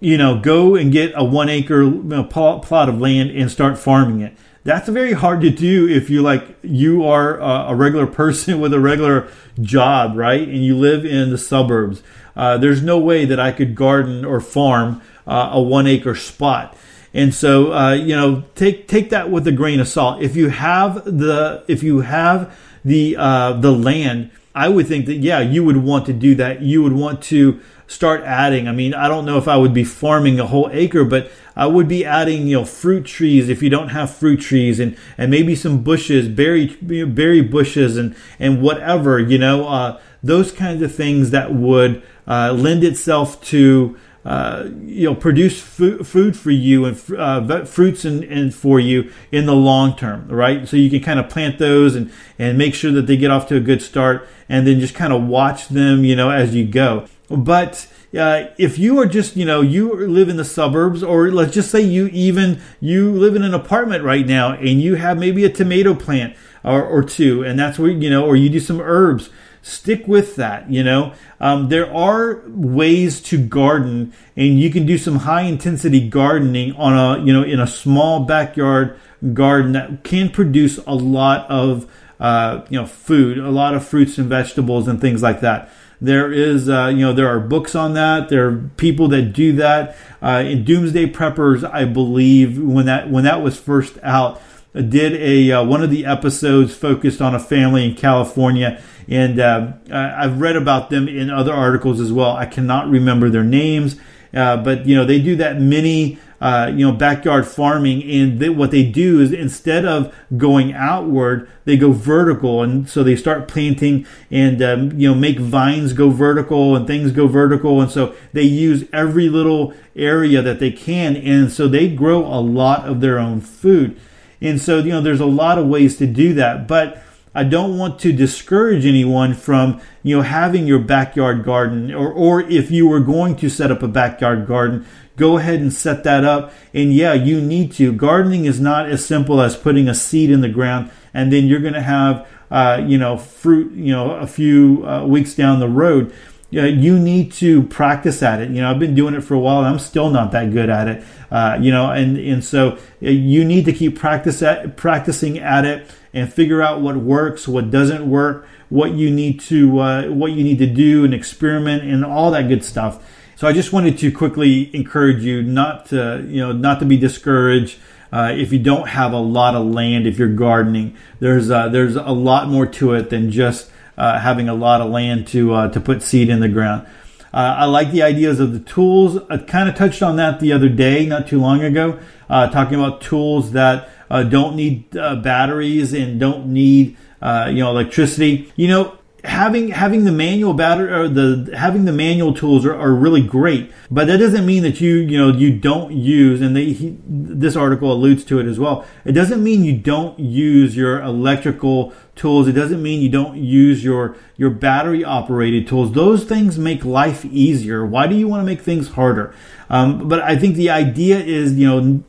you 0.00 0.18
know, 0.18 0.40
go 0.40 0.74
and 0.74 0.90
get 0.90 1.12
a 1.14 1.22
one 1.22 1.48
acre 1.48 1.88
plot 2.30 2.88
of 2.88 2.98
land 2.98 3.30
and 3.30 3.48
start 3.48 3.78
farming 3.78 4.20
it 4.20 4.36
that's 4.64 4.88
very 4.88 5.12
hard 5.12 5.42
to 5.42 5.50
do 5.50 5.86
if 5.86 6.08
you 6.08 6.22
like 6.22 6.56
you 6.62 7.04
are 7.04 7.38
a, 7.38 7.74
regular 7.74 8.06
person 8.06 8.60
with 8.60 8.72
a 8.72 8.80
regular 8.80 9.28
job, 9.60 10.16
right? 10.16 10.46
And 10.46 10.64
you 10.64 10.76
live 10.76 11.04
in 11.04 11.30
the 11.30 11.38
suburbs. 11.38 12.02
Uh, 12.34 12.58
there's 12.58 12.82
no 12.82 12.98
way 12.98 13.24
that 13.26 13.38
I 13.38 13.52
could 13.52 13.74
garden 13.74 14.24
or 14.24 14.40
farm 14.40 15.02
uh, 15.26 15.50
a 15.52 15.62
one 15.62 15.86
acre 15.86 16.16
spot. 16.16 16.76
And 17.12 17.32
so, 17.32 17.72
uh, 17.72 17.92
you 17.92 18.16
know, 18.16 18.42
take 18.56 18.88
take 18.88 19.10
that 19.10 19.30
with 19.30 19.46
a 19.46 19.52
grain 19.52 19.78
of 19.78 19.86
salt. 19.86 20.20
If 20.20 20.34
you 20.34 20.48
have 20.48 21.04
the 21.04 21.62
if 21.68 21.82
you 21.82 22.00
have 22.00 22.58
the 22.84 23.16
uh, 23.16 23.52
the 23.52 23.70
land, 23.70 24.30
I 24.54 24.68
would 24.68 24.88
think 24.88 25.06
that 25.06 25.16
yeah, 25.16 25.40
you 25.40 25.62
would 25.62 25.76
want 25.76 26.06
to 26.06 26.12
do 26.12 26.34
that. 26.36 26.62
You 26.62 26.82
would 26.82 26.92
want 26.92 27.22
to 27.24 27.60
start 27.94 28.22
adding. 28.22 28.68
I 28.68 28.72
mean, 28.72 28.92
I 28.92 29.08
don't 29.08 29.24
know 29.24 29.38
if 29.38 29.48
I 29.48 29.56
would 29.56 29.72
be 29.72 29.84
farming 29.84 30.40
a 30.40 30.46
whole 30.46 30.68
acre, 30.72 31.04
but 31.04 31.30
I 31.56 31.66
would 31.66 31.86
be 31.86 32.04
adding, 32.04 32.48
you 32.48 32.58
know, 32.58 32.64
fruit 32.64 33.06
trees 33.06 33.48
if 33.48 33.62
you 33.62 33.70
don't 33.70 33.90
have 33.90 34.14
fruit 34.14 34.40
trees, 34.40 34.80
and 34.80 34.96
and 35.16 35.30
maybe 35.30 35.54
some 35.54 35.82
bushes, 35.82 36.28
berry 36.28 36.66
berry 36.82 37.40
bushes, 37.40 37.96
and 37.96 38.16
and 38.38 38.60
whatever, 38.60 39.18
you 39.20 39.38
know, 39.38 39.68
uh, 39.68 40.00
those 40.22 40.50
kinds 40.50 40.82
of 40.82 40.94
things 40.94 41.30
that 41.30 41.54
would 41.54 42.02
uh, 42.26 42.52
lend 42.52 42.84
itself 42.84 43.42
to. 43.44 43.96
Uh, 44.26 44.70
you 44.86 45.04
know, 45.04 45.14
produce 45.14 45.60
food, 45.60 46.06
food 46.06 46.34
for 46.34 46.50
you 46.50 46.86
and 46.86 46.98
uh, 47.18 47.62
fruits 47.66 48.06
and, 48.06 48.24
and 48.24 48.54
for 48.54 48.80
you 48.80 49.12
in 49.30 49.44
the 49.44 49.54
long 49.54 49.94
term, 49.94 50.26
right? 50.28 50.66
So 50.66 50.78
you 50.78 50.88
can 50.88 51.02
kind 51.02 51.20
of 51.20 51.28
plant 51.28 51.58
those 51.58 51.94
and, 51.94 52.10
and 52.38 52.56
make 52.56 52.74
sure 52.74 52.90
that 52.92 53.06
they 53.06 53.18
get 53.18 53.30
off 53.30 53.46
to 53.48 53.56
a 53.56 53.60
good 53.60 53.82
start 53.82 54.26
and 54.48 54.66
then 54.66 54.80
just 54.80 54.94
kind 54.94 55.12
of 55.12 55.24
watch 55.24 55.68
them, 55.68 56.06
you 56.06 56.16
know, 56.16 56.30
as 56.30 56.54
you 56.54 56.64
go. 56.64 57.06
But 57.28 57.86
uh, 58.16 58.48
if 58.58 58.78
you 58.78 58.98
are 59.00 59.06
just, 59.06 59.36
you 59.36 59.44
know, 59.44 59.60
you 59.60 59.94
live 59.94 60.28
in 60.28 60.36
the 60.36 60.44
suburbs, 60.44 61.02
or 61.02 61.30
let's 61.30 61.54
just 61.54 61.70
say 61.70 61.80
you 61.80 62.06
even 62.08 62.60
you 62.80 63.10
live 63.12 63.34
in 63.34 63.42
an 63.42 63.54
apartment 63.54 64.04
right 64.04 64.26
now, 64.26 64.52
and 64.52 64.80
you 64.80 64.96
have 64.96 65.18
maybe 65.18 65.44
a 65.44 65.50
tomato 65.50 65.94
plant 65.94 66.36
or, 66.62 66.84
or 66.84 67.02
two, 67.02 67.42
and 67.42 67.58
that's 67.58 67.78
where 67.78 67.90
you 67.90 68.10
know, 68.10 68.24
or 68.24 68.36
you 68.36 68.48
do 68.48 68.60
some 68.60 68.80
herbs. 68.80 69.30
Stick 69.62 70.06
with 70.06 70.36
that. 70.36 70.70
You 70.70 70.84
know, 70.84 71.14
um, 71.40 71.70
there 71.70 71.90
are 71.92 72.42
ways 72.46 73.22
to 73.22 73.38
garden, 73.38 74.12
and 74.36 74.60
you 74.60 74.70
can 74.70 74.84
do 74.84 74.98
some 74.98 75.20
high 75.20 75.42
intensity 75.42 76.06
gardening 76.06 76.72
on 76.72 76.92
a, 76.92 77.24
you 77.24 77.32
know, 77.32 77.42
in 77.42 77.58
a 77.58 77.66
small 77.66 78.20
backyard 78.26 78.98
garden 79.32 79.72
that 79.72 80.04
can 80.04 80.28
produce 80.28 80.76
a 80.86 80.94
lot 80.94 81.50
of, 81.50 81.90
uh, 82.20 82.60
you 82.68 82.78
know, 82.78 82.84
food, 82.84 83.38
a 83.38 83.50
lot 83.50 83.74
of 83.74 83.86
fruits 83.86 84.18
and 84.18 84.28
vegetables 84.28 84.86
and 84.86 85.00
things 85.00 85.22
like 85.22 85.40
that. 85.40 85.70
There 86.04 86.30
is, 86.30 86.68
uh, 86.68 86.88
you 86.88 87.00
know, 87.00 87.14
there 87.14 87.28
are 87.28 87.40
books 87.40 87.74
on 87.74 87.94
that. 87.94 88.28
There 88.28 88.48
are 88.48 88.70
people 88.76 89.08
that 89.08 89.32
do 89.32 89.54
that. 89.54 89.96
Uh, 90.20 90.44
in 90.46 90.62
Doomsday 90.62 91.10
Preppers, 91.10 91.64
I 91.68 91.86
believe 91.86 92.58
when 92.58 92.84
that 92.86 93.10
when 93.10 93.24
that 93.24 93.42
was 93.42 93.58
first 93.58 93.96
out, 94.02 94.40
did 94.74 95.14
a 95.14 95.52
uh, 95.52 95.64
one 95.64 95.82
of 95.82 95.90
the 95.90 96.04
episodes 96.04 96.74
focused 96.74 97.22
on 97.22 97.34
a 97.34 97.40
family 97.40 97.86
in 97.86 97.94
California, 97.94 98.82
and 99.08 99.40
uh, 99.40 99.72
I've 99.90 100.42
read 100.42 100.56
about 100.56 100.90
them 100.90 101.08
in 101.08 101.30
other 101.30 101.54
articles 101.54 102.00
as 102.00 102.12
well. 102.12 102.36
I 102.36 102.44
cannot 102.44 102.90
remember 102.90 103.30
their 103.30 103.44
names, 103.44 103.96
uh, 104.34 104.58
but 104.58 104.84
you 104.84 104.94
know 104.94 105.06
they 105.06 105.20
do 105.20 105.36
that 105.36 105.58
mini 105.58 106.18
uh, 106.40 106.70
you 106.74 106.86
know, 106.86 106.92
backyard 106.92 107.46
farming. 107.46 108.02
And 108.02 108.38
they, 108.38 108.48
what 108.48 108.70
they 108.70 108.84
do 108.84 109.20
is 109.20 109.32
instead 109.32 109.84
of 109.84 110.14
going 110.36 110.72
outward, 110.72 111.48
they 111.64 111.76
go 111.76 111.92
vertical. 111.92 112.62
And 112.62 112.88
so 112.88 113.02
they 113.02 113.16
start 113.16 113.48
planting 113.48 114.06
and, 114.30 114.62
um, 114.62 114.92
you 114.98 115.08
know, 115.08 115.14
make 115.14 115.38
vines 115.38 115.92
go 115.92 116.10
vertical 116.10 116.76
and 116.76 116.86
things 116.86 117.12
go 117.12 117.26
vertical. 117.26 117.80
And 117.80 117.90
so 117.90 118.14
they 118.32 118.42
use 118.42 118.84
every 118.92 119.28
little 119.28 119.74
area 119.96 120.42
that 120.42 120.58
they 120.58 120.70
can. 120.70 121.16
And 121.16 121.50
so 121.50 121.68
they 121.68 121.88
grow 121.88 122.20
a 122.20 122.40
lot 122.40 122.86
of 122.86 123.00
their 123.00 123.18
own 123.18 123.40
food. 123.40 123.98
And 124.40 124.60
so, 124.60 124.78
you 124.78 124.90
know, 124.90 125.00
there's 125.00 125.20
a 125.20 125.26
lot 125.26 125.58
of 125.58 125.66
ways 125.66 125.96
to 125.98 126.06
do 126.06 126.34
that. 126.34 126.68
But 126.68 127.02
I 127.34 127.42
don't 127.42 127.76
want 127.76 127.98
to 128.00 128.12
discourage 128.12 128.86
anyone 128.86 129.34
from, 129.34 129.80
you 130.04 130.16
know, 130.16 130.22
having 130.22 130.68
your 130.68 130.78
backyard 130.78 131.44
garden 131.44 131.92
or, 131.92 132.12
or 132.12 132.42
if 132.42 132.70
you 132.70 132.86
were 132.86 133.00
going 133.00 133.34
to 133.36 133.48
set 133.48 133.72
up 133.72 133.82
a 133.82 133.88
backyard 133.88 134.46
garden, 134.46 134.86
go 135.16 135.38
ahead 135.38 135.60
and 135.60 135.72
set 135.72 136.04
that 136.04 136.24
up. 136.24 136.52
And 136.72 136.92
yeah, 136.92 137.12
you 137.12 137.40
need 137.40 137.72
to. 137.72 137.92
Gardening 137.92 138.44
is 138.44 138.60
not 138.60 138.88
as 138.88 139.04
simple 139.04 139.40
as 139.40 139.56
putting 139.56 139.88
a 139.88 139.94
seed 139.94 140.30
in 140.30 140.40
the 140.40 140.48
ground 140.48 140.90
and 141.14 141.32
then 141.32 141.46
you're 141.46 141.60
going 141.60 141.74
to 141.74 141.82
have, 141.82 142.26
uh, 142.50 142.82
you 142.84 142.98
know, 142.98 143.16
fruit, 143.16 143.72
you 143.72 143.92
know, 143.92 144.10
a 144.12 144.26
few 144.26 144.86
uh, 144.86 145.06
weeks 145.06 145.34
down 145.34 145.60
the 145.60 145.68
road. 145.68 146.12
Yeah, 146.50 146.66
you 146.66 146.98
need 146.98 147.32
to 147.34 147.62
practice 147.64 148.22
at 148.22 148.40
it. 148.40 148.50
You 148.50 148.60
know, 148.60 148.70
I've 148.70 148.78
been 148.78 148.94
doing 148.94 149.14
it 149.14 149.22
for 149.22 149.34
a 149.34 149.38
while 149.38 149.60
and 149.60 149.68
I'm 149.68 149.78
still 149.78 150.10
not 150.10 150.32
that 150.32 150.52
good 150.52 150.68
at 150.68 150.88
it. 150.88 151.04
Uh, 151.30 151.58
you 151.60 151.72
know, 151.72 151.90
and, 151.90 152.16
and 152.18 152.44
so 152.44 152.72
uh, 152.72 152.78
you 153.08 153.44
need 153.44 153.64
to 153.64 153.72
keep 153.72 153.98
practice 153.98 154.42
at, 154.42 154.76
practicing 154.76 155.38
at 155.38 155.64
it 155.64 155.90
and 156.12 156.32
figure 156.32 156.62
out 156.62 156.80
what 156.80 156.96
works, 156.96 157.48
what 157.48 157.70
doesn't 157.70 158.08
work, 158.08 158.46
what 158.68 158.92
you 158.92 159.10
need 159.10 159.40
to, 159.40 159.78
uh, 159.80 160.06
what 160.08 160.32
you 160.32 160.44
need 160.44 160.58
to 160.58 160.66
do 160.66 161.04
and 161.04 161.12
experiment 161.12 161.82
and 161.82 162.04
all 162.04 162.30
that 162.30 162.48
good 162.48 162.64
stuff. 162.64 163.02
So 163.36 163.48
I 163.48 163.52
just 163.52 163.72
wanted 163.72 163.98
to 163.98 164.12
quickly 164.12 164.74
encourage 164.74 165.24
you 165.24 165.42
not 165.42 165.86
to, 165.86 166.24
you 166.28 166.40
know, 166.40 166.52
not 166.52 166.78
to 166.80 166.86
be 166.86 166.96
discouraged. 166.96 167.78
Uh, 168.12 168.32
if 168.32 168.52
you 168.52 168.60
don't 168.60 168.88
have 168.88 169.12
a 169.12 169.18
lot 169.18 169.56
of 169.56 169.66
land, 169.66 170.06
if 170.06 170.18
you're 170.18 170.28
gardening, 170.28 170.96
there's 171.18 171.50
uh, 171.50 171.68
there's 171.68 171.96
a 171.96 172.12
lot 172.12 172.48
more 172.48 172.64
to 172.64 172.92
it 172.92 173.10
than 173.10 173.28
just 173.28 173.72
uh, 173.98 174.20
having 174.20 174.48
a 174.48 174.54
lot 174.54 174.80
of 174.80 174.88
land 174.90 175.26
to 175.26 175.52
uh, 175.52 175.68
to 175.68 175.80
put 175.80 176.00
seed 176.00 176.28
in 176.28 176.38
the 176.38 176.48
ground. 176.48 176.86
Uh, 177.32 177.56
I 177.58 177.64
like 177.64 177.90
the 177.90 178.02
ideas 178.02 178.38
of 178.38 178.52
the 178.52 178.60
tools. 178.60 179.18
I 179.28 179.38
kind 179.38 179.68
of 179.68 179.74
touched 179.74 180.00
on 180.00 180.14
that 180.16 180.38
the 180.38 180.52
other 180.52 180.68
day, 180.68 181.04
not 181.06 181.26
too 181.26 181.40
long 181.40 181.64
ago, 181.64 181.98
talking 182.28 182.78
about 182.78 183.00
tools 183.00 183.50
that 183.50 183.88
don't 184.08 184.54
need 184.54 184.88
batteries 184.92 185.92
and 185.92 186.20
don't 186.20 186.46
need 186.46 186.96
you 187.20 187.58
know 187.58 187.70
electricity. 187.70 188.52
You 188.54 188.68
know, 188.68 188.98
having 189.24 189.68
having 189.68 190.04
the 190.04 190.12
manual 190.12 190.54
battery 190.54 190.92
or 190.92 191.08
the 191.08 191.56
having 191.56 191.84
the 191.84 191.92
manual 191.92 192.34
tools 192.34 192.64
are, 192.66 192.74
are 192.74 192.92
really 192.92 193.22
great 193.22 193.72
but 193.90 194.06
that 194.06 194.18
doesn't 194.18 194.44
mean 194.44 194.62
that 194.62 194.80
you 194.80 194.96
you 194.96 195.16
know 195.16 195.36
you 195.36 195.56
don't 195.56 195.92
use 195.92 196.40
and 196.40 196.56
they, 196.56 196.72
he, 196.72 196.98
this 197.06 197.54
article 197.54 197.92
alludes 197.92 198.24
to 198.24 198.40
it 198.40 198.46
as 198.46 198.58
well. 198.58 198.84
It 199.04 199.12
doesn't 199.12 199.42
mean 199.42 199.64
you 199.64 199.76
don't 199.76 200.18
use 200.18 200.76
your 200.76 201.00
electrical 201.00 201.92
tools. 202.16 202.48
It 202.48 202.52
doesn't 202.52 202.82
mean 202.82 203.00
you 203.00 203.08
don't 203.08 203.36
use 203.36 203.84
your 203.84 204.16
your 204.36 204.50
battery 204.50 205.04
operated 205.04 205.68
tools. 205.68 205.92
Those 205.92 206.24
things 206.24 206.58
make 206.58 206.84
life 206.84 207.24
easier. 207.24 207.84
Why 207.84 208.06
do 208.06 208.16
you 208.16 208.26
want 208.26 208.40
to 208.40 208.46
make 208.46 208.60
things 208.60 208.88
harder? 208.88 209.34
Um, 209.70 210.08
but 210.08 210.20
i 210.20 210.36
think 210.36 210.56
the 210.56 210.68
idea 210.68 211.18
is 211.18 211.54
you 211.54 211.66
know 211.66 212.04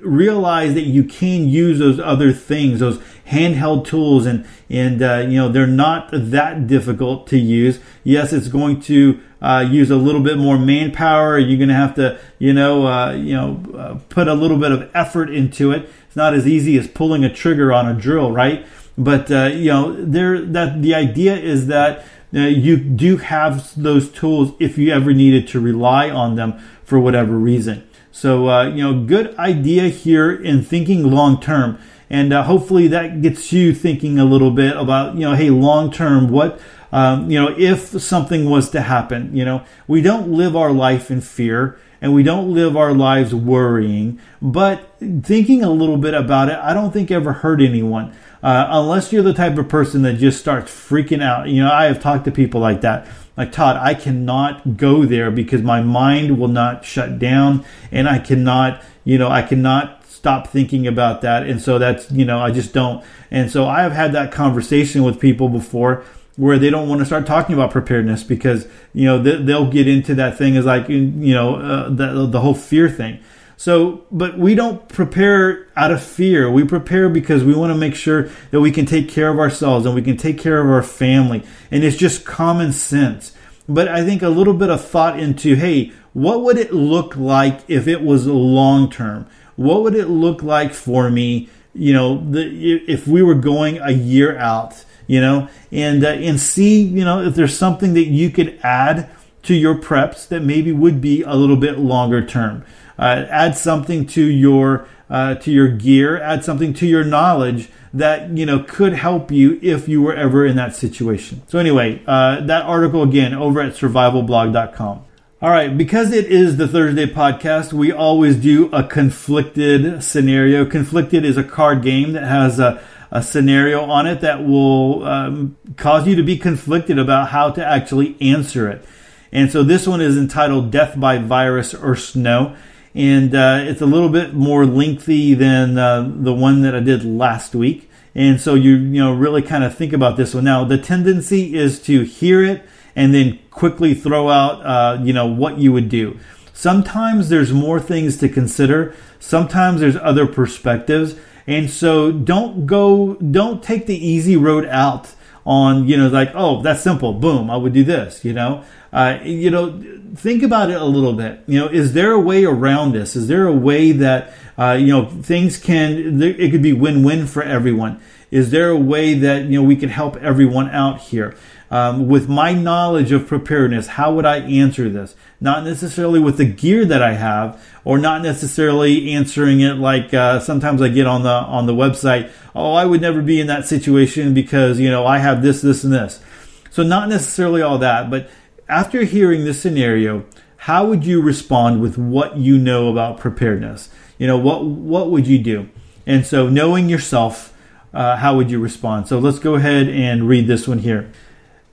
realize 0.00 0.74
that 0.74 0.82
you 0.82 1.04
can 1.04 1.46
use 1.48 1.78
those 1.78 2.00
other 2.00 2.32
things, 2.32 2.80
those 2.80 3.02
handheld 3.28 3.86
tools, 3.86 4.26
and 4.26 4.46
and 4.70 5.02
uh, 5.02 5.26
you 5.28 5.36
know 5.36 5.48
they're 5.48 5.66
not 5.66 6.08
that 6.12 6.66
difficult 6.66 7.26
to 7.28 7.38
use. 7.38 7.80
Yes, 8.04 8.32
it's 8.32 8.48
going 8.48 8.80
to 8.82 9.20
uh, 9.40 9.66
use 9.68 9.90
a 9.90 9.96
little 9.96 10.22
bit 10.22 10.38
more 10.38 10.58
manpower. 10.58 11.38
You're 11.38 11.58
going 11.58 11.68
to 11.68 11.74
have 11.74 11.94
to 11.96 12.18
you 12.38 12.52
know 12.52 12.86
uh, 12.86 13.12
you 13.12 13.34
know 13.34 13.62
uh, 13.76 13.98
put 14.08 14.28
a 14.28 14.34
little 14.34 14.58
bit 14.58 14.72
of 14.72 14.90
effort 14.94 15.30
into 15.30 15.72
it. 15.72 15.88
It's 16.06 16.16
not 16.16 16.34
as 16.34 16.46
easy 16.46 16.78
as 16.78 16.88
pulling 16.88 17.24
a 17.24 17.32
trigger 17.32 17.72
on 17.72 17.88
a 17.88 17.94
drill, 17.94 18.32
right? 18.32 18.66
But 18.96 19.30
uh, 19.30 19.50
you 19.52 19.70
know 19.70 19.92
there 19.92 20.40
that 20.40 20.82
the 20.82 20.94
idea 20.94 21.36
is 21.36 21.66
that 21.66 22.04
uh, 22.34 22.40
you 22.40 22.76
do 22.76 23.16
have 23.18 23.72
those 23.80 24.10
tools 24.10 24.52
if 24.58 24.76
you 24.76 24.92
ever 24.92 25.14
needed 25.14 25.48
to 25.48 25.60
rely 25.60 26.10
on 26.10 26.36
them 26.36 26.58
for 26.84 26.98
whatever 26.98 27.38
reason. 27.38 27.88
So, 28.10 28.48
uh, 28.48 28.68
you 28.68 28.82
know, 28.82 29.04
good 29.04 29.36
idea 29.36 29.88
here 29.88 30.32
in 30.32 30.64
thinking 30.64 31.10
long 31.10 31.40
term. 31.40 31.78
And 32.10 32.32
uh, 32.32 32.42
hopefully 32.42 32.88
that 32.88 33.20
gets 33.20 33.52
you 33.52 33.74
thinking 33.74 34.18
a 34.18 34.24
little 34.24 34.50
bit 34.50 34.76
about, 34.76 35.14
you 35.14 35.20
know, 35.20 35.34
hey, 35.34 35.50
long 35.50 35.92
term, 35.92 36.28
what, 36.28 36.60
um, 36.90 37.30
you 37.30 37.38
know, 37.38 37.54
if 37.56 38.00
something 38.00 38.48
was 38.48 38.70
to 38.70 38.80
happen, 38.80 39.36
you 39.36 39.44
know, 39.44 39.64
we 39.86 40.00
don't 40.00 40.30
live 40.30 40.56
our 40.56 40.72
life 40.72 41.10
in 41.10 41.20
fear 41.20 41.78
and 42.00 42.14
we 42.14 42.22
don't 42.22 42.52
live 42.52 42.76
our 42.76 42.94
lives 42.94 43.34
worrying, 43.34 44.20
but 44.40 44.88
thinking 45.22 45.62
a 45.62 45.70
little 45.70 45.96
bit 45.98 46.14
about 46.14 46.48
it, 46.48 46.56
I 46.56 46.72
don't 46.72 46.92
think 46.92 47.10
ever 47.10 47.32
hurt 47.32 47.60
anyone. 47.60 48.14
Uh, 48.40 48.68
unless 48.70 49.12
you're 49.12 49.22
the 49.22 49.34
type 49.34 49.58
of 49.58 49.68
person 49.68 50.02
that 50.02 50.14
just 50.14 50.38
starts 50.38 50.70
freaking 50.70 51.20
out. 51.20 51.48
You 51.48 51.64
know, 51.64 51.72
I 51.72 51.86
have 51.86 52.00
talked 52.00 52.24
to 52.26 52.30
people 52.30 52.60
like 52.60 52.82
that. 52.82 53.08
Like, 53.36 53.50
Todd, 53.50 53.76
I 53.76 53.94
cannot 53.94 54.76
go 54.76 55.04
there 55.04 55.30
because 55.32 55.62
my 55.62 55.80
mind 55.80 56.38
will 56.38 56.48
not 56.48 56.84
shut 56.84 57.18
down 57.18 57.64
and 57.90 58.08
I 58.08 58.20
cannot, 58.20 58.82
you 59.04 59.18
know, 59.18 59.28
I 59.28 59.42
cannot 59.42 59.97
stop 60.18 60.48
thinking 60.48 60.86
about 60.86 61.22
that. 61.22 61.46
And 61.46 61.62
so 61.62 61.78
that's, 61.78 62.10
you 62.10 62.24
know, 62.24 62.40
I 62.40 62.50
just 62.50 62.74
don't. 62.74 63.04
And 63.30 63.50
so 63.50 63.66
I 63.66 63.82
have 63.82 63.92
had 63.92 64.12
that 64.12 64.32
conversation 64.32 65.04
with 65.04 65.20
people 65.20 65.48
before 65.48 66.04
where 66.36 66.58
they 66.58 66.70
don't 66.70 66.88
want 66.88 67.00
to 67.00 67.06
start 67.06 67.26
talking 67.26 67.54
about 67.54 67.70
preparedness 67.70 68.22
because, 68.22 68.68
you 68.92 69.04
know, 69.04 69.18
they'll 69.22 69.70
get 69.70 69.88
into 69.88 70.14
that 70.16 70.36
thing 70.36 70.56
as 70.56 70.64
like, 70.64 70.88
you 70.88 71.34
know, 71.34 71.56
uh, 71.56 71.88
the, 71.88 72.26
the 72.26 72.40
whole 72.40 72.54
fear 72.54 72.88
thing. 72.88 73.20
So, 73.56 74.04
but 74.12 74.38
we 74.38 74.54
don't 74.54 74.88
prepare 74.88 75.66
out 75.76 75.90
of 75.90 76.00
fear. 76.00 76.48
We 76.48 76.62
prepare 76.62 77.08
because 77.08 77.42
we 77.42 77.54
want 77.54 77.72
to 77.72 77.78
make 77.78 77.96
sure 77.96 78.30
that 78.52 78.60
we 78.60 78.70
can 78.70 78.86
take 78.86 79.08
care 79.08 79.30
of 79.30 79.40
ourselves 79.40 79.84
and 79.84 79.96
we 79.96 80.02
can 80.02 80.16
take 80.16 80.38
care 80.38 80.60
of 80.60 80.70
our 80.70 80.82
family. 80.82 81.42
And 81.70 81.82
it's 81.82 81.96
just 81.96 82.24
common 82.24 82.72
sense. 82.72 83.32
But 83.68 83.88
I 83.88 84.04
think 84.04 84.22
a 84.22 84.28
little 84.28 84.54
bit 84.54 84.70
of 84.70 84.84
thought 84.84 85.18
into, 85.18 85.56
hey, 85.56 85.92
what 86.12 86.42
would 86.42 86.56
it 86.56 86.72
look 86.72 87.16
like 87.16 87.60
if 87.68 87.88
it 87.88 88.02
was 88.02 88.26
long 88.28 88.90
term? 88.90 89.26
What 89.58 89.82
would 89.82 89.94
it 89.94 90.08
look 90.08 90.42
like 90.42 90.72
for 90.72 91.10
me? 91.10 91.48
You 91.74 91.92
know, 91.92 92.30
the, 92.30 92.82
if 92.88 93.06
we 93.06 93.22
were 93.22 93.34
going 93.34 93.78
a 93.78 93.90
year 93.90 94.38
out, 94.38 94.84
you 95.06 95.20
know, 95.20 95.48
and 95.70 96.04
uh, 96.04 96.08
and 96.08 96.40
see, 96.40 96.80
you 96.80 97.04
know, 97.04 97.20
if 97.20 97.34
there's 97.34 97.56
something 97.56 97.94
that 97.94 98.06
you 98.06 98.30
could 98.30 98.58
add 98.62 99.10
to 99.42 99.54
your 99.54 99.74
preps 99.74 100.26
that 100.28 100.40
maybe 100.42 100.72
would 100.72 101.00
be 101.00 101.22
a 101.22 101.34
little 101.34 101.56
bit 101.56 101.78
longer 101.78 102.24
term 102.24 102.64
uh, 102.98 103.26
add 103.30 103.56
something 103.56 104.06
to 104.06 104.22
your 104.22 104.88
uh, 105.08 105.36
to 105.36 105.50
your 105.50 105.68
gear, 105.68 106.20
add 106.20 106.44
something 106.44 106.74
to 106.74 106.86
your 106.86 107.04
knowledge 107.04 107.70
that 107.94 108.30
you 108.36 108.44
know 108.44 108.60
could 108.60 108.92
help 108.92 109.30
you 109.30 109.58
if 109.62 109.88
you 109.88 110.02
were 110.02 110.14
ever 110.14 110.44
in 110.44 110.56
that 110.56 110.74
situation. 110.74 111.42
So 111.46 111.58
anyway, 111.58 112.02
uh, 112.06 112.40
that 112.42 112.64
article 112.64 113.02
again 113.02 113.32
over 113.32 113.60
at 113.60 113.74
survivalblog.com. 113.74 115.04
All 115.40 115.50
right, 115.50 115.78
because 115.78 116.10
it 116.12 116.26
is 116.26 116.56
the 116.56 116.66
Thursday 116.66 117.06
podcast, 117.06 117.72
we 117.72 117.92
always 117.92 118.34
do 118.34 118.68
a 118.72 118.82
conflicted 118.82 120.02
scenario. 120.02 120.66
Conflicted 120.66 121.24
is 121.24 121.36
a 121.36 121.44
card 121.44 121.80
game 121.80 122.14
that 122.14 122.24
has 122.24 122.58
a, 122.58 122.82
a 123.12 123.22
scenario 123.22 123.84
on 123.84 124.08
it 124.08 124.20
that 124.20 124.44
will 124.44 125.04
um, 125.04 125.56
cause 125.76 126.08
you 126.08 126.16
to 126.16 126.24
be 126.24 126.36
conflicted 126.36 126.98
about 126.98 127.28
how 127.28 127.52
to 127.52 127.64
actually 127.64 128.16
answer 128.20 128.68
it. 128.68 128.84
And 129.30 129.52
so 129.52 129.62
this 129.62 129.86
one 129.86 130.00
is 130.00 130.18
entitled 130.18 130.72
Death 130.72 130.98
by 130.98 131.18
Virus 131.18 131.72
or 131.72 131.94
Snow 131.94 132.56
and 132.92 133.32
uh, 133.32 133.60
it's 133.62 133.80
a 133.80 133.86
little 133.86 134.08
bit 134.08 134.34
more 134.34 134.66
lengthy 134.66 135.34
than 135.34 135.78
uh, 135.78 136.10
the 136.16 136.34
one 136.34 136.62
that 136.62 136.74
I 136.74 136.80
did 136.80 137.04
last 137.04 137.54
week. 137.54 137.88
And 138.12 138.40
so 138.40 138.54
you 138.54 138.72
you 138.72 139.00
know 139.00 139.14
really 139.14 139.42
kind 139.42 139.62
of 139.62 139.76
think 139.76 139.92
about 139.92 140.16
this 140.16 140.34
one. 140.34 140.42
Now 140.42 140.64
the 140.64 140.78
tendency 140.78 141.54
is 141.54 141.80
to 141.82 142.02
hear 142.02 142.42
it 142.42 142.64
and 142.98 143.14
then 143.14 143.38
quickly 143.50 143.94
throw 143.94 144.28
out 144.28 144.64
uh, 144.66 145.00
you 145.02 145.12
know 145.12 145.26
what 145.26 145.58
you 145.58 145.72
would 145.72 145.88
do. 145.88 146.18
Sometimes 146.52 147.28
there's 147.28 147.52
more 147.52 147.78
things 147.78 148.16
to 148.18 148.28
consider. 148.28 148.92
Sometimes 149.20 149.80
there's 149.80 149.96
other 149.96 150.26
perspectives. 150.26 151.14
And 151.46 151.70
so 151.70 152.10
don't 152.10 152.66
go, 152.66 153.14
don't 153.14 153.62
take 153.62 153.86
the 153.86 153.96
easy 153.96 154.36
road 154.36 154.66
out 154.66 155.14
on, 155.46 155.86
you 155.86 155.96
know, 155.96 156.08
like, 156.08 156.32
oh, 156.34 156.60
that's 156.60 156.82
simple. 156.82 157.12
Boom, 157.12 157.48
I 157.48 157.56
would 157.56 157.72
do 157.72 157.84
this, 157.84 158.24
you 158.24 158.32
know. 158.32 158.64
Uh, 158.92 159.18
you 159.22 159.50
know, 159.50 159.80
think 160.16 160.42
about 160.42 160.70
it 160.70 160.80
a 160.80 160.84
little 160.84 161.12
bit. 161.12 161.42
You 161.46 161.60
know, 161.60 161.68
is 161.68 161.92
there 161.92 162.10
a 162.12 162.20
way 162.20 162.44
around 162.44 162.92
this? 162.92 163.14
Is 163.14 163.28
there 163.28 163.46
a 163.46 163.52
way 163.52 163.92
that 163.92 164.32
uh, 164.58 164.72
you 164.72 164.88
know 164.88 165.06
things 165.06 165.58
can? 165.58 166.20
It 166.22 166.50
could 166.50 166.62
be 166.62 166.72
win-win 166.72 167.26
for 167.26 167.42
everyone. 167.42 168.00
Is 168.30 168.50
there 168.50 168.70
a 168.70 168.76
way 168.76 169.14
that 169.14 169.44
you 169.44 169.60
know 169.60 169.62
we 169.62 169.76
can 169.76 169.90
help 169.90 170.16
everyone 170.16 170.70
out 170.70 171.00
here? 171.00 171.36
Um, 171.70 172.08
with 172.08 172.28
my 172.28 172.54
knowledge 172.54 173.12
of 173.12 173.26
preparedness, 173.26 173.88
how 173.88 174.14
would 174.14 174.24
I 174.24 174.38
answer 174.38 174.88
this? 174.88 175.14
Not 175.38 175.64
necessarily 175.64 176.18
with 176.18 176.38
the 176.38 176.46
gear 176.46 176.86
that 176.86 177.02
I 177.02 177.12
have, 177.12 177.62
or 177.84 177.98
not 177.98 178.22
necessarily 178.22 179.12
answering 179.12 179.60
it 179.60 179.74
like 179.74 180.14
uh, 180.14 180.40
sometimes 180.40 180.80
I 180.80 180.88
get 180.88 181.06
on 181.06 181.24
the 181.24 181.30
on 181.30 181.66
the 181.66 181.74
website. 181.74 182.30
Oh, 182.54 182.72
I 182.72 182.86
would 182.86 183.02
never 183.02 183.20
be 183.20 183.38
in 183.40 183.46
that 183.48 183.68
situation 183.68 184.32
because 184.32 184.80
you 184.80 184.90
know 184.90 185.06
I 185.06 185.18
have 185.18 185.42
this, 185.42 185.60
this, 185.60 185.84
and 185.84 185.92
this. 185.92 186.22
So 186.70 186.82
not 186.82 187.08
necessarily 187.08 187.60
all 187.60 187.78
that, 187.78 188.10
but 188.10 188.30
after 188.68 189.04
hearing 189.04 189.44
this 189.44 189.60
scenario, 189.60 190.24
how 190.58 190.86
would 190.86 191.04
you 191.04 191.20
respond 191.20 191.80
with 191.80 191.96
what 191.98 192.36
you 192.36 192.58
know 192.58 192.88
about 192.88 193.18
preparedness? 193.18 193.90
You 194.18 194.26
know, 194.26 194.38
what 194.38 194.64
what 194.64 195.10
would 195.10 195.26
you 195.26 195.38
do? 195.38 195.68
And 196.06 196.26
so, 196.26 196.48
knowing 196.48 196.88
yourself, 196.88 197.54
uh, 197.92 198.16
how 198.16 198.36
would 198.36 198.50
you 198.50 198.58
respond? 198.58 199.08
So 199.08 199.18
let's 199.18 199.38
go 199.38 199.54
ahead 199.54 199.88
and 199.88 200.28
read 200.28 200.46
this 200.46 200.66
one 200.66 200.78
here. 200.78 201.10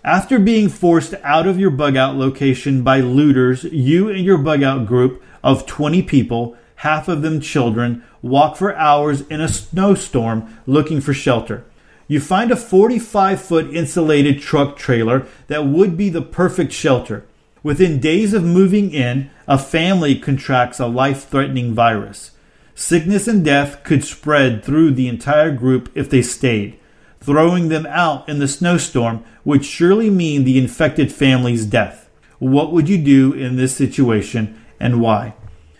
After 0.05 0.37
being 0.37 0.69
forced 0.69 1.15
out 1.23 1.47
of 1.47 1.59
your 1.59 1.71
bug 1.71 1.97
out 1.97 2.15
location 2.15 2.83
by 2.83 2.99
looters, 2.99 3.63
you 3.63 4.07
and 4.07 4.23
your 4.23 4.37
bug 4.37 4.61
out 4.61 4.85
group 4.85 5.23
of 5.43 5.65
20 5.65 6.03
people, 6.03 6.55
half 6.75 7.07
of 7.07 7.23
them 7.23 7.41
children, 7.41 8.03
walk 8.21 8.55
for 8.55 8.75
hours 8.75 9.21
in 9.21 9.41
a 9.41 9.47
snowstorm 9.47 10.59
looking 10.67 11.01
for 11.01 11.11
shelter. 11.11 11.65
You 12.07 12.19
find 12.19 12.51
a 12.51 12.55
45 12.55 13.41
foot 13.41 13.73
insulated 13.73 14.43
truck 14.43 14.77
trailer 14.77 15.25
that 15.47 15.65
would 15.65 15.97
be 15.97 16.09
the 16.09 16.21
perfect 16.21 16.71
shelter. 16.71 17.25
Within 17.63 17.99
days 17.99 18.35
of 18.35 18.43
moving 18.43 18.93
in, 18.93 19.31
a 19.47 19.57
family 19.57 20.19
contracts 20.19 20.79
a 20.79 20.85
life 20.85 21.27
threatening 21.27 21.73
virus. 21.73 22.29
Sickness 22.75 23.27
and 23.27 23.43
death 23.43 23.83
could 23.83 24.03
spread 24.03 24.63
through 24.63 24.91
the 24.91 25.07
entire 25.07 25.51
group 25.51 25.91
if 25.95 26.11
they 26.11 26.21
stayed. 26.21 26.77
Throwing 27.25 27.69
them 27.69 27.87
out 27.87 28.29
in 28.29 28.37
the 28.37 28.47
snowstorm 28.47 29.23
would 29.43 29.65
surely 29.65 30.11
mean 30.11 30.43
the 30.43 30.59
infected 30.59 31.11
family's 31.11 31.65
death. 31.65 32.07
What 32.37 32.71
would 32.71 32.87
you 32.87 32.99
do 32.99 33.33
in 33.33 33.55
this 33.55 33.75
situation 33.75 34.63
and 34.79 35.01
why? 35.01 35.33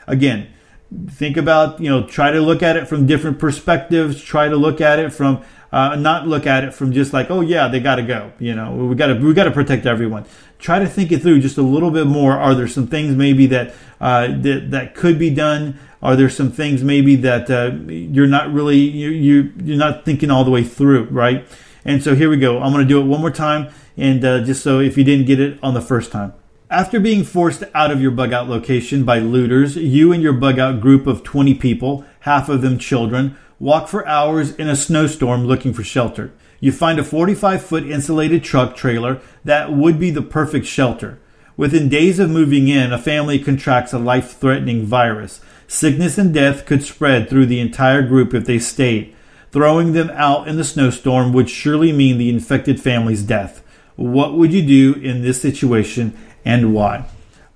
Again, 0.08 0.48
think 1.08 1.38
about, 1.38 1.80
you 1.80 1.88
know, 1.88 2.08
try 2.08 2.32
to 2.32 2.42
look 2.42 2.64
at 2.64 2.78
it 2.78 2.88
from 2.88 3.06
different 3.06 3.38
perspectives, 3.38 4.24
try 4.24 4.50
to 4.50 4.56
look 4.56 4.82
at 4.82 4.98
it 4.98 5.14
from 5.14 5.44
uh, 5.72 5.94
not 5.96 6.26
look 6.26 6.48
at 6.48 6.64
it 6.64 6.74
from 6.74 6.94
just 6.94 7.12
like, 7.12 7.30
oh 7.30 7.42
yeah, 7.42 7.68
they 7.68 7.80
got 7.80 7.96
to 7.96 8.04
go. 8.04 8.32
You 8.40 8.56
know, 8.56 8.74
we 8.74 8.96
got 8.96 9.08
to 9.08 9.16
we 9.16 9.34
got 9.34 9.44
to 9.44 9.52
protect 9.52 9.86
everyone. 9.86 10.26
Try 10.58 10.80
to 10.80 10.88
think 10.88 11.12
it 11.12 11.22
through 11.22 11.42
just 11.42 11.58
a 11.58 11.62
little 11.62 11.92
bit 11.92 12.08
more. 12.08 12.32
Are 12.32 12.56
there 12.56 12.68
some 12.68 12.88
things 12.88 13.14
maybe 13.16 13.46
that 13.48 13.74
uh, 14.00 14.28
that 14.28 14.72
that 14.72 14.96
could 14.96 15.20
be 15.20 15.30
done? 15.30 15.78
Are 16.06 16.16
there 16.16 16.30
some 16.30 16.52
things 16.52 16.84
maybe 16.84 17.16
that 17.16 17.50
uh, 17.50 17.72
you're 17.88 18.28
not 18.28 18.54
really 18.54 18.78
you 18.78 19.10
you 19.10 19.54
you're 19.64 19.76
not 19.78 20.06
thinking 20.06 20.30
all 20.30 20.44
the 20.44 20.52
way 20.52 20.64
through, 20.64 21.06
right? 21.06 21.48
And 21.84 22.04
so 22.04 22.14
here 22.14 22.30
we 22.30 22.38
go. 22.38 22.62
I'm 22.62 22.72
going 22.72 22.84
to 22.84 22.88
do 22.88 23.02
it 23.02 23.06
one 23.06 23.22
more 23.22 23.32
time, 23.32 23.74
and 23.98 24.24
uh, 24.24 24.42
just 24.42 24.62
so 24.62 24.80
if 24.80 24.98
you 24.98 25.04
didn't 25.04 25.26
get 25.26 25.40
it 25.40 25.58
on 25.64 25.74
the 25.74 25.82
first 25.82 26.12
time. 26.12 26.34
After 26.70 27.00
being 27.00 27.24
forced 27.24 27.64
out 27.74 27.90
of 27.90 28.02
your 28.02 28.12
bug 28.12 28.34
out 28.34 28.48
location 28.48 29.04
by 29.04 29.18
looters, 29.18 29.78
you 29.78 30.14
and 30.14 30.22
your 30.22 30.34
bug 30.34 30.60
out 30.60 30.80
group 30.80 31.08
of 31.08 31.24
20 31.24 31.56
people, 31.56 32.06
half 32.20 32.50
of 32.50 32.62
them 32.62 32.78
children, 32.78 33.36
walk 33.60 33.88
for 33.88 34.08
hours 34.08 34.56
in 34.56 34.68
a 34.68 34.76
snowstorm 34.76 35.46
looking 35.46 35.74
for 35.74 35.84
shelter. 35.84 36.32
You 36.60 36.72
find 36.72 37.00
a 37.00 37.04
45 37.04 37.64
foot 37.64 37.84
insulated 37.84 38.44
truck 38.44 38.76
trailer 38.76 39.22
that 39.44 39.74
would 39.74 40.00
be 40.00 40.12
the 40.12 40.22
perfect 40.22 40.68
shelter. 40.68 41.20
Within 41.58 41.88
days 41.88 42.20
of 42.20 42.30
moving 42.30 42.68
in, 42.68 42.92
a 42.92 42.98
family 42.98 43.40
contracts 43.40 43.94
a 43.94 44.00
life 44.00 44.38
threatening 44.38 44.86
virus. 44.86 45.40
Sickness 45.68 46.18
and 46.18 46.34
death 46.34 46.66
could 46.66 46.84
spread 46.84 47.30
through 47.30 47.46
the 47.46 47.60
entire 47.60 48.02
group 48.02 48.34
if 48.34 48.46
they 48.46 48.60
stayed. 48.60 49.16
Throwing 49.52 49.94
them 49.94 50.10
out 50.14 50.50
in 50.50 50.58
the 50.58 50.66
snowstorm 50.66 51.32
would 51.32 51.50
surely 51.50 51.94
mean 51.94 52.18
the 52.18 52.30
infected 52.30 52.82
family's 52.82 53.24
death. 53.24 53.64
What 53.96 54.34
would 54.34 54.52
you 54.52 54.66
do 54.66 55.00
in 55.00 55.22
this 55.22 55.42
situation 55.42 56.18
and 56.44 56.74
why? 56.74 57.06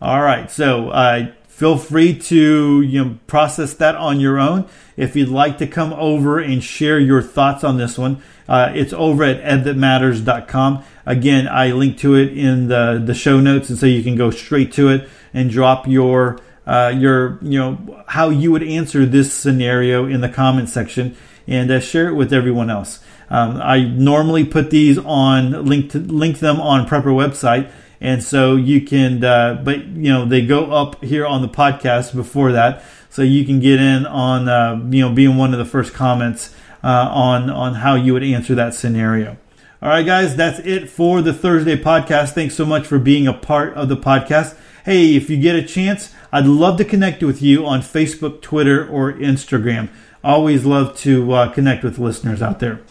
All 0.02 0.22
right, 0.22 0.50
so 0.50 0.92
uh, 0.92 1.34
feel 1.50 1.78
free 1.78 2.18
to 2.18 2.82
you 2.82 3.04
know, 3.04 3.18
process 3.28 3.74
that 3.74 3.96
on 3.96 4.22
your 4.22 4.40
own. 4.40 4.66
If 4.96 5.18
you'd 5.18 5.28
like 5.28 5.58
to 5.58 5.68
come 5.68 5.92
over 5.92 6.40
and 6.40 6.64
share 6.64 7.00
your 7.00 7.22
thoughts 7.22 7.66
on 7.66 7.78
this 7.78 7.98
one, 7.98 8.24
uh, 8.48 8.72
it's 8.74 8.94
over 8.94 9.26
at 9.26 9.44
edthatmatters.com. 9.44 10.84
Again, 11.10 11.48
I 11.48 11.72
link 11.72 11.98
to 12.00 12.14
it 12.14 12.38
in 12.38 12.68
the, 12.68 13.02
the 13.04 13.16
show 13.16 13.40
notes, 13.40 13.68
and 13.72 13.80
so 13.80 13.88
you 13.88 14.04
can 14.04 14.16
go 14.16 14.30
straight 14.30 14.72
to 14.74 14.90
it 14.90 15.10
and 15.34 15.50
drop 15.50 15.88
your 15.88 16.40
uh, 16.68 16.94
your 16.96 17.40
you 17.42 17.58
know 17.58 18.04
how 18.08 18.30
you 18.30 18.52
would 18.52 18.62
answer 18.62 19.08
this 19.08 19.34
scenario 19.34 20.06
in 20.06 20.22
the 20.22 20.30
comment 20.30 20.70
section 20.70 21.18
and 21.48 21.72
uh, 21.72 21.80
share 21.80 22.10
it 22.10 22.14
with 22.14 22.32
everyone 22.32 22.70
else. 22.70 23.00
Um, 23.32 23.60
I 23.60 23.86
normally 23.86 24.46
put 24.46 24.70
these 24.70 25.00
on 25.00 25.66
link 25.66 25.90
to, 25.94 25.98
link 25.98 26.38
them 26.38 26.62
on 26.62 26.88
Prepper 26.88 27.06
website, 27.06 27.72
and 28.00 28.24
so 28.24 28.56
you 28.56 28.82
can. 28.82 29.24
Uh, 29.24 29.60
but 29.66 29.88
you 29.88 30.12
know 30.14 30.26
they 30.26 30.46
go 30.46 30.72
up 30.72 31.04
here 31.04 31.26
on 31.26 31.42
the 31.42 31.50
podcast 31.50 32.14
before 32.14 32.52
that, 32.52 32.84
so 33.10 33.24
you 33.24 33.46
can 33.46 33.60
get 33.60 33.82
in 33.82 34.06
on 34.06 34.48
uh, 34.48 34.80
you 34.92 35.02
know 35.02 35.12
being 35.12 35.38
one 35.38 35.54
of 35.54 35.58
the 35.58 35.66
first 35.66 35.96
comments 35.96 36.54
uh, 36.84 37.10
on 37.12 37.50
on 37.50 37.74
how 37.74 37.96
you 37.96 38.14
would 38.14 38.24
answer 38.24 38.54
that 38.54 38.76
scenario. 38.76 39.38
All 39.82 39.88
right, 39.88 40.06
guys, 40.06 40.36
that's 40.36 40.60
it 40.60 40.90
for 40.90 41.22
the 41.22 41.32
Thursday 41.32 41.78
podcast. 41.78 42.34
Thanks 42.34 42.54
so 42.54 42.66
much 42.66 42.86
for 42.86 43.00
being 43.00 43.28
a 43.28 43.34
part 43.34 43.74
of 43.76 43.88
the 43.88 43.96
podcast. 43.96 44.58
Hey, 44.84 45.16
if 45.16 45.30
you 45.30 45.38
get 45.38 45.56
a 45.56 45.66
chance, 45.66 46.14
I'd 46.34 46.48
love 46.48 46.78
to 46.80 46.84
connect 46.84 47.24
with 47.24 47.42
you 47.42 47.66
on 47.66 47.80
Facebook, 47.80 48.42
Twitter, 48.42 48.86
or 48.86 49.14
Instagram. 49.14 49.88
Always 50.22 50.66
love 50.66 50.98
to 50.98 51.32
uh, 51.32 51.54
connect 51.54 51.86
with 51.86 51.98
listeners 51.98 52.42
out 52.42 52.60
there. 52.60 52.82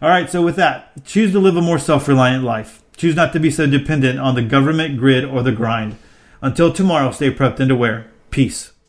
All 0.00 0.08
right, 0.08 0.30
so 0.30 0.40
with 0.40 0.56
that, 0.56 1.04
choose 1.04 1.32
to 1.32 1.38
live 1.38 1.58
a 1.58 1.60
more 1.60 1.78
self 1.78 2.08
reliant 2.08 2.42
life. 2.42 2.82
Choose 2.96 3.14
not 3.14 3.34
to 3.34 3.40
be 3.40 3.50
so 3.50 3.66
dependent 3.66 4.18
on 4.18 4.34
the 4.34 4.40
government, 4.40 4.96
grid, 4.96 5.26
or 5.26 5.42
the 5.42 5.52
grind. 5.52 5.98
Until 6.40 6.72
tomorrow, 6.72 7.10
stay 7.10 7.30
prepped 7.30 7.60
and 7.60 7.70
aware. 7.70 8.10
Peace. 8.30 8.72